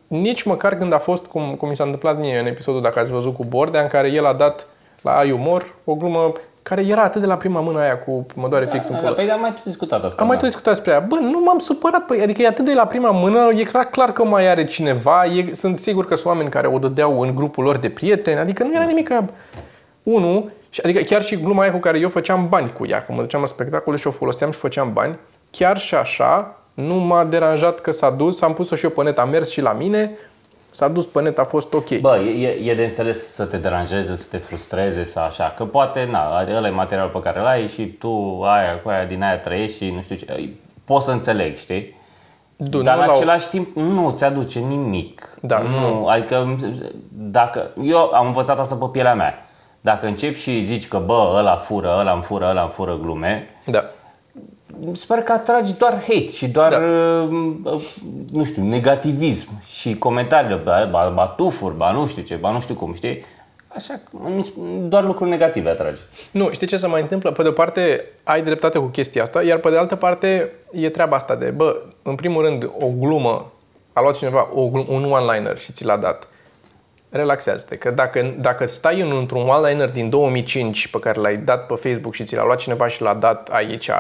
nici 0.07 0.43
măcar 0.43 0.75
când 0.77 0.93
a 0.93 0.99
fost, 0.99 1.27
cum, 1.27 1.55
cum 1.55 1.69
mi 1.69 1.77
s-a 1.77 1.85
întâmplat 1.85 2.19
mie 2.19 2.39
în 2.39 2.47
episodul, 2.47 2.81
dacă 2.83 2.99
ați 2.99 3.11
văzut 3.13 3.35
cu 3.37 3.45
Bordea, 3.45 3.81
în 3.83 3.87
care 3.89 4.09
el 4.09 4.27
a 4.27 4.33
dat 4.33 4.67
la 5.03 5.17
ai 5.17 5.31
umor 5.31 5.75
o 5.85 5.95
glumă 5.95 6.33
care 6.63 6.87
era 6.87 7.03
atât 7.03 7.21
de 7.21 7.27
la 7.27 7.37
prima 7.37 7.61
mână 7.61 7.81
aia 7.81 7.99
cu 7.99 8.27
mă 8.35 8.49
doare 8.49 8.67
fix 8.67 8.87
în 8.87 8.93
Da, 8.95 8.99
pulă. 9.01 9.11
da, 9.11 9.17
păi 9.23 9.31
am 9.31 9.41
mai 9.41 9.51
tot 9.55 9.65
discutat 9.65 10.05
asta. 10.05 10.21
Am 10.23 10.27
mai 10.27 10.37
da. 10.37 10.43
tot 10.43 10.51
discutat 10.51 10.75
despre 10.75 10.93
ea. 10.93 11.01
Bă, 11.01 11.15
nu 11.21 11.41
m-am 11.45 11.59
supărat. 11.59 12.05
Păi, 12.05 12.21
adică 12.23 12.43
e 12.43 12.47
atât 12.47 12.65
de 12.65 12.73
la 12.75 12.87
prima 12.87 13.11
mână, 13.11 13.51
e 13.57 13.63
clar, 13.63 13.85
clar 13.85 14.13
că 14.13 14.25
mai 14.25 14.49
are 14.49 14.65
cineva. 14.65 15.25
E, 15.25 15.55
sunt 15.55 15.79
sigur 15.79 16.07
că 16.07 16.15
sunt 16.15 16.27
oameni 16.27 16.51
care 16.51 16.67
o 16.67 16.79
dădeau 16.79 17.21
în 17.21 17.35
grupul 17.35 17.65
lor 17.65 17.77
de 17.77 17.89
prieteni. 17.91 18.39
Adică 18.39 18.63
nu 18.63 18.75
era 18.75 18.85
nimic 18.85 19.09
ca 19.09 19.25
unul. 20.03 20.51
și- 20.71 20.81
Adică 20.85 21.03
chiar 21.03 21.23
și 21.23 21.37
gluma 21.37 21.63
aia 21.63 21.73
cu 21.73 21.79
care 21.79 21.99
eu 21.99 22.09
făceam 22.09 22.49
bani 22.49 22.73
cu 22.73 22.87
ea. 22.87 23.03
Când 23.03 23.17
mă 23.19 23.25
duceam 23.25 23.41
la 23.43 23.47
spectacole 23.49 23.97
și 23.97 24.07
o 24.07 24.11
foloseam 24.11 24.51
și 24.53 24.59
făceam 24.59 24.93
bani. 24.93 25.19
Chiar 25.57 25.79
și 25.79 25.95
așa, 25.95 26.57
nu 26.75 26.95
m-a 26.95 27.25
deranjat 27.25 27.81
că 27.81 27.91
s-a 27.91 28.11
dus. 28.11 28.41
Am 28.41 28.55
pus-o 28.55 28.77
și 28.77 28.85
eu 28.85 28.91
pe 28.91 29.03
net, 29.03 29.19
a 29.19 29.25
mers 29.25 29.51
și 29.51 29.61
la 29.61 29.73
mine. 29.73 30.11
S-a 30.71 30.89
dus 30.89 31.07
pe 31.07 31.21
net, 31.23 31.39
a 31.39 31.45
fost 31.45 31.75
ok. 31.75 31.99
Bă, 32.01 32.17
e, 32.19 32.47
e- 32.47 32.71
e 32.71 32.75
de 32.75 32.85
înțeles 32.85 33.33
să 33.35 33.45
te 33.45 33.57
deranjeze, 33.57 34.17
să 34.17 34.25
te 34.31 34.37
frustreze, 34.37 35.05
să 35.05 35.19
așa, 35.19 35.55
că 35.57 35.65
poate, 35.65 36.09
na, 36.11 36.45
ăla 36.57 36.67
e 36.67 36.71
materialul 36.71 37.11
pe 37.11 37.21
care 37.21 37.39
îl 37.41 37.47
ai 37.47 37.69
și 37.69 37.87
tu 37.87 38.41
aia 38.43 38.81
cu 38.83 38.89
aia 38.89 39.05
din 39.05 39.23
aia 39.23 39.39
trăiești 39.39 39.77
și 39.85 39.91
nu 39.91 40.01
știu 40.01 40.15
ce, 40.17 40.51
poți 40.85 41.05
să 41.05 41.11
înțeleg, 41.11 41.57
știi? 41.57 42.01
Du- 42.57 42.83
Dar 42.83 42.95
nu 42.97 43.01
în 43.01 43.07
la 43.07 43.13
o- 43.13 43.17
același 43.17 43.49
timp 43.49 43.77
nu 43.77 44.11
ți 44.11 44.25
aduce 44.25 44.59
nimic. 44.59 45.29
Da, 45.43 45.59
nu. 45.59 46.07
Adică 46.07 46.57
dacă 47.13 47.71
eu 47.83 47.99
am 47.99 48.27
învățat 48.27 48.59
asta 48.59 48.75
pe 48.75 48.85
pielea 48.93 49.15
mea. 49.15 49.47
Dacă 49.81 50.07
începi 50.07 50.39
și 50.39 50.65
zici 50.65 50.89
că 50.89 50.99
bă, 50.99 51.33
ăla 51.37 51.57
fură, 51.57 51.97
ăla 51.99 52.13
îmi 52.13 52.23
fură, 52.23 52.47
ăla 52.49 52.63
îmi 52.63 52.71
fură 52.71 52.99
glume, 53.03 53.49
Da. 53.67 53.85
Sper 54.93 55.19
că 55.19 55.33
atragi 55.33 55.77
doar 55.77 55.93
hate 55.93 56.29
și 56.29 56.49
doar, 56.49 56.71
Da. 56.71 56.77
uh, 56.79 57.83
nu 58.33 58.45
știu, 58.45 58.63
negativism 58.63 59.49
și 59.65 59.99
comentariile, 59.99 60.55
ba, 60.57 60.89
ba, 60.91 61.13
ba 61.15 61.27
tufuri, 61.27 61.77
ba 61.77 61.91
nu 61.91 62.07
știu 62.07 62.23
ce, 62.23 62.35
ba 62.35 62.51
nu 62.51 62.61
știu 62.61 62.75
cum, 62.75 62.95
știi? 62.95 63.25
Așa, 63.77 64.01
doar 64.89 65.05
lucruri 65.05 65.31
negative 65.31 65.71
atragi. 65.71 66.01
Nu, 66.31 66.51
știi 66.51 66.67
ce 66.67 66.77
se 66.77 66.87
mai 66.87 67.01
întâmplă? 67.01 67.31
Pe 67.33 67.43
de 67.43 67.49
o 67.49 67.53
parte, 67.53 68.05
ai 68.25 68.43
dreptate 68.43 68.79
cu 68.79 68.85
chestia 68.87 69.23
asta, 69.23 69.43
iar 69.43 69.59
pe 69.59 69.71
de 69.71 69.77
altă 69.79 69.97
parte, 69.97 70.53
e 70.73 70.89
treaba 70.91 71.17
asta 71.17 71.35
de, 71.35 71.45
bă, 71.47 71.77
în 72.03 72.15
primul 72.15 72.45
rând, 72.45 72.71
o 72.81 72.87
glumă, 72.99 73.53
a 73.93 74.01
luat 74.01 74.17
cineva 74.17 74.49
o 74.53 74.69
glum, 74.69 74.87
un 74.89 75.05
one-liner 75.05 75.59
și 75.59 75.73
ți 75.73 75.85
l-a 75.85 75.97
dat. 75.97 76.27
Relaxează-te, 77.11 77.77
că 77.77 77.91
dacă, 77.91 78.35
dacă 78.39 78.67
stai 78.67 79.01
în, 79.01 79.17
într-un 79.19 79.49
one-liner 79.49 79.91
din 79.91 80.11
2005 80.11 80.89
pe 80.89 80.99
care 80.99 81.21
l-ai 81.21 81.37
dat 81.37 81.67
pe 81.67 81.75
Facebook 81.75 82.15
și 82.15 82.25
ți 82.25 82.35
l-a 82.37 82.45
luat 82.45 82.59
cineva 82.59 82.89
și 82.89 83.03
l-a 83.03 83.15
dat 83.15 83.49
aici, 83.49 83.91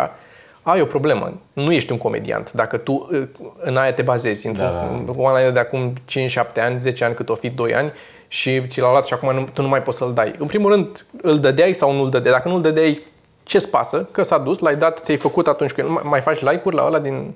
ai 0.63 0.81
o 0.81 0.85
problemă. 0.85 1.33
Nu 1.53 1.73
ești 1.73 1.93
un 1.93 1.99
comediant. 1.99 2.53
Dacă 2.53 2.77
tu 2.77 3.09
uh, 3.13 3.29
în 3.61 3.77
aia 3.77 3.93
te 3.93 4.03
bazezi, 4.03 4.47
într-un 4.47 4.67
Da, 4.67 5.13
da. 5.13 5.23
one-liner 5.23 5.53
de 5.53 5.59
acum 5.59 5.93
5-7 6.11 6.63
ani, 6.63 6.79
10 6.79 7.05
ani, 7.05 7.15
cât 7.15 7.29
o 7.29 7.35
fi 7.35 7.49
2 7.49 7.75
ani, 7.75 7.93
și 8.29 8.67
ți 8.67 8.81
l-a 8.81 8.91
luat 8.91 9.07
și 9.07 9.13
acum 9.13 9.35
nu, 9.35 9.49
tu 9.53 9.63
nu 9.63 9.69
mai 9.69 9.83
poți 9.83 9.97
să-l 9.97 10.13
dai. 10.15 10.35
În 10.39 10.47
primul 10.47 10.71
rând, 10.71 11.07
îl 11.23 11.39
dădeai 11.39 11.73
sau 11.73 11.93
nu 11.93 12.03
îl 12.03 12.11
dădeai? 12.11 12.35
Dacă 12.35 12.49
nu 12.49 12.55
îl 12.55 12.61
dădeai, 12.61 13.01
ce-ți 13.43 13.69
pasă? 13.69 14.09
Că 14.11 14.23
s-a 14.23 14.39
dus, 14.39 14.59
l-ai 14.59 14.77
dat, 14.77 14.99
ți-ai 15.03 15.17
făcut 15.17 15.47
atunci 15.47 15.71
când 15.71 15.89
mai 16.03 16.21
faci 16.21 16.41
like-uri 16.41 16.77
la 16.77 16.87
ăla 16.87 16.99
din... 16.99 17.35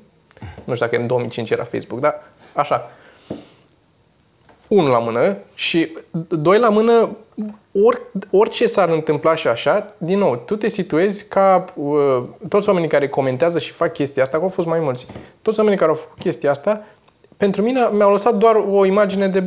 Nu 0.64 0.74
știu 0.74 0.86
dacă 0.86 0.96
în 1.00 1.06
2005 1.06 1.50
era 1.50 1.64
Facebook, 1.64 2.00
dar 2.00 2.22
așa. 2.54 2.90
Unul 4.68 4.90
la 4.90 4.98
mână 4.98 5.36
și 5.54 5.96
doi 6.28 6.58
la 6.58 6.68
mână, 6.68 7.16
or, 7.84 8.00
orice 8.30 8.66
s-ar 8.66 8.88
întâmpla 8.88 9.34
și 9.34 9.48
așa, 9.48 9.94
din 9.98 10.18
nou, 10.18 10.36
tu 10.36 10.56
te 10.56 10.68
situezi 10.68 11.28
ca 11.28 11.64
uh, 11.74 12.22
toți 12.48 12.68
oamenii 12.68 12.88
care 12.88 13.08
comentează 13.08 13.58
și 13.58 13.72
fac 13.72 13.92
chestia 13.92 14.22
asta, 14.22 14.36
că 14.38 14.42
au 14.42 14.50
fost 14.50 14.66
mai 14.66 14.78
mulți, 14.78 15.06
toți 15.42 15.58
oamenii 15.58 15.78
care 15.78 15.90
au 15.90 15.96
făcut 15.96 16.18
chestia 16.18 16.50
asta, 16.50 16.84
pentru 17.36 17.62
mine 17.62 17.88
mi-au 17.92 18.10
lăsat 18.10 18.34
doar 18.34 18.54
o 18.70 18.84
imagine 18.84 19.28
de 19.28 19.42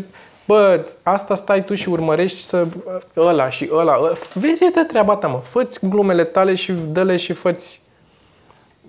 bă, 0.46 0.86
asta 1.04 1.36
stai 1.36 1.64
tu 1.64 1.76
și 1.76 1.90
urmărești 1.90 2.42
să 2.42 2.68
ăla 3.18 3.50
și 3.50 3.70
ăla, 3.72 3.98
ăla. 4.02 4.14
vezi 4.34 4.72
de 4.74 4.84
treaba 4.88 5.16
ta, 5.16 5.28
mă, 5.28 5.40
fă 5.50 5.68
glumele 5.82 6.24
tale 6.24 6.56
și 6.56 6.72
dă-le 6.72 7.18
și 7.18 7.34
fă-ți 7.34 7.82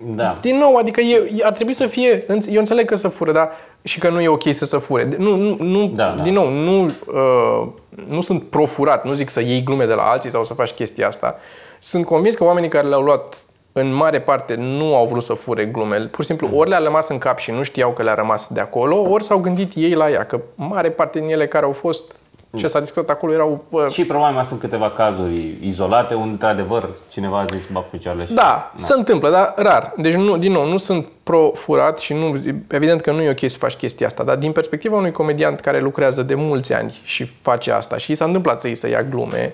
Da. 0.05 0.37
din 0.41 0.57
nou, 0.57 0.75
adică 0.75 1.01
e, 1.01 1.31
e- 1.35 1.45
ar 1.45 1.53
trebui 1.53 1.73
să 1.73 1.87
fie, 1.87 2.25
înț- 2.25 2.49
eu 2.51 2.59
înțeleg 2.59 2.85
că 2.85 2.95
să 2.95 3.07
fură, 3.07 3.31
dar 3.31 3.49
și 3.83 3.99
că 3.99 4.09
nu 4.09 4.21
e 4.21 4.27
ok 4.27 4.43
să 4.53 4.65
se 4.65 4.77
fure. 4.77 5.15
Nu, 5.17 5.35
nu, 5.35 5.57
nu 5.59 5.87
Da, 5.95 6.13
da. 6.17 6.23
din 6.23 6.33
nou, 6.33 6.49
nu, 6.49 6.85
uh, 6.85 7.67
nu 8.07 8.21
sunt 8.21 8.43
profurat, 8.43 9.05
nu 9.05 9.13
zic 9.13 9.29
să 9.29 9.39
iei 9.41 9.63
glume 9.63 9.85
de 9.85 9.93
la 9.93 10.03
alții 10.03 10.29
sau 10.31 10.45
să 10.45 10.53
faci 10.53 10.71
chestia 10.71 11.07
asta. 11.07 11.35
Sunt 11.79 12.05
convins 12.05 12.35
că 12.35 12.43
oamenii 12.43 12.69
care 12.69 12.87
le-au 12.87 13.01
luat 13.01 13.37
în 13.73 13.93
mare 13.93 14.21
parte 14.21 14.55
nu 14.55 14.95
au 14.95 15.05
vrut 15.05 15.23
să 15.23 15.33
fure 15.33 15.65
glumele. 15.65 16.05
Pur 16.05 16.21
și 16.21 16.27
simplu, 16.29 16.49
ori 16.57 16.69
le-a 16.69 16.79
rămas 16.83 17.09
în 17.09 17.17
cap 17.17 17.37
și 17.37 17.51
nu 17.51 17.63
știau 17.63 17.91
că 17.91 18.03
le-a 18.03 18.13
rămas 18.13 18.47
de 18.53 18.59
acolo, 18.59 19.01
ori 19.09 19.23
s-au 19.23 19.37
gândit 19.37 19.71
ei 19.75 19.93
la 19.93 20.09
ea, 20.09 20.25
că 20.25 20.39
mare 20.55 20.89
parte 20.91 21.19
din 21.19 21.29
ele 21.29 21.47
care 21.47 21.65
au 21.65 21.71
fost, 21.71 22.15
ce 22.55 22.67
s-a 22.67 22.79
discutat 22.79 23.09
acolo, 23.09 23.33
erau... 23.33 23.63
Uh, 23.69 23.87
Și 23.87 24.05
probabil 24.05 24.35
mai 24.35 24.45
sunt 24.45 24.59
câteva 24.59 24.89
cazuri 24.89 25.55
izolate 25.61 26.13
unde, 26.13 26.31
într-adevăr, 26.31 26.89
cineva 27.11 27.39
a 27.39 27.45
zis 27.55 27.65
bag 27.71 27.83
picioarele 27.83 28.25
și... 28.25 28.33
Da, 28.33 28.71
se 28.75 28.93
întâmplă, 28.97 29.29
dar 29.29 29.53
rar. 29.55 29.93
Deci, 29.97 30.13
nu, 30.13 30.37
din 30.37 30.51
nou, 30.51 30.67
nu 30.67 30.77
sunt 30.77 31.07
pro-furat 31.23 31.99
și 31.99 32.13
nu, 32.13 32.35
evident 32.67 33.01
că 33.01 33.11
nu 33.11 33.21
e 33.21 33.29
ok 33.29 33.49
să 33.49 33.57
faci 33.57 33.73
chestia 33.73 34.07
asta, 34.07 34.23
dar 34.23 34.35
din 34.35 34.51
perspectiva 34.51 34.95
unui 34.95 35.11
comediant 35.11 35.59
care 35.59 35.79
lucrează 35.79 36.21
de 36.21 36.35
mulți 36.35 36.73
ani 36.73 36.99
și 37.03 37.25
face 37.41 37.71
asta 37.71 37.97
și 37.97 38.11
i 38.11 38.15
s-a 38.15 38.25
întâmplat 38.25 38.61
să 38.61 38.67
îi 38.67 38.75
să 38.75 38.89
ia 38.89 39.03
glume 39.03 39.53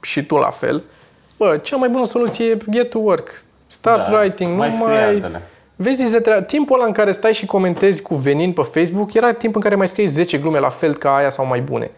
și 0.00 0.24
tu 0.24 0.36
la 0.36 0.50
fel, 0.50 0.82
bă, 1.36 1.56
cea 1.62 1.76
mai 1.76 1.88
bună 1.88 2.04
soluție 2.04 2.46
e 2.46 2.58
get 2.70 2.90
to 2.90 2.98
work. 2.98 3.42
Start 3.66 4.08
Da, 4.08 4.18
writing, 4.18 4.56
mai 4.58 4.68
nu 4.68 4.74
scrie 4.74 4.88
mai... 4.88 5.04
altele. 5.04 5.42
Vezi 5.76 6.10
de 6.10 6.20
treabă. 6.20 6.42
Timpul 6.42 6.76
ăla 6.76 6.86
în 6.86 6.92
care 6.92 7.12
stai 7.12 7.32
și 7.32 7.46
comentezi 7.46 8.02
cu 8.02 8.14
venin 8.14 8.52
pe 8.52 8.62
Facebook 8.62 9.14
era 9.14 9.32
timp 9.32 9.54
în 9.54 9.60
care 9.60 9.74
mai 9.74 9.88
scrii 9.88 10.06
10 10.06 10.38
glume 10.38 10.58
la 10.58 10.68
fel 10.68 10.94
ca 10.94 11.16
aia 11.16 11.30
sau 11.30 11.46
mai 11.46 11.60
bune. 11.60 11.90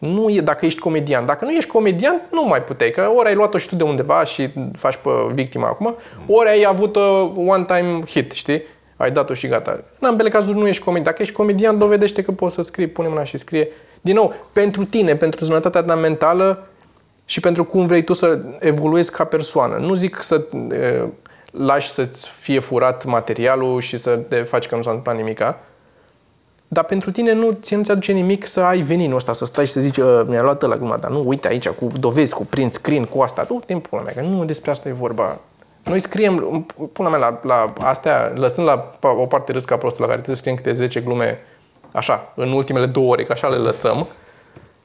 Nu 0.00 0.30
e 0.30 0.40
dacă 0.40 0.66
ești 0.66 0.80
comedian. 0.80 1.26
Dacă 1.26 1.44
nu 1.44 1.50
ești 1.50 1.70
comedian, 1.70 2.20
nu 2.30 2.44
mai 2.44 2.62
puteai. 2.62 2.90
Că 2.90 3.10
ori 3.16 3.28
ai 3.28 3.34
luat-o 3.34 3.58
și 3.58 3.68
tu 3.68 3.74
de 3.74 3.82
undeva 3.82 4.24
și 4.24 4.50
faci 4.76 4.98
pe 5.02 5.10
victima 5.32 5.66
acum, 5.66 5.96
ori 6.26 6.48
ai 6.48 6.64
avut 6.68 6.96
o 6.96 7.32
one-time 7.36 8.02
hit, 8.06 8.32
știi? 8.32 8.62
Ai 8.96 9.10
dat-o 9.10 9.34
și 9.34 9.46
gata. 9.46 9.80
În 9.98 10.08
ambele 10.08 10.28
cazuri 10.28 10.58
nu 10.58 10.68
ești 10.68 10.82
comedian. 10.82 11.06
Dacă 11.06 11.22
ești 11.22 11.34
comedian, 11.34 11.78
dovedește 11.78 12.22
că 12.22 12.32
poți 12.32 12.54
să 12.54 12.62
scrii, 12.62 12.86
pune 12.86 13.08
mâna 13.08 13.24
și 13.24 13.38
scrie. 13.38 13.68
Din 14.00 14.14
nou, 14.14 14.34
pentru 14.52 14.84
tine, 14.84 15.16
pentru 15.16 15.44
sănătatea 15.44 15.82
ta 15.82 15.94
mentală 15.94 16.66
și 17.24 17.40
pentru 17.40 17.64
cum 17.64 17.86
vrei 17.86 18.04
tu 18.04 18.12
să 18.12 18.40
evoluezi 18.60 19.10
ca 19.10 19.24
persoană. 19.24 19.76
Nu 19.76 19.94
zic 19.94 20.22
să 20.22 20.46
e, 20.72 21.04
lași 21.50 21.90
să-ți 21.90 22.28
fie 22.28 22.58
furat 22.58 23.04
materialul 23.04 23.80
și 23.80 23.98
să 23.98 24.10
te 24.10 24.36
faci 24.36 24.66
că 24.66 24.76
nu 24.76 24.82
s-a 24.82 24.88
întâmplat 24.88 25.16
nimica, 25.16 25.58
Dar 26.72 26.84
pentru 26.84 27.10
tine 27.10 27.32
nu 27.32 27.58
ți 27.62 27.74
nu 27.74 27.82
aduce 27.88 28.12
nimic 28.12 28.46
să 28.46 28.60
ai 28.60 28.80
veninul 28.80 29.16
ăsta, 29.16 29.32
să 29.32 29.44
stai 29.44 29.66
și 29.66 29.72
să 29.72 29.80
zici, 29.80 29.96
"Uh, 29.96 30.22
mi-a 30.26 30.42
luat 30.42 30.62
ăla 30.62 30.76
gluma, 30.76 30.96
dar 30.96 31.10
nu, 31.10 31.22
uite 31.26 31.48
aici, 31.48 31.68
cu 31.68 31.86
dovezi, 31.98 32.32
cu 32.34 32.44
print 32.46 32.72
screen, 32.72 33.04
cu 33.04 33.20
asta. 33.20 33.46
Nu, 33.48 33.62
timpul 33.66 33.98
mea, 33.98 34.12
că 34.12 34.20
nu 34.20 34.44
despre 34.44 34.70
asta 34.70 34.88
e 34.88 34.92
vorba. 34.92 35.38
Noi 35.84 36.00
scriem, 36.00 36.66
pula 36.92 37.08
mea, 37.08 37.18
la, 37.18 37.40
la 37.42 37.72
astea, 37.80 38.32
lăsând 38.34 38.66
la 38.66 38.90
pa- 38.96 39.20
o 39.20 39.26
parte 39.26 39.52
râs 39.52 39.64
ca 39.64 39.76
prostul, 39.76 40.00
la 40.00 40.06
care 40.06 40.20
trebuie 40.20 40.36
să 40.36 40.42
scriem 40.42 40.56
câte 40.56 40.72
10 40.72 41.00
glume, 41.00 41.38
așa, 41.92 42.32
în 42.34 42.52
ultimele 42.52 42.86
două 42.86 43.10
ore, 43.10 43.22
că 43.22 43.32
așa 43.32 43.48
le 43.48 43.56
lăsăm, 43.56 44.06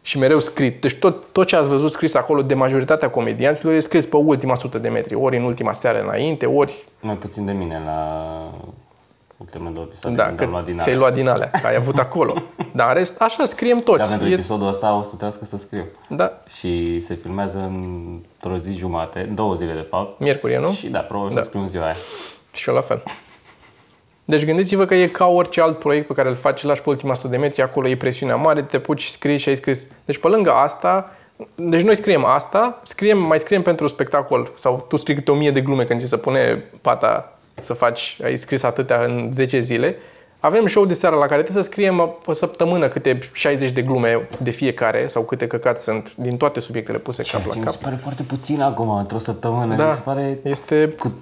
și 0.02 0.18
mereu 0.18 0.40
scris. 0.40 0.74
Deci 0.80 0.96
tot, 1.00 1.24
tot 1.32 1.48
ce 1.48 1.56
ați 1.56 1.68
văzut 1.68 1.92
scris 1.92 2.14
acolo 2.16 2.42
de 2.42 2.54
majoritatea 2.54 3.10
comedianților 3.10 3.74
e 3.74 3.80
scris 3.80 4.06
pe 4.06 4.16
ultima 4.16 4.56
sută 4.56 4.78
de 4.78 4.90
metri, 4.90 5.16
ori 5.16 5.38
în 5.38 5.44
ultima 5.44 5.74
seară 5.74 6.02
înainte, 6.02 6.46
ori 6.46 6.84
Mai 7.02 7.16
puțin 7.16 7.46
de 7.46 7.52
mine 7.52 7.82
la 7.86 8.52
ultimele 9.38 9.70
două 9.74 9.86
episoade 9.90 10.16
da, 10.16 10.24
când 10.26 10.38
că 10.38 10.44
am 10.44 10.50
luat 10.50 10.66
din 10.66 10.74
ți-ai 10.78 10.86
alea. 10.94 10.98
luat 11.00 11.14
din 11.14 11.28
alea, 11.28 11.50
că 11.62 11.68
ai 11.68 11.76
avut 11.76 11.98
acolo. 11.98 12.34
Dar 12.74 12.88
în 12.88 12.94
rest, 12.94 13.22
așa 13.22 13.46
scriem 13.46 13.80
toți. 13.80 13.98
Dar 14.00 14.08
pentru 14.08 14.28
E- 14.28 14.34
episodul 14.34 14.68
ăsta 14.68 14.94
o 14.98 15.02
să 15.02 15.08
trebuiască 15.08 15.46
să 15.46 15.58
scriu. 15.58 15.86
da, 16.10 16.42
Și 16.58 17.00
se 17.00 17.16
filmează 17.16 17.58
într-o 17.74 18.58
zi 18.58 18.74
jumate, 18.74 19.22
două 19.34 19.56
zile 19.56 19.74
de 19.74 19.86
fapt. 19.90 20.20
miercuri, 20.20 20.60
nu? 20.60 20.72
Și 20.72 20.88
da, 20.88 21.00
probabil 21.00 21.36
Da. 21.36 21.42
să 21.42 21.48
scriu 21.48 21.62
în 21.62 21.68
ziua 21.68 21.84
aia. 21.84 21.96
Și 22.54 22.70
eu 22.70 22.76
la 22.76 22.82
fel. 22.82 23.04
Deci 24.26 24.46
gândiți-vă 24.46 24.86
că 24.86 24.96
e 24.96 25.08
ca 25.08 25.28
orice 25.28 25.62
alt 25.62 25.80
proiect 25.80 26.08
pe 26.08 26.14
care 26.14 26.30
îl 26.30 26.36
faci, 26.36 26.64
îl 26.64 26.70
lași 26.70 26.82
pe 26.82 26.90
ultima 26.90 27.12
100 27.12 27.28
de 27.28 27.38
metri, 27.38 27.62
acolo 27.62 27.88
e 27.88 27.98
presiunea 27.98 28.36
mare, 28.36 28.62
te 28.62 28.80
puci 28.80 29.02
și 29.02 29.12
scrii 29.12 29.38
și 29.38 29.50
ai 29.50 29.56
scris. 29.56 29.88
Deci 30.06 30.18
pe 30.18 30.28
lângă 30.28 30.52
asta, 30.52 31.12
deci 31.56 31.82
noi 31.82 31.96
scriem 31.96 32.26
asta, 32.26 32.80
scriem, 32.84 33.18
mai 33.18 33.40
scriem 33.40 33.62
pentru 33.62 33.88
spectacol 33.88 34.52
sau 34.58 34.86
tu 34.90 34.96
scrii 34.96 35.16
câte 35.16 35.32
o 35.32 35.36
mie 35.36 35.52
de 35.52 35.62
glume 35.62 35.84
când 35.84 36.00
ți 36.00 36.08
se 36.08 36.18
pune 36.18 36.64
pata 36.82 37.35
să 37.60 37.74
faci, 37.74 38.18
ai 38.24 38.38
scris 38.38 38.64
atâtea 38.64 39.04
în 39.04 39.30
10 39.32 39.60
zile. 39.60 39.96
Avem 40.40 40.68
show 40.68 40.86
de 40.86 40.94
seară 40.94 41.16
la 41.16 41.26
care 41.26 41.42
trebuie 41.42 41.64
să 41.64 41.70
scriem 41.70 42.16
pe 42.26 42.34
săptămână 42.34 42.88
câte 42.88 43.20
60 43.34 43.70
de 43.70 43.82
glume 43.82 44.28
de 44.42 44.50
fiecare 44.50 45.08
sau 45.08 45.24
câte 45.24 45.48
căcați 45.48 45.84
sunt 45.84 46.16
din 46.16 46.38
toate 46.38 46.60
subiectele 46.60 46.98
puse 46.98 47.22
cap 47.24 47.32
Ceea 47.32 47.44
la 47.46 47.52
ce 47.54 47.58
mi 47.60 47.66
cap. 47.66 47.74
se 47.74 47.80
pare 47.84 47.96
foarte 47.96 48.24
puțin 48.24 48.62
acum, 48.62 48.90
într-o 48.90 49.18
săptămână. 49.18 49.76
Da, 49.76 49.88
Mi 49.88 49.94
se 49.94 50.02
pare 50.04 50.40
este 50.44 50.96
cu... 51.00 51.14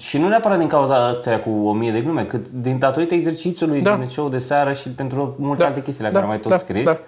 Și 0.00 0.18
nu 0.18 0.28
neapărat 0.28 0.58
din 0.58 0.68
cauza 0.68 1.06
astea 1.06 1.40
cu 1.40 1.50
o 1.50 1.72
mie 1.72 1.92
de 1.92 2.00
glume, 2.00 2.24
cât 2.24 2.48
din 2.50 2.78
datorită 2.78 3.14
exercițiului 3.14 3.80
Da. 3.80 3.96
din 3.96 4.06
show 4.06 4.28
de 4.28 4.38
seară 4.38 4.72
și 4.72 4.88
pentru 4.88 5.34
multe 5.38 5.64
alte 5.64 5.82
chestii 5.82 6.04
la 6.04 6.10
care 6.10 6.26
mai 6.26 6.40
tot 6.40 6.58
scrii. 6.58 6.84
Da. 6.84 6.98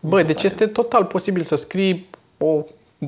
Bă, 0.00 0.22
deci 0.22 0.42
este 0.42 0.66
total 0.66 1.04
posibil 1.04 1.42
să 1.42 1.56
scrii 1.56 2.08
o 2.38 2.62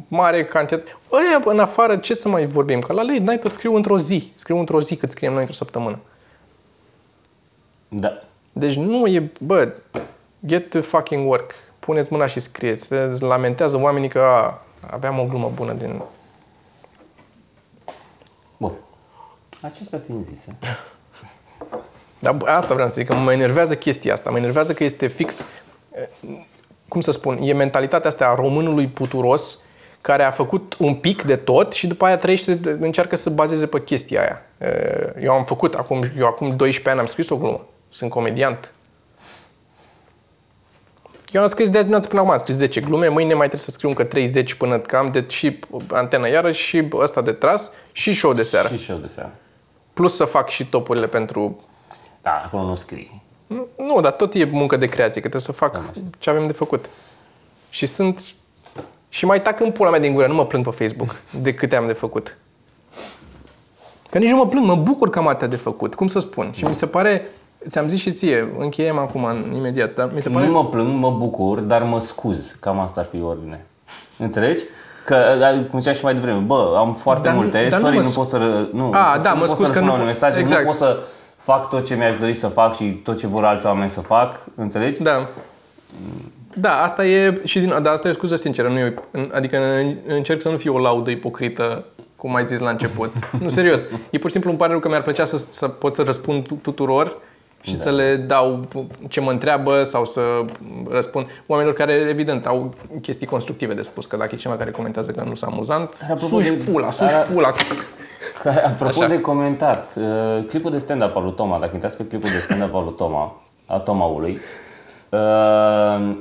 mare 0.09 0.45
cantitate. 0.45 0.97
Ăia, 1.13 1.43
în 1.45 1.61
afară, 1.61 1.97
ce 1.97 2.15
să 2.15 2.29
mai 2.29 2.47
vorbim? 2.47 2.81
Că 2.81 2.93
la 2.93 3.03
lei 3.03 3.19
n-ai 3.19 3.39
tot 3.39 3.53
scriu 3.53 3.75
într-o 3.75 3.99
zi. 3.99 4.33
Scriu 4.35 4.59
într-o 4.59 4.81
zi 4.81 4.97
cât 4.97 5.11
scriem 5.11 5.33
noi 5.33 5.41
într-o 5.41 5.57
săptămână. 5.57 5.99
da. 7.89 8.23
Deci 8.53 8.75
nu 8.75 9.07
e, 9.07 9.31
bă, 9.41 9.73
get 10.47 10.71
to 10.71 10.81
fucking 10.81 11.29
work. 11.29 11.55
Puneți 11.79 12.13
mâna 12.13 12.27
și 12.27 12.41
scrieți. 12.41 12.87
Se 12.87 13.17
lamentează 13.21 13.81
oamenii 13.81 14.09
că 14.09 14.19
a, 14.19 14.65
aveam 14.91 15.19
o 15.19 15.25
glumă 15.25 15.51
bună 15.55 15.73
din... 15.73 16.03
Bun. 18.57 18.73
Acestea 19.61 20.03
fiind 20.07 20.25
zise. 20.25 20.57
Dar 22.19 22.35
bă, 22.35 22.47
asta 22.47 22.75
vreau 22.75 22.89
să 22.89 22.95
zic, 22.95 23.07
că 23.07 23.15
mă 23.15 23.33
enervează 23.33 23.77
chestia 23.77 24.13
asta. 24.13 24.31
Mă 24.31 24.37
enervează 24.37 24.75
că 24.75 24.85
este 24.85 25.07
fix, 25.07 25.45
eh, 25.91 26.09
cum 26.89 27.01
să 27.01 27.11
spun, 27.11 27.39
e 27.43 27.53
mentalitatea 27.53 28.09
asta 28.11 28.27
a 28.27 28.35
românului 28.35 28.87
puturos 28.87 29.59
care 30.03 30.23
a 30.23 30.31
făcut 30.31 30.77
un 30.79 30.95
pic 30.95 31.23
de 31.23 31.37
tot 31.37 31.73
și 31.73 31.87
după 31.87 32.05
aia 32.05 32.17
trăiește, 32.17 32.61
încearcă 32.81 33.17
să 33.17 33.31
bazeze 33.31 33.67
pe 33.67 33.83
chestia 33.83 34.21
aia. 34.21 34.43
Eh, 34.59 35.23
Eu 35.23 35.33
am 35.33 35.45
făcut, 35.45 35.75
acum, 35.75 36.05
eu 36.19 36.27
acum 36.27 36.57
12 36.57 36.89
ani 36.91 37.01
am 37.01 37.07
scris 37.07 37.29
o 37.29 37.37
glumă. 37.37 37.67
Sunt 37.89 38.11
comediant. 38.11 38.73
Eu 41.33 41.43
am 41.43 41.49
scris 41.49 41.67
de 41.67 41.73
azi 41.73 41.81
dimineață 41.81 42.09
până 42.09 42.21
acum, 42.21 42.33
am 42.33 42.39
scris 42.39 42.57
10 42.57 42.81
glume, 42.81 43.09
mâine 43.09 43.35
mai 43.35 43.47
trebuie 43.47 43.61
să 43.61 43.71
scriu 43.71 43.89
încă 43.89 44.05
30 44.05 44.55
până 44.55 44.79
că 44.79 44.97
am 44.97 45.11
de 45.11 45.25
și 45.29 45.59
antenă 45.91 46.29
iarăși 46.29 46.63
și 46.63 46.89
ăsta 46.93 47.21
de 47.23 47.33
tras 47.33 47.73
și 47.93 48.15
show 48.15 48.33
de 48.33 48.43
seară. 48.43 48.69
Și 48.69 48.79
show 48.79 48.97
de 48.97 49.07
seară. 49.07 49.33
Plus 49.93 50.17
să 50.17 50.25
fac 50.25 50.49
și 50.49 50.67
topurile 50.67 51.07
pentru 51.07 51.61
Da, 52.23 52.43
acolo 52.45 52.63
nu 52.63 52.75
scrii. 52.75 53.23
nu, 53.47 53.67
Nu, 53.79 54.01
dar 54.01 54.13
tot 54.13 54.35
e 54.35 54.45
muncă 54.45 54.77
de 54.77 54.87
creație, 54.87 55.21
că 55.21 55.29
trebuie 55.29 55.41
să 55.41 55.53
fac 55.53 55.81
ce 56.19 56.31
avem 56.31 56.47
de 56.47 56.53
făcut. 56.53 56.89
Și 57.71 57.87
sunt... 57.87 58.25
Și 59.15 59.25
mai 59.25 59.43
tac 59.43 59.61
în 59.61 59.71
pula 59.71 59.91
mea 59.91 59.99
din 60.01 60.15
gură, 60.15 60.27
nu 60.27 60.35
mă 60.35 60.45
plâng 60.47 60.65
pe 60.65 60.85
Facebook 60.85 61.17
de 61.43 61.55
câte 61.55 61.77
am 61.77 61.87
de 61.87 61.93
făcut. 61.93 62.37
Că 64.11 64.19
nici 64.19 64.29
nu 64.31 64.37
mă 64.37 64.47
plâng, 64.47 64.67
mă 64.67 64.75
bucur 64.77 65.11
că 65.11 65.19
am 65.19 65.29
atâtea 65.29 65.47
de 65.49 65.57
făcut, 65.57 65.95
cum 65.95 66.07
să 66.09 66.21
spun. 66.21 66.51
Și 66.55 66.65
mi 66.65 66.75
se 66.75 66.87
pare, 66.87 67.29
ți-am 67.69 67.89
zis 67.89 68.01
și 68.01 68.13
ție, 68.13 68.53
încheiem 68.59 68.99
acum 68.99 69.25
în, 69.25 69.53
imediat, 69.57 69.95
dar 69.95 70.11
mi 70.15 70.23
se 70.23 70.29
pare... 70.29 70.47
Nu 70.47 70.53
mă 70.53 70.67
plâng, 70.67 70.99
mă 71.01 71.11
bucur, 71.11 71.59
dar 71.59 71.83
mă 71.83 72.01
scuz. 72.01 72.57
Cam 72.61 72.79
asta 72.81 73.01
ar 73.01 73.07
fi 73.11 73.23
ordine. 73.23 73.67
Înțelegi? 74.19 74.63
Că, 75.05 75.17
da, 75.39 75.49
cum 75.71 75.79
ziceam 75.79 75.95
și 75.95 76.05
mai 76.05 76.15
devreme, 76.15 76.39
bă, 76.39 76.75
am 76.77 76.95
foarte 76.95 77.23
Dar 77.23 77.33
nu- 77.35 77.41
multe, 77.41 77.67
dar 77.71 77.81
nu 77.81 77.85
sorry, 77.87 77.97
mă 77.99 78.03
nu, 78.03 78.11
sc- 78.11 78.15
pot 78.15 78.29
să, 78.29 78.37
ră- 78.37 78.73
nu, 78.73 78.91
A, 78.93 79.13
să- 79.17 79.23
da, 79.23 79.33
nu 79.33 79.39
mă 79.39 79.45
pot 79.45 79.55
scuz 79.55 79.67
să 79.67 79.73
că 79.73 79.79
răspund 79.79 79.85
nu 79.87 79.97
la 79.97 80.03
po- 80.03 80.07
mesaje, 80.07 80.39
exact. 80.41 80.61
nu 80.61 80.67
pot 80.67 80.77
să 80.77 80.99
fac 81.37 81.69
tot 81.69 81.85
ce 81.87 81.95
mi-aș 81.95 82.17
dori 82.17 82.35
să 82.35 82.47
fac 82.47 82.75
și 82.75 82.85
tot 82.85 83.19
ce 83.19 83.27
vor 83.27 83.45
alți 83.45 83.67
oameni 83.67 83.91
să 83.91 84.01
fac, 84.01 84.41
înțelegi? 84.55 85.03
Da. 85.03 85.27
Da, 86.55 86.83
asta 86.83 87.07
e 87.07 87.41
și 87.45 87.59
din, 87.61 87.69
dar 87.83 87.93
asta 87.93 88.09
e 88.09 88.11
o 88.11 88.15
scuză 88.15 88.37
sinceră, 88.37 88.69
nu 88.69 88.79
e, 88.79 88.95
adică 89.33 89.59
încerc 90.07 90.41
să 90.41 90.49
nu 90.49 90.57
fiu 90.57 90.75
o 90.75 90.79
laudă 90.79 91.11
ipocrită, 91.11 91.85
cum 92.17 92.35
ai 92.35 92.45
zis 92.45 92.59
la 92.61 92.71
început. 92.71 93.13
nu, 93.43 93.49
serios. 93.49 93.85
E 94.11 94.19
pur 94.19 94.27
și 94.27 94.33
simplu 94.33 94.51
îmi 94.51 94.59
pare 94.59 94.71
rău 94.71 94.81
că 94.81 94.89
mi-ar 94.89 95.03
plăcea 95.03 95.25
să, 95.25 95.37
să 95.51 95.69
pot 95.69 95.95
să 95.95 96.03
răspund 96.03 96.47
tu- 96.47 96.55
tuturor 96.63 97.17
și 97.61 97.77
să 97.77 97.91
le 97.91 98.17
dau 98.17 98.69
ce 99.09 99.21
mă 99.21 99.31
întreabă 99.31 99.83
sau 99.85 100.05
să 100.05 100.21
răspund 100.91 101.27
oamenilor 101.47 101.79
care, 101.79 101.93
evident, 101.93 102.47
au 102.47 102.75
chestii 103.03 103.27
constructive 103.27 103.75
de 103.75 103.83
spus, 103.83 104.07
că 104.07 104.17
dacă 104.17 104.31
e 104.35 104.39
cineva 104.39 104.59
care 104.59 104.71
comentează 104.71 105.11
că 105.11 105.25
nu 105.29 105.35
s-a 105.35 105.47
amuzant, 105.47 105.99
Dar 106.01 106.11
apropo 106.11 106.35
suși 106.37 106.51
de- 106.51 106.71
pula, 106.71 106.91
suși 106.93 107.11
dar- 107.13 107.27
pula. 107.35 107.53
Care, 108.43 108.65
apropo 108.65 108.99
Așa. 109.01 109.09
de 109.09 109.21
comentat, 109.21 109.89
uh, 109.97 110.45
clipul 110.49 110.71
de 110.71 110.79
stand-up 110.79 111.17
al 111.17 111.23
lui 111.23 111.33
Toma, 111.35 111.59
dacă 111.59 111.71
intrați 111.75 111.97
pe 111.97 112.05
clipul 112.07 112.31
de 112.31 112.39
stand-up 112.45 112.75
al 112.75 112.85
lui 112.85 112.95
Toma, 112.97 113.43
al 113.67 113.81
Tomaului, 113.81 114.41
uh, 115.13 115.19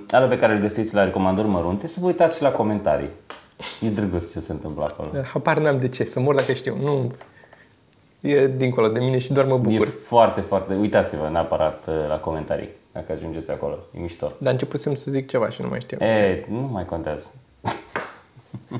ala 0.09 0.25
pe 0.29 0.37
care 0.37 0.53
îl 0.53 0.59
găsiți 0.59 0.93
la 0.93 1.03
recomandări 1.03 1.47
mărunte, 1.47 1.87
să 1.87 1.97
vă 1.99 2.05
uitați 2.05 2.35
și 2.35 2.41
la 2.41 2.51
comentarii. 2.51 3.09
E 3.81 3.89
drăguț 3.89 4.31
ce 4.31 4.39
se 4.39 4.51
întâmplă 4.51 4.83
acolo. 4.83 5.09
Habar 5.33 5.57
n-am 5.57 5.79
de 5.79 5.89
ce, 5.89 6.03
să 6.03 6.19
mor 6.19 6.35
dacă 6.35 6.53
știu. 6.53 6.77
Nu, 6.81 7.11
e 8.21 8.47
dincolo 8.47 8.87
de 8.87 8.99
mine 8.99 9.17
și 9.17 9.33
doar 9.33 9.45
mă 9.45 9.53
E 9.53 9.57
bucur. 9.57 9.87
foarte, 10.05 10.41
foarte... 10.41 10.73
Uitați-vă 10.73 11.29
neapărat 11.31 11.87
uh, 11.87 11.93
la 12.07 12.19
comentarii, 12.19 12.69
dacă 12.91 13.11
ajungeți 13.11 13.51
acolo. 13.51 13.77
E 13.97 13.99
mișto. 13.99 14.31
Dar 14.37 14.51
începusem 14.53 14.95
să 14.95 15.11
zic 15.11 15.29
ceva 15.29 15.49
și 15.49 15.61
nu 15.61 15.67
mai 15.67 15.79
știu. 15.79 15.97
E, 16.05 16.45
nu 16.49 16.69
mai 16.71 16.85
contează. 16.85 17.31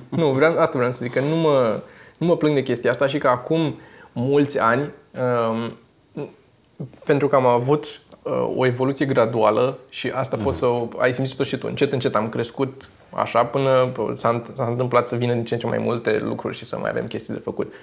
Nu, 0.10 0.28
vreau, 0.28 0.60
asta 0.60 0.78
vreau 0.78 0.92
să 0.92 1.00
zic, 1.02 1.14
că 1.14 1.20
nu 1.20 1.36
mă, 1.36 1.82
nu 2.18 2.28
mă 2.28 2.38
plâng 2.38 2.56
de 2.56 2.64
chestia 2.64 2.90
asta 2.90 3.08
și 3.08 3.18
că 3.18 3.28
acum 3.28 3.76
mulți 4.12 4.60
ani, 4.60 4.90
um, 5.52 5.78
pentru 7.06 7.28
că 7.28 7.36
am 7.36 7.46
avut 7.46 7.86
uh, 7.86 8.11
o 8.56 8.66
evoluție 8.66 9.06
graduală 9.06 9.78
și 9.90 10.10
asta 10.10 10.38
poți 10.38 10.58
să 10.58 10.66
o, 10.66 10.88
ai 10.98 11.14
simțit-o 11.14 11.44
și 11.44 11.58
tu, 11.58 11.68
încet, 11.68 11.92
încet 11.92 12.16
am 12.16 12.30
crescut 12.30 12.90
așa 13.10 13.46
până 13.46 13.92
s-a, 14.16 14.42
s-a 14.56 14.66
întâmplat 14.66 15.08
să 15.08 15.16
vină 15.16 15.34
din 15.34 15.46
ce 15.46 15.54
în 15.54 15.60
ce 15.60 15.68
mai 15.68 15.78
multe 15.78 16.20
lucruri 16.24 16.58
și 16.58 16.66
să 16.66 16.78
mai 16.78 16.90
avem 16.90 17.08
chestii 17.08 17.34
de 17.34 17.40
făcut. 17.40 17.74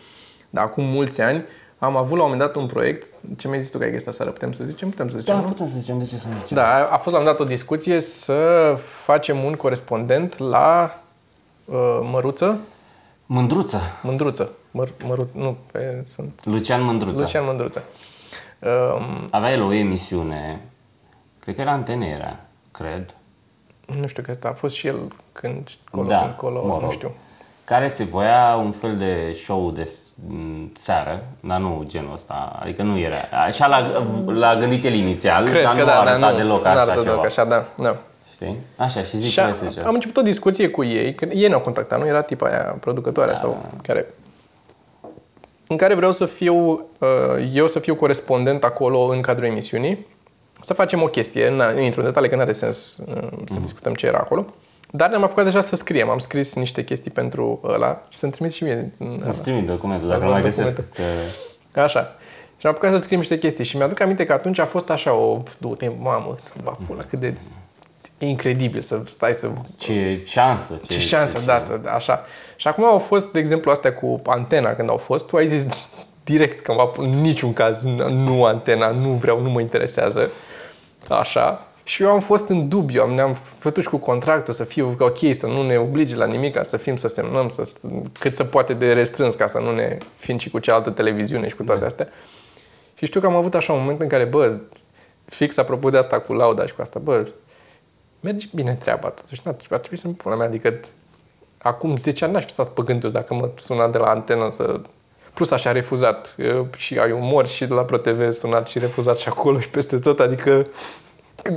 Dar 0.50 0.64
acum 0.64 0.84
mulți 0.84 1.20
ani 1.20 1.44
am 1.78 1.96
avut 1.96 2.16
la 2.16 2.24
un 2.24 2.30
moment 2.30 2.40
dat 2.40 2.62
un 2.62 2.66
proiect, 2.68 3.06
ce 3.36 3.48
mi-ai 3.48 3.60
zis 3.60 3.70
tu 3.70 3.78
că 3.78 3.84
ai 3.84 3.90
găsit 3.90 4.12
seară, 4.12 4.30
putem 4.30 4.52
să 4.52 4.64
zicem? 4.64 4.88
Putem 4.88 5.08
să 5.08 5.18
zicem, 5.18 5.34
Da, 5.34 5.40
nu? 5.40 5.46
putem 5.46 5.66
să 5.66 5.78
zicem, 5.78 5.98
de 5.98 6.04
ce 6.04 6.16
să 6.16 6.28
nu 6.28 6.38
zicem? 6.40 6.56
Da, 6.56 6.74
a 6.74 6.88
a 6.92 6.96
fost 6.96 7.14
la 7.14 7.18
un 7.18 7.18
moment 7.18 7.36
dat 7.36 7.40
o 7.40 7.44
discuție 7.44 8.00
să 8.00 8.76
facem 9.04 9.44
un 9.44 9.54
corespondent 9.54 10.38
la 10.38 11.00
uh, 11.64 11.98
Măruță, 12.10 12.58
Mândruță. 13.26 13.80
Mândruță. 14.02 14.52
Măr, 14.70 14.92
măru, 15.06 15.28
nu, 15.32 15.56
pe, 15.72 16.04
sunt 16.14 16.40
Lucian 16.44 16.82
Mândruță. 16.82 17.20
Lucian 17.20 17.44
Mândruță. 17.46 17.84
Um, 18.62 19.28
Avea 19.30 19.50
el 19.52 19.62
o 19.62 19.72
emisiune, 19.72 20.60
cred 21.40 21.54
că 21.54 21.60
era 21.60 21.70
Antenera, 21.72 22.36
cred. 22.70 23.14
nu 24.00 24.06
știu, 24.06 24.22
că 24.22 24.48
a 24.48 24.52
fost 24.52 24.74
și 24.74 24.86
el 24.86 24.98
când 25.32 25.68
colo, 25.90 26.06
da, 26.08 26.18
când 26.20 26.32
colo, 26.36 26.66
mă 26.66 26.72
rog, 26.72 26.82
nu 26.82 26.90
știu. 26.90 27.12
Care 27.64 27.88
se 27.88 28.04
voia 28.04 28.54
un 28.56 28.70
fel 28.72 28.96
de 28.96 29.32
show 29.42 29.70
de 29.70 29.84
s- 29.84 29.98
m, 30.28 30.72
seară, 30.78 31.22
dar 31.40 31.58
nu 31.58 31.84
genul 31.86 32.12
ăsta, 32.12 32.58
adică 32.62 32.82
nu 32.82 32.98
era. 32.98 33.16
Așa 33.46 33.66
l-a, 33.66 34.02
l-a 34.26 34.56
gândit 34.56 34.84
el 34.84 34.92
inițial, 34.94 35.48
Cred 35.48 35.62
dar 35.62 35.74
că 35.74 35.80
nu 35.80 35.86
da, 35.86 36.00
a 36.00 36.04
dar 36.04 36.12
arătat 36.12 36.30
nu, 36.30 36.36
deloc 36.36 36.62
nu 36.64 36.68
așa 36.68 36.80
arată 36.80 36.90
ceva. 37.00 37.04
deloc 37.10 37.24
așa, 37.24 37.44
da, 37.44 37.64
da. 37.76 37.96
Știi? 38.32 38.56
Așa, 38.76 39.02
și 39.02 39.16
zic 39.16 39.30
Și 39.30 39.40
a, 39.40 39.46
ce 39.46 39.52
se 39.52 39.68
zicea. 39.68 39.86
am 39.86 39.94
început 39.94 40.16
o 40.16 40.22
discuție 40.22 40.68
cu 40.70 40.84
ei, 40.84 41.14
că 41.14 41.24
ei 41.24 41.48
ne-au 41.48 41.60
contactat, 41.60 41.98
nu 42.00 42.06
era 42.06 42.22
tipa 42.22 42.46
aia 42.46 42.76
producătoarea 42.80 43.32
Da. 43.34 43.38
sau 43.40 43.64
care... 43.82 44.06
În 45.68 45.76
care 45.76 45.94
vreau 45.94 46.12
să 46.12 46.26
fiu, 46.26 46.54
uh, 46.98 47.08
eu 47.52 47.66
să 47.66 47.78
fiu 47.78 47.94
corespondent 47.94 48.64
acolo 48.64 48.98
în 49.00 49.20
cadrul 49.20 49.46
emisiunii, 49.46 50.06
să 50.60 50.74
facem 50.74 51.02
o 51.02 51.06
chestie, 51.06 51.48
n- 51.48 51.74
nu 51.74 51.80
intru 51.80 52.00
în 52.00 52.06
detalii 52.06 52.28
că 52.28 52.34
nu 52.34 52.40
are 52.40 52.52
sens 52.52 52.96
uh, 52.96 53.14
să 53.30 53.52
Mhm. 53.52 53.60
discutăm 53.62 53.94
ce 53.94 54.06
era 54.06 54.18
acolo, 54.18 54.44
dar 54.90 55.08
ne-am 55.10 55.22
apucat 55.22 55.44
deja 55.44 55.60
să 55.60 55.76
scriem, 55.76 56.08
am 56.10 56.18
scris 56.18 56.54
niște 56.54 56.84
chestii 56.84 57.10
pentru 57.10 57.60
ăla 57.64 58.00
și 58.08 58.18
să-mi 58.18 58.32
trimis 58.32 58.54
și 58.54 58.62
mie. 58.64 58.92
Îți 59.26 59.42
trimit 59.42 59.66
documentul, 59.66 60.04
Să 60.06 60.12
dacă 60.12 60.24
nu 60.24 60.30
văd 60.30 60.40
mai 60.40 60.42
găsesc. 60.50 60.74
documentul. 60.74 61.04
Că... 61.72 61.80
Așa. 61.80 62.14
Și 62.56 62.66
am 62.66 62.72
apucat 62.72 62.92
să 62.92 62.98
scriem 62.98 63.18
niște 63.20 63.38
chestii 63.38 63.64
și 63.64 63.76
mi-aduc 63.76 64.00
aminte 64.00 64.24
că 64.26 64.32
atunci 64.32 64.58
a 64.58 64.66
fost 64.66 64.90
așa 64.90 65.12
o, 65.14 65.42
du-te, 65.58 65.90
mamă, 66.00 66.34
va 66.64 66.78
pula, 66.86 67.02
cât 67.02 67.20
de 67.20 67.34
incredibil 68.18 68.80
să 68.80 69.00
stai 69.04 69.34
să... 69.34 69.50
Ce 69.76 70.20
șansă. 70.24 70.80
Ce 70.88 70.98
șansă, 70.98 71.42
da, 71.44 71.54
asta, 71.54 71.80
așa. 71.94 72.24
Și 72.56 72.68
acum 72.68 72.84
au 72.84 72.98
fost, 72.98 73.32
de 73.32 73.38
exemplu, 73.38 73.70
astea 73.70 73.94
cu 73.94 74.20
antena, 74.26 74.74
când 74.74 74.90
au 74.90 74.96
fost, 74.96 75.26
tu 75.26 75.36
ai 75.36 75.46
zis 75.46 75.66
direct 76.24 76.60
că 76.60 76.74
în 76.96 77.20
niciun 77.20 77.52
caz 77.52 77.82
nu 78.08 78.44
antena, 78.44 78.90
nu 78.90 79.08
vreau, 79.08 79.40
nu 79.40 79.50
mă 79.50 79.60
interesează. 79.60 80.30
Așa. 81.08 81.62
Și 81.84 82.02
eu 82.02 82.10
am 82.10 82.20
fost 82.20 82.48
în 82.48 82.68
dubiu, 82.68 83.02
am, 83.02 83.10
ne-am 83.10 83.34
făcut 83.58 83.82
și 83.82 83.88
cu 83.88 83.96
contractul 83.96 84.54
să 84.54 84.64
fiu 84.64 84.96
ok, 84.98 85.18
să 85.32 85.46
nu 85.46 85.66
ne 85.66 85.76
oblige 85.76 86.16
la 86.16 86.26
nimic, 86.26 86.58
să 86.62 86.76
fim, 86.76 86.96
să 86.96 87.08
semnăm, 87.08 87.48
să, 87.48 87.72
cât 88.18 88.34
se 88.34 88.44
poate 88.44 88.74
de 88.74 88.92
restrâns 88.92 89.34
ca 89.34 89.46
să 89.46 89.58
nu 89.58 89.74
ne 89.74 89.98
fim 90.16 90.38
și 90.38 90.50
cu 90.50 90.58
cealaltă 90.58 90.90
televiziune 90.90 91.48
și 91.48 91.56
cu 91.56 91.62
toate 91.62 91.80
da. 91.80 91.86
astea. 91.86 92.08
Și 92.94 93.06
știu 93.06 93.20
că 93.20 93.26
am 93.26 93.34
avut 93.34 93.54
așa 93.54 93.72
un 93.72 93.80
moment 93.80 94.00
în 94.00 94.08
care, 94.08 94.24
bă, 94.24 94.56
fix 95.24 95.56
apropo 95.56 95.90
de 95.90 95.96
asta 95.96 96.20
cu 96.20 96.32
lauda 96.32 96.66
și 96.66 96.74
cu 96.74 96.80
asta, 96.80 96.98
bă, 96.98 97.28
merge 98.20 98.46
bine 98.54 98.74
treaba 98.74 99.08
totuși, 99.08 99.40
nu, 99.44 99.56
ar 99.70 99.78
trebui 99.78 99.98
să-mi 99.98 100.14
pun 100.14 100.30
la 100.30 100.36
mea, 100.36 100.46
adică 100.46 100.80
acum 101.58 101.96
10 101.96 102.24
ani 102.24 102.32
n-aș 102.32 102.44
fi 102.44 102.50
stat 102.50 102.68
pe 102.68 102.82
gânduri 102.84 103.12
dacă 103.12 103.34
mă 103.34 103.50
suna 103.58 103.88
de 103.88 103.98
la 103.98 104.06
antenă 104.06 104.48
să... 104.50 104.80
Plus 105.34 105.50
așa 105.50 105.72
refuzat 105.72 106.36
și 106.76 106.98
ai 106.98 107.12
umor 107.12 107.46
și 107.46 107.66
de 107.66 107.74
la 107.74 107.82
ProTV 107.82 108.32
sunat 108.32 108.68
și 108.68 108.78
refuzat 108.78 109.16
și 109.16 109.28
acolo 109.28 109.60
și 109.60 109.68
peste 109.68 109.98
tot, 109.98 110.20
adică 110.20 110.66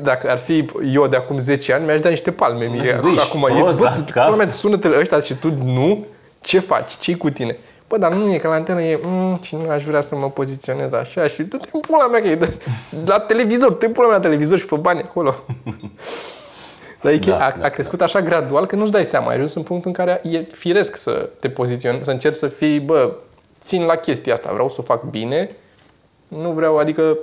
dacă 0.02 0.30
ar 0.30 0.38
fi 0.38 0.66
eu 0.94 1.08
de 1.08 1.16
acum 1.16 1.38
10 1.38 1.74
ani, 1.74 1.86
mi-aș 1.86 2.00
da 2.00 2.10
niște 2.10 2.32
palme 2.32 2.66
mie. 2.66 3.00
Acum 3.20 3.48
e, 3.50 3.62
bă, 4.14 4.36
mea, 4.38 4.50
sună-te 4.50 4.90
ăștia 5.00 5.20
și 5.20 5.34
tu 5.34 5.54
nu, 5.64 6.06
ce 6.42 6.60
faci? 6.60 6.98
ce 7.00 7.16
cu 7.16 7.30
tine? 7.30 7.58
Bă, 7.88 7.98
dar 7.98 8.14
nu 8.14 8.34
e, 8.34 8.38
că 8.38 8.48
la 8.48 8.54
antenă 8.54 8.82
e, 8.82 9.00
mm, 9.04 9.40
și 9.42 9.56
nu 9.56 9.70
aș 9.70 9.84
vrea 9.84 10.02
să 10.02 10.16
mă 10.16 10.30
poziționez 10.30 10.94
așa 10.94 11.28
și 11.28 11.44
tu 11.44 11.58
te 11.58 11.68
pula 11.88 12.08
mea 12.08 12.22
că 12.22 12.28
e 12.28 12.36
de, 12.36 12.54
la 13.06 13.20
televizor, 13.20 13.74
te 13.74 13.90
pula 13.90 14.08
mea 14.08 14.16
la 14.16 14.22
televizor 14.22 14.58
și 14.58 14.66
pe 14.66 14.76
bani 14.76 15.02
acolo. 15.02 15.36
Dar 17.02 17.16
da, 17.16 17.46
a, 17.46 17.56
da, 17.60 17.66
a 17.66 17.70
crescut 17.70 17.98
da. 17.98 18.06
așa 18.06 18.22
gradual 18.22 18.66
că 18.66 18.76
nu-ți 18.76 18.92
dai 18.92 19.06
seama. 19.06 19.28
Ai 19.28 19.36
ajuns 19.36 19.54
în 19.54 19.64
punctul 19.64 19.90
în 19.90 20.06
care 20.06 20.22
e 20.24 20.40
firesc 20.40 20.96
să 20.96 21.30
te 21.40 21.50
poziționezi, 21.50 22.04
să 22.04 22.12
încerci 22.12 22.36
să 22.36 22.48
fii, 22.48 22.80
bă, 22.80 23.14
țin 23.62 23.86
la 23.86 23.96
chestia 23.96 24.34
asta, 24.34 24.52
vreau 24.52 24.70
să 24.70 24.76
o 24.80 24.84
fac 24.84 25.04
bine, 25.04 25.56
nu 26.28 26.52
vreau, 26.52 26.78
adică 26.78 27.18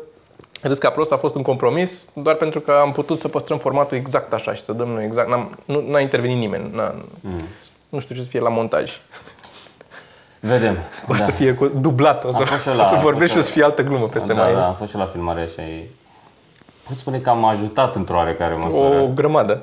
Râs 0.62 0.78
ca 0.78 0.90
prost 0.90 1.12
a 1.12 1.16
fost 1.16 1.34
un 1.34 1.42
compromis 1.42 2.08
doar 2.14 2.34
pentru 2.34 2.60
că 2.60 2.70
am 2.80 2.92
putut 2.92 3.18
să 3.18 3.28
păstrăm 3.28 3.58
formatul 3.58 3.96
exact 3.96 4.32
așa 4.32 4.54
și 4.54 4.62
să 4.62 4.72
dăm 4.72 4.88
noi 4.88 5.04
exact. 5.04 5.28
N-am, 5.28 5.58
nu, 5.64 5.84
n-a 5.90 6.00
intervenit 6.00 6.36
nimeni. 6.36 6.70
N-a, 6.74 6.94
mm. 7.20 7.42
Nu 7.88 7.98
știu 7.98 8.14
ce 8.14 8.22
să 8.22 8.28
fie 8.28 8.40
la 8.40 8.48
montaj. 8.48 9.00
Vedem. 10.40 10.76
O 11.08 11.14
da. 11.14 11.16
să 11.16 11.30
fie 11.30 11.58
dublat, 11.80 12.24
o 12.24 12.32
să, 12.32 12.42
la, 12.64 12.78
o 12.78 12.82
să 12.82 12.98
vorbești 13.02 13.32
și 13.32 13.38
o 13.38 13.42
să 13.42 13.50
fie 13.50 13.64
altă 13.64 13.82
glumă 13.82 14.08
peste 14.08 14.32
da, 14.32 14.42
mai. 14.42 14.52
Da, 14.52 14.66
am 14.66 14.74
fost 14.74 14.90
și 14.90 14.96
la 14.96 15.06
filmare 15.06 15.46
și 15.46 15.60
Pot 16.88 16.96
spune 16.96 17.18
că 17.18 17.30
am 17.30 17.44
ajutat 17.44 17.94
într-o 17.94 18.16
oarecare 18.16 18.54
măsură. 18.54 19.00
O 19.00 19.06
grămadă. 19.06 19.62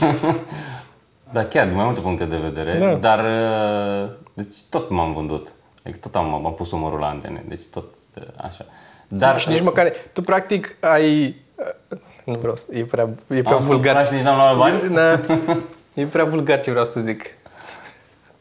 da, 1.32 1.44
chiar, 1.44 1.66
din 1.66 1.76
mai 1.76 1.84
multe 1.84 2.00
puncte 2.00 2.24
de 2.24 2.36
vedere. 2.36 2.78
Da. 2.78 2.94
Dar, 2.94 3.24
uh, 4.04 4.10
deci 4.34 4.54
tot 4.70 4.90
m-am 4.90 5.12
vândut. 5.12 5.52
Adică 5.84 5.98
tot 6.02 6.14
am, 6.14 6.46
am 6.46 6.54
pus 6.54 6.70
umărul 6.72 6.98
la 6.98 7.06
antene. 7.06 7.44
Deci 7.48 7.64
tot 7.66 7.94
uh, 8.16 8.22
așa. 8.36 8.64
Dar 9.08 9.40
și 9.40 9.48
nici 9.48 9.62
măcar, 9.62 9.92
tu 10.12 10.22
practic 10.22 10.76
ai, 10.80 11.36
uh, 11.90 11.98
nu 12.24 12.34
vreau 12.34 12.56
să, 12.56 12.66
e 12.70 12.84
prea, 12.84 13.08
e 13.28 13.42
prea 13.42 13.56
am 13.56 13.64
vulgar. 13.64 14.06
și 14.06 14.12
nici 14.12 14.22
n-am 14.22 14.36
luat 14.36 14.56
bani? 14.56 14.94
Da, 14.94 15.20
e 16.02 16.04
prea 16.04 16.24
vulgar 16.24 16.60
ce 16.60 16.70
vreau 16.70 16.84
să 16.84 17.00
zic. 17.00 17.24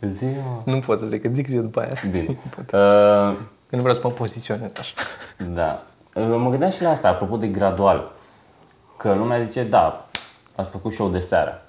Zi, 0.01 0.25
Nu 0.65 0.79
pot 0.79 0.99
să 0.99 1.05
zic, 1.05 1.21
că 1.21 1.29
zic 1.31 1.47
zi 1.47 1.55
după 1.55 1.79
aia. 1.79 2.09
Bine. 2.11 2.37
uh, 2.73 3.37
nu 3.69 3.79
vreau 3.79 3.93
să 3.93 3.99
mă 4.03 4.11
poziționez 4.11 4.71
așa. 4.79 4.93
Da. 5.53 5.83
Mă 6.19 6.49
gândeam 6.49 6.71
și 6.71 6.81
la 6.81 6.89
asta, 6.89 7.07
apropo 7.07 7.37
de 7.37 7.47
gradual. 7.47 8.11
Că 8.97 9.13
lumea 9.13 9.39
zice, 9.39 9.63
da, 9.63 10.05
ați 10.55 10.69
făcut 10.69 10.91
show 10.91 11.09
de 11.09 11.19
seară. 11.19 11.61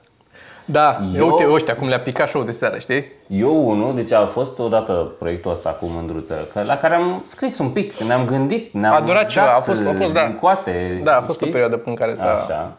Da, 0.65 0.99
eu, 1.15 1.31
uite, 1.31 1.47
ăștia 1.53 1.77
cum 1.77 1.89
le-a 1.89 2.01
picat 2.01 2.29
show 2.29 2.43
de 2.43 2.51
seară, 2.51 2.79
știi? 2.79 3.05
Eu 3.29 3.69
unul, 3.69 3.95
deci 3.95 4.13
a 4.13 4.27
fost 4.27 4.59
odată 4.59 4.93
proiectul 5.19 5.51
ăsta 5.51 5.71
cu 5.71 5.87
Mândruță, 5.87 6.49
că, 6.53 6.63
la 6.63 6.77
care 6.77 6.95
am 6.95 7.23
scris 7.27 7.59
un 7.59 7.71
pic, 7.71 7.95
ne-am 7.95 8.25
gândit, 8.25 8.73
ne-am 8.73 8.95
A 8.95 9.01
durat 9.01 9.27
ceva, 9.29 9.55
a 9.55 9.59
fost, 9.59 9.87
a 9.87 9.93
fost 9.99 10.13
da. 10.13 10.33
coate. 10.41 11.01
Da, 11.05 11.17
a 11.17 11.21
fost 11.21 11.39
știi? 11.39 11.49
o 11.49 11.51
perioadă 11.51 11.83
în 11.85 11.95
care 11.95 12.15
s-a... 12.15 12.33
Așa. 12.33 12.77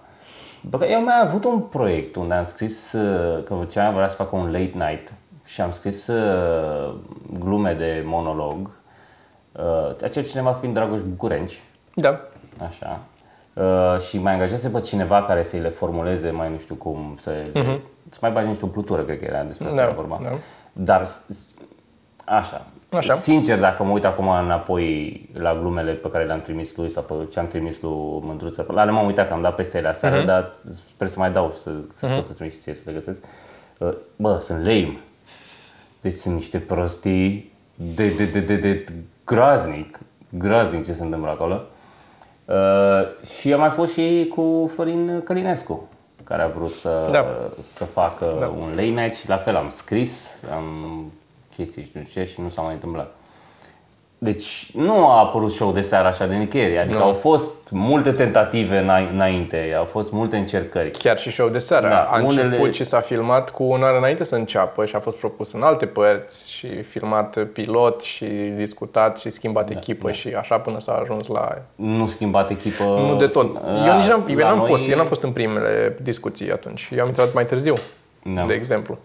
Bă, 0.61 0.86
eu 0.86 1.03
mai 1.03 1.22
avut 1.24 1.45
un 1.45 1.59
proiect 1.59 2.15
unde 2.15 2.34
am 2.34 2.43
scris 2.43 2.93
uh, 2.93 3.43
că 3.43 3.55
cineva 3.72 3.89
vrea 3.89 4.07
să 4.07 4.15
facă 4.15 4.36
un 4.36 4.45
late 4.51 4.72
night 4.74 5.13
și 5.45 5.61
am 5.61 5.72
scris 5.72 6.07
uh, 6.07 6.93
glume 7.39 7.74
de 7.74 8.03
monolog 8.05 8.57
Uh, 8.59 8.76
acel 10.03 10.23
cineva 10.23 10.53
fiind 10.53 10.73
Dragoș 10.73 11.01
Bucurenci. 11.01 11.61
Da. 11.93 12.21
Așa. 12.65 12.99
Uh, 13.53 13.99
și 13.99 14.17
mai 14.17 14.33
angajase 14.33 14.69
pe 14.69 14.79
cineva 14.79 15.23
care 15.23 15.43
să-i 15.43 15.59
le 15.59 15.69
formuleze 15.69 16.29
mai 16.29 16.51
nu 16.51 16.57
știu 16.57 16.75
cum, 16.75 17.15
să, 17.19 17.31
uh-huh. 17.31 17.53
le, 17.53 17.81
să 18.09 18.17
mai 18.21 18.31
bagi 18.31 18.47
niște 18.47 18.65
umplutură, 18.65 19.03
cred 19.03 19.19
că 19.19 19.25
era 19.25 19.43
despre 19.43 19.67
asta 19.67 19.85
da, 19.85 19.91
vorba. 19.91 20.19
Da. 20.23 20.29
Dar 20.73 21.07
Așa. 22.27 22.65
Așa. 22.91 23.13
Sincer, 23.13 23.59
dacă 23.59 23.83
mă 23.83 23.91
uit 23.91 24.05
acum 24.05 24.29
înapoi 24.29 25.29
la 25.33 25.55
glumele 25.59 25.91
pe 25.91 26.09
care 26.09 26.25
le-am 26.25 26.41
trimis 26.41 26.75
lui 26.75 26.89
sau 26.89 27.03
pe 27.03 27.13
ce 27.31 27.39
am 27.39 27.47
trimis 27.47 27.81
lui 27.81 27.91
Mândruță, 28.21 28.65
la 28.71 28.83
le 28.83 28.91
m-am 28.91 29.05
uitat 29.05 29.27
că 29.27 29.33
am 29.33 29.41
dat 29.41 29.55
peste 29.55 29.77
ele 29.77 29.87
aseară, 29.87 30.21
uh-huh. 30.21 30.25
dar 30.25 30.51
sper 30.89 31.07
să 31.07 31.19
mai 31.19 31.31
dau 31.31 31.51
să, 31.51 31.71
să 31.93 32.07
uh-huh. 32.07 32.15
pot 32.15 32.23
să 32.23 32.33
trimit 32.33 32.53
și 32.53 32.59
ție 32.59 32.73
să 32.73 32.81
le 32.85 32.91
găsesc. 32.91 33.23
Uh, 33.77 33.93
bă, 34.15 34.39
sunt 34.41 34.57
lame. 34.57 34.99
Deci 36.01 36.13
sunt 36.13 36.33
niște 36.33 36.59
prostii 36.59 37.53
de, 37.75 38.09
de, 38.09 38.25
de, 38.25 38.39
de, 38.39 38.55
de 38.55 38.85
groaznic, 39.28 39.99
groaznic 40.30 40.86
ce 40.86 40.93
se 40.93 41.03
întâmplă 41.03 41.30
acolo. 41.30 41.61
Uh, 42.45 43.25
și 43.25 43.53
a 43.53 43.57
mai 43.57 43.69
fost 43.69 43.93
și 43.93 44.32
cu 44.36 44.71
Florin 44.73 45.21
Călinescu, 45.23 45.88
care 46.23 46.41
a 46.41 46.47
vrut 46.47 46.71
să, 46.71 47.09
da. 47.11 47.25
să 47.59 47.84
facă 47.84 48.38
da. 48.39 48.47
un 48.47 48.69
late 48.69 49.01
night 49.01 49.13
și 49.13 49.30
la 49.30 49.38
fel 49.38 49.55
am 49.55 49.69
scris, 49.69 50.43
am 50.55 50.65
chestii 51.55 51.84
și 51.84 51.91
nu 51.93 52.01
știu 52.03 52.21
ce 52.21 52.30
și 52.30 52.41
nu 52.41 52.49
s-a 52.49 52.61
mai 52.61 52.73
întâmplat. 52.73 53.15
Deci 54.20 54.70
nu 54.74 55.07
a 55.07 55.20
apărut 55.20 55.51
show 55.51 55.72
de 55.72 55.82
seară 55.82 56.07
așa 56.07 56.26
de 56.26 56.36
nicăieri, 56.36 56.78
adică 56.78 56.97
nu. 56.97 57.03
au 57.03 57.13
fost 57.13 57.72
multe 57.72 58.11
tentative 58.11 58.78
înainte, 59.11 59.74
au 59.78 59.86
fost 59.86 60.11
multe 60.11 60.38
încercări. 60.38 60.91
Chiar 60.91 61.20
și 61.20 61.32
show 61.32 61.49
de 61.49 61.59
seară. 61.59 61.88
Da, 61.88 62.03
a 62.03 62.22
unele... 62.24 62.41
început 62.41 62.74
și 62.74 62.84
s-a 62.84 62.99
filmat 62.99 63.49
cu 63.49 63.63
un 63.63 63.84
an 63.84 63.95
înainte 63.97 64.24
să 64.24 64.36
înceapă 64.36 64.86
și 64.86 64.95
a 64.95 64.99
fost 64.99 65.18
propus 65.18 65.51
în 65.51 65.61
alte 65.61 65.86
părți 65.86 66.51
și 66.51 66.82
filmat 66.82 67.38
pilot 67.53 68.01
și 68.01 68.26
discutat 68.55 69.18
și 69.18 69.30
schimbat 69.30 69.70
da, 69.70 69.78
echipă 69.78 70.07
da. 70.07 70.13
și 70.13 70.28
așa 70.28 70.57
până 70.57 70.80
s-a 70.80 70.99
ajuns 71.01 71.28
la... 71.28 71.61
Nu 71.76 72.07
schimbat 72.07 72.49
echipă? 72.49 72.84
Nu 72.84 73.15
de 73.15 73.28
tot. 73.28 73.55
eu 73.86 73.97
nici 73.97 74.07
n-am, 74.07 74.26
eu 74.28 74.38
n-am 74.38 74.57
noi... 74.57 74.68
fost, 74.68 74.89
eu 74.89 74.97
n-am 74.97 75.05
fost 75.05 75.24
în 75.24 75.32
primele 75.32 75.97
discuții 76.01 76.51
atunci. 76.51 76.89
Eu 76.95 77.01
am 77.01 77.07
intrat 77.07 77.34
mai 77.34 77.45
târziu, 77.45 77.76
da. 78.36 78.45
de 78.45 78.53
exemplu. 78.53 78.97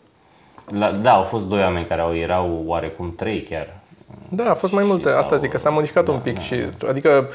La, 0.79 0.91
da, 0.91 1.13
au 1.13 1.23
fost 1.23 1.45
doi 1.45 1.61
oameni 1.61 1.87
care 1.87 2.01
au, 2.01 2.17
erau 2.17 2.63
oarecum 2.67 3.15
trei 3.15 3.43
chiar 3.43 3.82
da, 4.29 4.51
a 4.51 4.55
fost 4.55 4.73
mai 4.73 4.85
multe. 4.85 5.09
Asta 5.09 5.37
zic, 5.37 5.51
că 5.51 5.59
s-a 5.59 5.71
modificat 5.71 6.05
da, 6.05 6.13
un 6.13 6.19
pic. 6.19 6.35
Da, 6.35 6.41
și, 6.41 6.57
da. 6.79 6.89
Adică, 6.89 7.29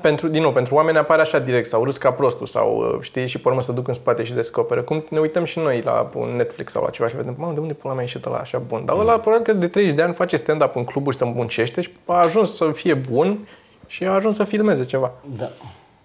pentru, 0.00 0.28
din 0.28 0.42
nou, 0.42 0.52
pentru 0.52 0.74
oameni 0.74 0.98
apare 0.98 1.20
așa 1.20 1.38
direct 1.38 1.68
sau 1.68 1.84
râs 1.84 1.96
ca 1.96 2.10
prostul 2.10 2.46
sau 2.46 2.98
știi 3.00 3.26
și 3.26 3.38
pe 3.38 3.48
urmă 3.48 3.60
să 3.60 3.72
duc 3.72 3.88
în 3.88 3.94
spate 3.94 4.22
și 4.24 4.32
descoperă. 4.32 4.82
Cum 4.82 5.04
ne 5.08 5.18
uităm 5.18 5.44
și 5.44 5.58
noi 5.58 5.80
la 5.80 6.10
un 6.14 6.36
Netflix 6.36 6.72
sau 6.72 6.82
la 6.82 6.90
ceva 6.90 7.08
și 7.08 7.16
vedem, 7.16 7.34
mă, 7.38 7.50
de 7.54 7.60
unde 7.60 7.72
pula 7.72 7.92
mea 7.92 8.00
a 8.00 8.04
ieșit 8.04 8.26
ăla 8.26 8.36
așa 8.36 8.58
bun? 8.58 8.84
Dar 8.84 8.98
ăla 8.98 9.18
probabil 9.18 9.44
că 9.44 9.52
de 9.52 9.68
30 9.68 9.94
de 9.94 10.02
ani 10.02 10.14
face 10.14 10.36
stand-up 10.36 10.76
în 10.76 10.84
cluburi 10.84 11.16
să 11.16 11.24
muncește 11.24 11.80
și 11.80 11.90
a 12.06 12.14
ajuns 12.14 12.54
să 12.54 12.72
fie 12.72 12.94
bun 12.94 13.48
și 13.86 14.04
a 14.04 14.12
ajuns 14.12 14.36
să 14.36 14.44
filmeze 14.44 14.84
ceva. 14.84 15.12
Da. 15.36 15.50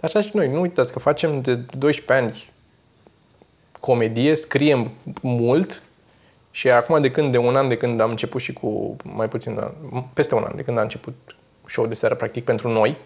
Așa 0.02 0.22
și 0.22 0.30
noi, 0.34 0.52
nu 0.52 0.60
uitați 0.60 0.92
că 0.92 1.00
facem 1.00 1.42
de 1.42 1.56
12 1.78 2.26
ani 2.26 2.52
comedie, 3.80 4.36
scriem 4.36 4.92
mult 5.22 5.82
și 6.58 6.70
acum 6.72 7.02
de 7.02 7.12
când, 7.12 7.32
de 7.32 7.38
un 7.38 7.56
an 7.56 7.68
de 7.68 7.78
când 7.78 8.00
am 8.00 8.10
început 8.10 8.42
și 8.42 8.54
cu 8.54 8.96
mai 9.04 9.28
puțin, 9.28 9.60
peste 10.14 10.36
un 10.36 10.44
an 10.44 10.56
de 10.56 10.62
când 10.62 10.78
am 10.78 10.84
început 10.84 11.14
show 11.66 11.86
de 11.86 11.94
seară 11.94 12.16
practic 12.16 12.44
pentru 12.44 12.70
noi, 12.70 12.98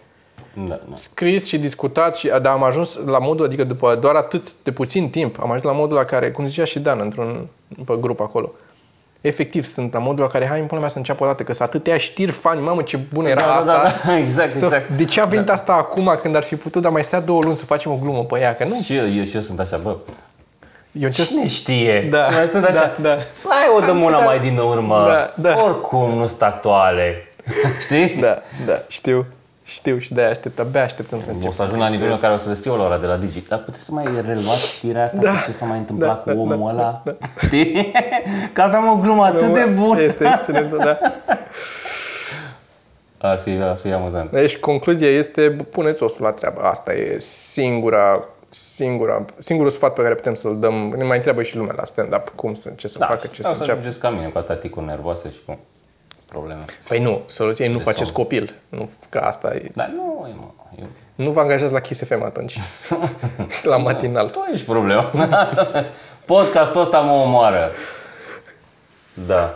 da, 0.54 0.80
da. 0.88 0.94
scris 0.94 1.46
și 1.46 1.58
discutat, 1.58 2.16
și, 2.16 2.26
dar 2.26 2.46
am 2.46 2.62
ajuns 2.62 2.98
la 3.04 3.18
modul, 3.18 3.44
adică 3.44 3.64
după 3.64 3.94
doar 4.00 4.14
atât 4.14 4.52
de 4.62 4.70
puțin 4.70 5.10
timp, 5.10 5.40
am 5.40 5.46
ajuns 5.46 5.62
la 5.62 5.72
modul 5.72 5.96
la 5.96 6.04
care, 6.04 6.30
cum 6.30 6.46
zicea 6.46 6.64
și 6.64 6.78
Dan 6.78 7.00
într-un 7.00 7.48
pe 7.84 7.96
grup 8.00 8.20
acolo, 8.20 8.52
efectiv 9.20 9.64
sunt 9.64 9.92
la 9.92 9.98
modul 9.98 10.24
la 10.24 10.30
care 10.30 10.46
hai 10.46 10.66
în 10.70 10.78
mea 10.78 10.88
să 10.88 10.98
înceapă 10.98 11.24
o 11.24 11.26
dată, 11.26 11.42
că 11.42 11.52
sunt 11.52 11.68
atâtea 11.68 11.96
știri 11.96 12.30
fani, 12.30 12.60
mamă 12.60 12.82
ce 12.82 12.98
bună 13.12 13.28
era 13.28 13.40
da, 13.40 13.54
asta. 13.54 13.82
Da, 13.82 13.92
da, 14.04 14.18
exact, 14.24 14.52
să, 14.52 14.64
exact. 14.64 14.90
De 14.90 15.04
ce 15.04 15.20
a 15.20 15.24
venit 15.24 15.46
da. 15.46 15.52
asta 15.52 15.72
acum 15.72 16.18
când 16.22 16.34
ar 16.34 16.42
fi 16.42 16.56
putut, 16.56 16.82
dar 16.82 16.92
mai 16.92 17.04
stea 17.04 17.20
două 17.20 17.42
luni 17.42 17.56
să 17.56 17.64
facem 17.64 17.92
o 17.92 17.98
glumă 18.02 18.24
pe 18.24 18.40
ea, 18.40 18.54
că 18.54 18.64
nu? 18.64 18.80
Și 18.82 18.96
eu, 18.96 19.14
eu, 19.14 19.24
și 19.24 19.34
eu 19.34 19.40
sunt 19.40 19.60
așa, 19.60 19.76
bă, 19.76 19.96
eu 20.92 21.08
ce 21.08 21.24
Cine 21.24 21.46
știe? 21.46 22.06
Da, 22.10 22.28
mai 22.28 22.46
sunt 22.46 22.64
așa, 22.64 22.92
da, 23.00 23.08
da. 23.08 23.18
Hai 23.48 23.68
o 23.76 23.80
dăm 23.80 24.02
una 24.02 24.18
da, 24.18 24.24
mai 24.24 24.40
din 24.40 24.58
urmă. 24.58 25.04
Da, 25.06 25.32
da. 25.48 25.62
Oricum 25.62 26.10
nu 26.10 26.26
sunt 26.26 26.42
actuale. 26.42 27.28
Știi? 27.84 28.08
Da, 28.08 28.42
da, 28.66 28.82
știu. 28.88 29.26
Știu 29.64 29.98
și 29.98 30.12
de-aia 30.12 30.30
aștept, 30.30 30.58
abia 30.58 30.82
așteptăm 30.82 31.20
să 31.22 31.30
încep. 31.30 31.48
O 31.48 31.52
să 31.52 31.62
ajung 31.62 31.80
la 31.80 31.88
nivelul 31.88 32.12
în 32.12 32.18
care 32.18 32.32
o 32.32 32.36
să 32.36 32.48
le 32.48 32.54
scriu 32.54 32.76
la 32.76 32.84
ora 32.84 32.98
de 32.98 33.06
la 33.06 33.16
Digi. 33.16 33.48
Dar 33.48 33.58
puteți 33.58 33.84
să 33.84 33.92
mai 33.92 34.04
reluați 34.26 34.66
știrea 34.66 35.04
asta 35.04 35.20
da, 35.20 35.30
cu 35.30 35.44
ce 35.44 35.52
s-a 35.52 35.64
mai 35.64 35.78
întâmplat 35.78 36.24
da, 36.24 36.32
cu 36.32 36.38
omul 36.38 36.56
da, 36.56 36.72
ăla? 36.72 37.02
Da, 37.04 37.10
da. 37.20 37.26
Știi? 37.46 37.92
Că 38.52 38.62
aveam 38.62 38.88
o 38.88 38.96
glumă 38.96 39.24
atât 39.24 39.52
de 39.52 39.64
bună. 39.64 40.00
Este 40.00 40.24
excelentă, 40.34 40.76
da. 40.76 40.98
Ar 43.24 43.38
fi, 43.38 43.50
ar 43.50 43.76
fi 43.76 43.92
amuzant. 43.92 44.30
Deci 44.30 44.56
concluzia 44.56 45.08
este, 45.08 45.48
bă, 45.48 45.62
puneți 45.62 46.02
osul 46.02 46.24
la 46.24 46.30
treabă. 46.30 46.60
Asta 46.60 46.92
e 46.92 47.16
singura, 47.18 48.24
singura, 48.54 49.24
singurul 49.38 49.70
sfat 49.70 49.92
pe 49.92 50.02
care 50.02 50.14
putem 50.14 50.34
să-l 50.34 50.58
dăm. 50.58 50.74
Ne 50.96 51.04
mai 51.04 51.16
întreabă 51.16 51.42
și 51.42 51.56
lumea 51.56 51.74
la 51.76 51.84
stand-up 51.84 52.28
cum 52.34 52.54
să, 52.54 52.70
ce 52.76 52.88
să 52.88 52.98
Da, 52.98 53.06
facă, 53.06 53.20
și 53.26 53.30
ce 53.32 53.42
da, 53.42 53.48
să 53.48 53.54
să 53.54 53.60
înceapă. 53.60 53.78
ajungeți 53.78 54.00
ca 54.02 54.10
mine, 54.10 54.26
cu 54.28 54.38
atâta 54.38 54.54
ticuri 54.54 54.86
nervoase 54.86 55.30
și 55.30 55.38
cu 55.46 55.58
probleme. 56.28 56.64
Păi 56.88 56.98
nu, 57.02 57.22
soluția 57.26 57.64
e 57.64 57.68
nu 57.68 57.78
faceți 57.78 58.12
copil. 58.12 58.54
Nu, 58.68 58.90
că 59.08 59.18
asta 59.18 59.54
e. 59.54 59.70
Dar 59.74 59.88
nu, 59.94 60.26
e, 60.30 60.34
mă, 60.40 60.46
eu... 60.78 60.86
Nu 61.14 61.30
vă 61.30 61.40
angajați 61.40 61.72
la 61.72 61.80
Kiss 61.80 62.04
FM 62.04 62.22
atunci. 62.22 62.58
la 63.62 63.76
matinal. 63.76 64.30
Tu 64.30 64.44
ești 64.52 64.66
problema. 64.66 65.10
Podcastul 66.24 66.80
ăsta 66.80 66.98
mă 67.00 67.12
omoară. 67.12 67.70
Da. 69.26 69.54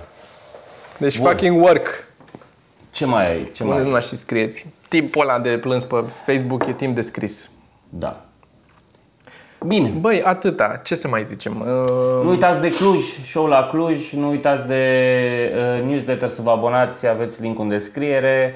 Deci 0.99 1.19
Bun. 1.19 1.27
fucking 1.29 1.63
work. 1.63 2.05
Ce 2.91 3.05
mai 3.05 3.31
ai? 3.31 3.51
Ce 3.55 3.63
Nu, 3.63 3.69
mai 3.69 3.79
nu 3.79 3.85
ai? 3.87 3.93
l-aș 3.93 4.07
și 4.07 4.17
scrieți. 4.17 4.67
Timpul 4.89 5.21
ăla 5.29 5.39
de 5.39 5.59
plâns 5.59 5.85
pe 5.85 6.05
Facebook 6.27 6.67
e 6.67 6.73
timp 6.73 6.95
de 6.95 7.01
scris. 7.01 7.51
Da. 7.89 8.25
Bine. 9.67 9.93
Băi, 10.01 10.23
atâta. 10.23 10.81
Ce 10.85 10.95
să 10.95 11.09
mai 11.09 11.25
zicem? 11.25 11.61
Uh, 11.61 12.23
Nu 12.23 12.29
uitați 12.29 12.61
de 12.61 12.73
Cluj, 12.73 13.01
show 13.25 13.47
la 13.47 13.67
Cluj, 13.71 14.13
nu 14.13 14.29
uitați 14.29 14.67
de 14.67 14.83
uh, 15.55 15.89
newsletter 15.89 16.29
să 16.29 16.43
vă 16.43 16.51
abonați, 16.51 17.07
aveți 17.07 17.41
link 17.41 17.59
în 17.59 17.69
descriere. 17.69 18.55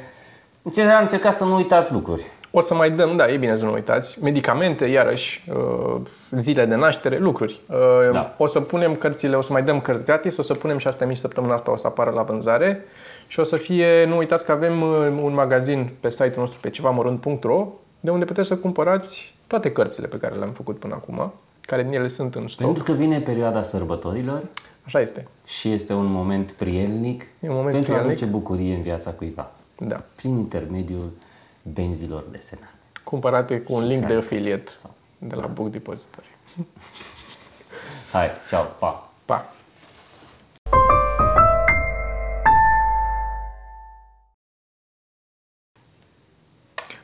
În 0.62 0.72
general, 0.72 1.00
încercați 1.00 1.36
să 1.36 1.44
nu 1.44 1.56
uitați 1.56 1.92
lucruri. 1.92 2.22
O 2.50 2.60
să 2.60 2.74
mai 2.74 2.90
dăm, 2.90 3.16
da, 3.16 3.28
e 3.28 3.36
bine 3.36 3.56
să 3.56 3.64
nu 3.64 3.72
uitați, 3.72 4.22
medicamente, 4.22 4.84
iarăși, 4.84 5.44
uh, 5.48 6.00
zile 6.30 6.64
de 6.64 6.74
naștere, 6.74 7.18
lucruri. 7.18 7.60
Uh, 7.66 7.76
Da. 8.12 8.34
O 8.38 8.46
să 8.46 8.60
punem 8.60 8.94
cărțile, 8.94 9.36
o 9.36 9.40
să 9.40 9.52
mai 9.52 9.62
dăm 9.62 9.80
cărți 9.80 10.04
gratis, 10.04 10.36
o 10.36 10.42
să 10.42 10.54
punem 10.54 10.78
și 10.78 10.86
astea 10.86 11.06
mici 11.06 11.16
săptămâna 11.16 11.54
asta, 11.54 11.72
o 11.72 11.76
să 11.76 11.86
apară 11.86 12.10
la 12.10 12.22
vânzare. 12.22 12.84
Și 13.26 13.40
o 13.40 13.44
să 13.44 13.56
fie, 13.56 14.04
nu 14.04 14.16
uitați 14.16 14.44
că 14.44 14.52
avem 14.52 14.82
uh, 14.82 14.88
un 15.22 15.34
magazin 15.34 15.90
pe 16.00 16.10
site-ul 16.10 16.34
nostru 16.36 16.58
pe 16.60 16.70
cevamărunt.ro 16.70 17.66
de 18.00 18.10
unde 18.10 18.24
puteți 18.24 18.48
să 18.48 18.56
cumpărați 18.56 19.34
toate 19.50 19.72
cărțile 19.72 20.06
pe 20.06 20.16
care 20.16 20.34
le-am 20.34 20.52
făcut 20.52 20.78
până 20.78 20.94
acum, 20.94 21.32
care 21.60 21.82
din 21.82 21.92
ele 21.92 22.08
sunt 22.08 22.34
în 22.34 22.48
stoc. 22.48 22.64
Pentru 22.66 22.82
că 22.82 22.92
vine 22.92 23.20
perioada 23.20 23.62
sărbătorilor 23.62 24.42
Așa 24.84 25.00
este. 25.00 25.26
și 25.46 25.72
este 25.72 25.92
un 25.92 26.06
moment 26.06 26.50
prielnic 26.50 27.22
E 27.40 27.48
un 27.48 27.54
moment 27.54 27.72
pentru 27.72 27.92
a 27.92 27.96
prielnic. 27.96 28.22
aduce 28.22 28.36
bucurie 28.38 28.74
în 28.74 28.82
viața 28.82 29.10
cuiva. 29.10 29.50
Da. 29.78 30.02
Prin 30.14 30.30
intermediul 30.30 31.10
benzilor 31.62 32.24
desenate. 32.30 32.72
Cumpărate 33.04 33.60
cu 33.60 33.72
un 33.72 33.86
link 33.86 34.06
de 34.06 34.14
affiliate 34.14 34.72
de 35.18 35.34
la 35.34 35.46
Book 35.46 35.70
Depository. 35.70 36.26
Hai, 38.12 38.28
ceau, 38.48 38.74
pa! 38.78 39.10
Pa! 39.24 39.52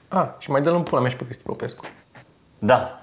Ah, 0.08 0.28
și 0.38 0.50
mai 0.50 0.62
dă-l 0.62 0.74
în 0.74 0.82
pula 0.82 1.00
mea 1.00 1.10
și 1.10 1.16
pe 1.16 1.24
Cristi 1.24 1.42
Popescu. 1.42 1.84
Da, 2.66 2.98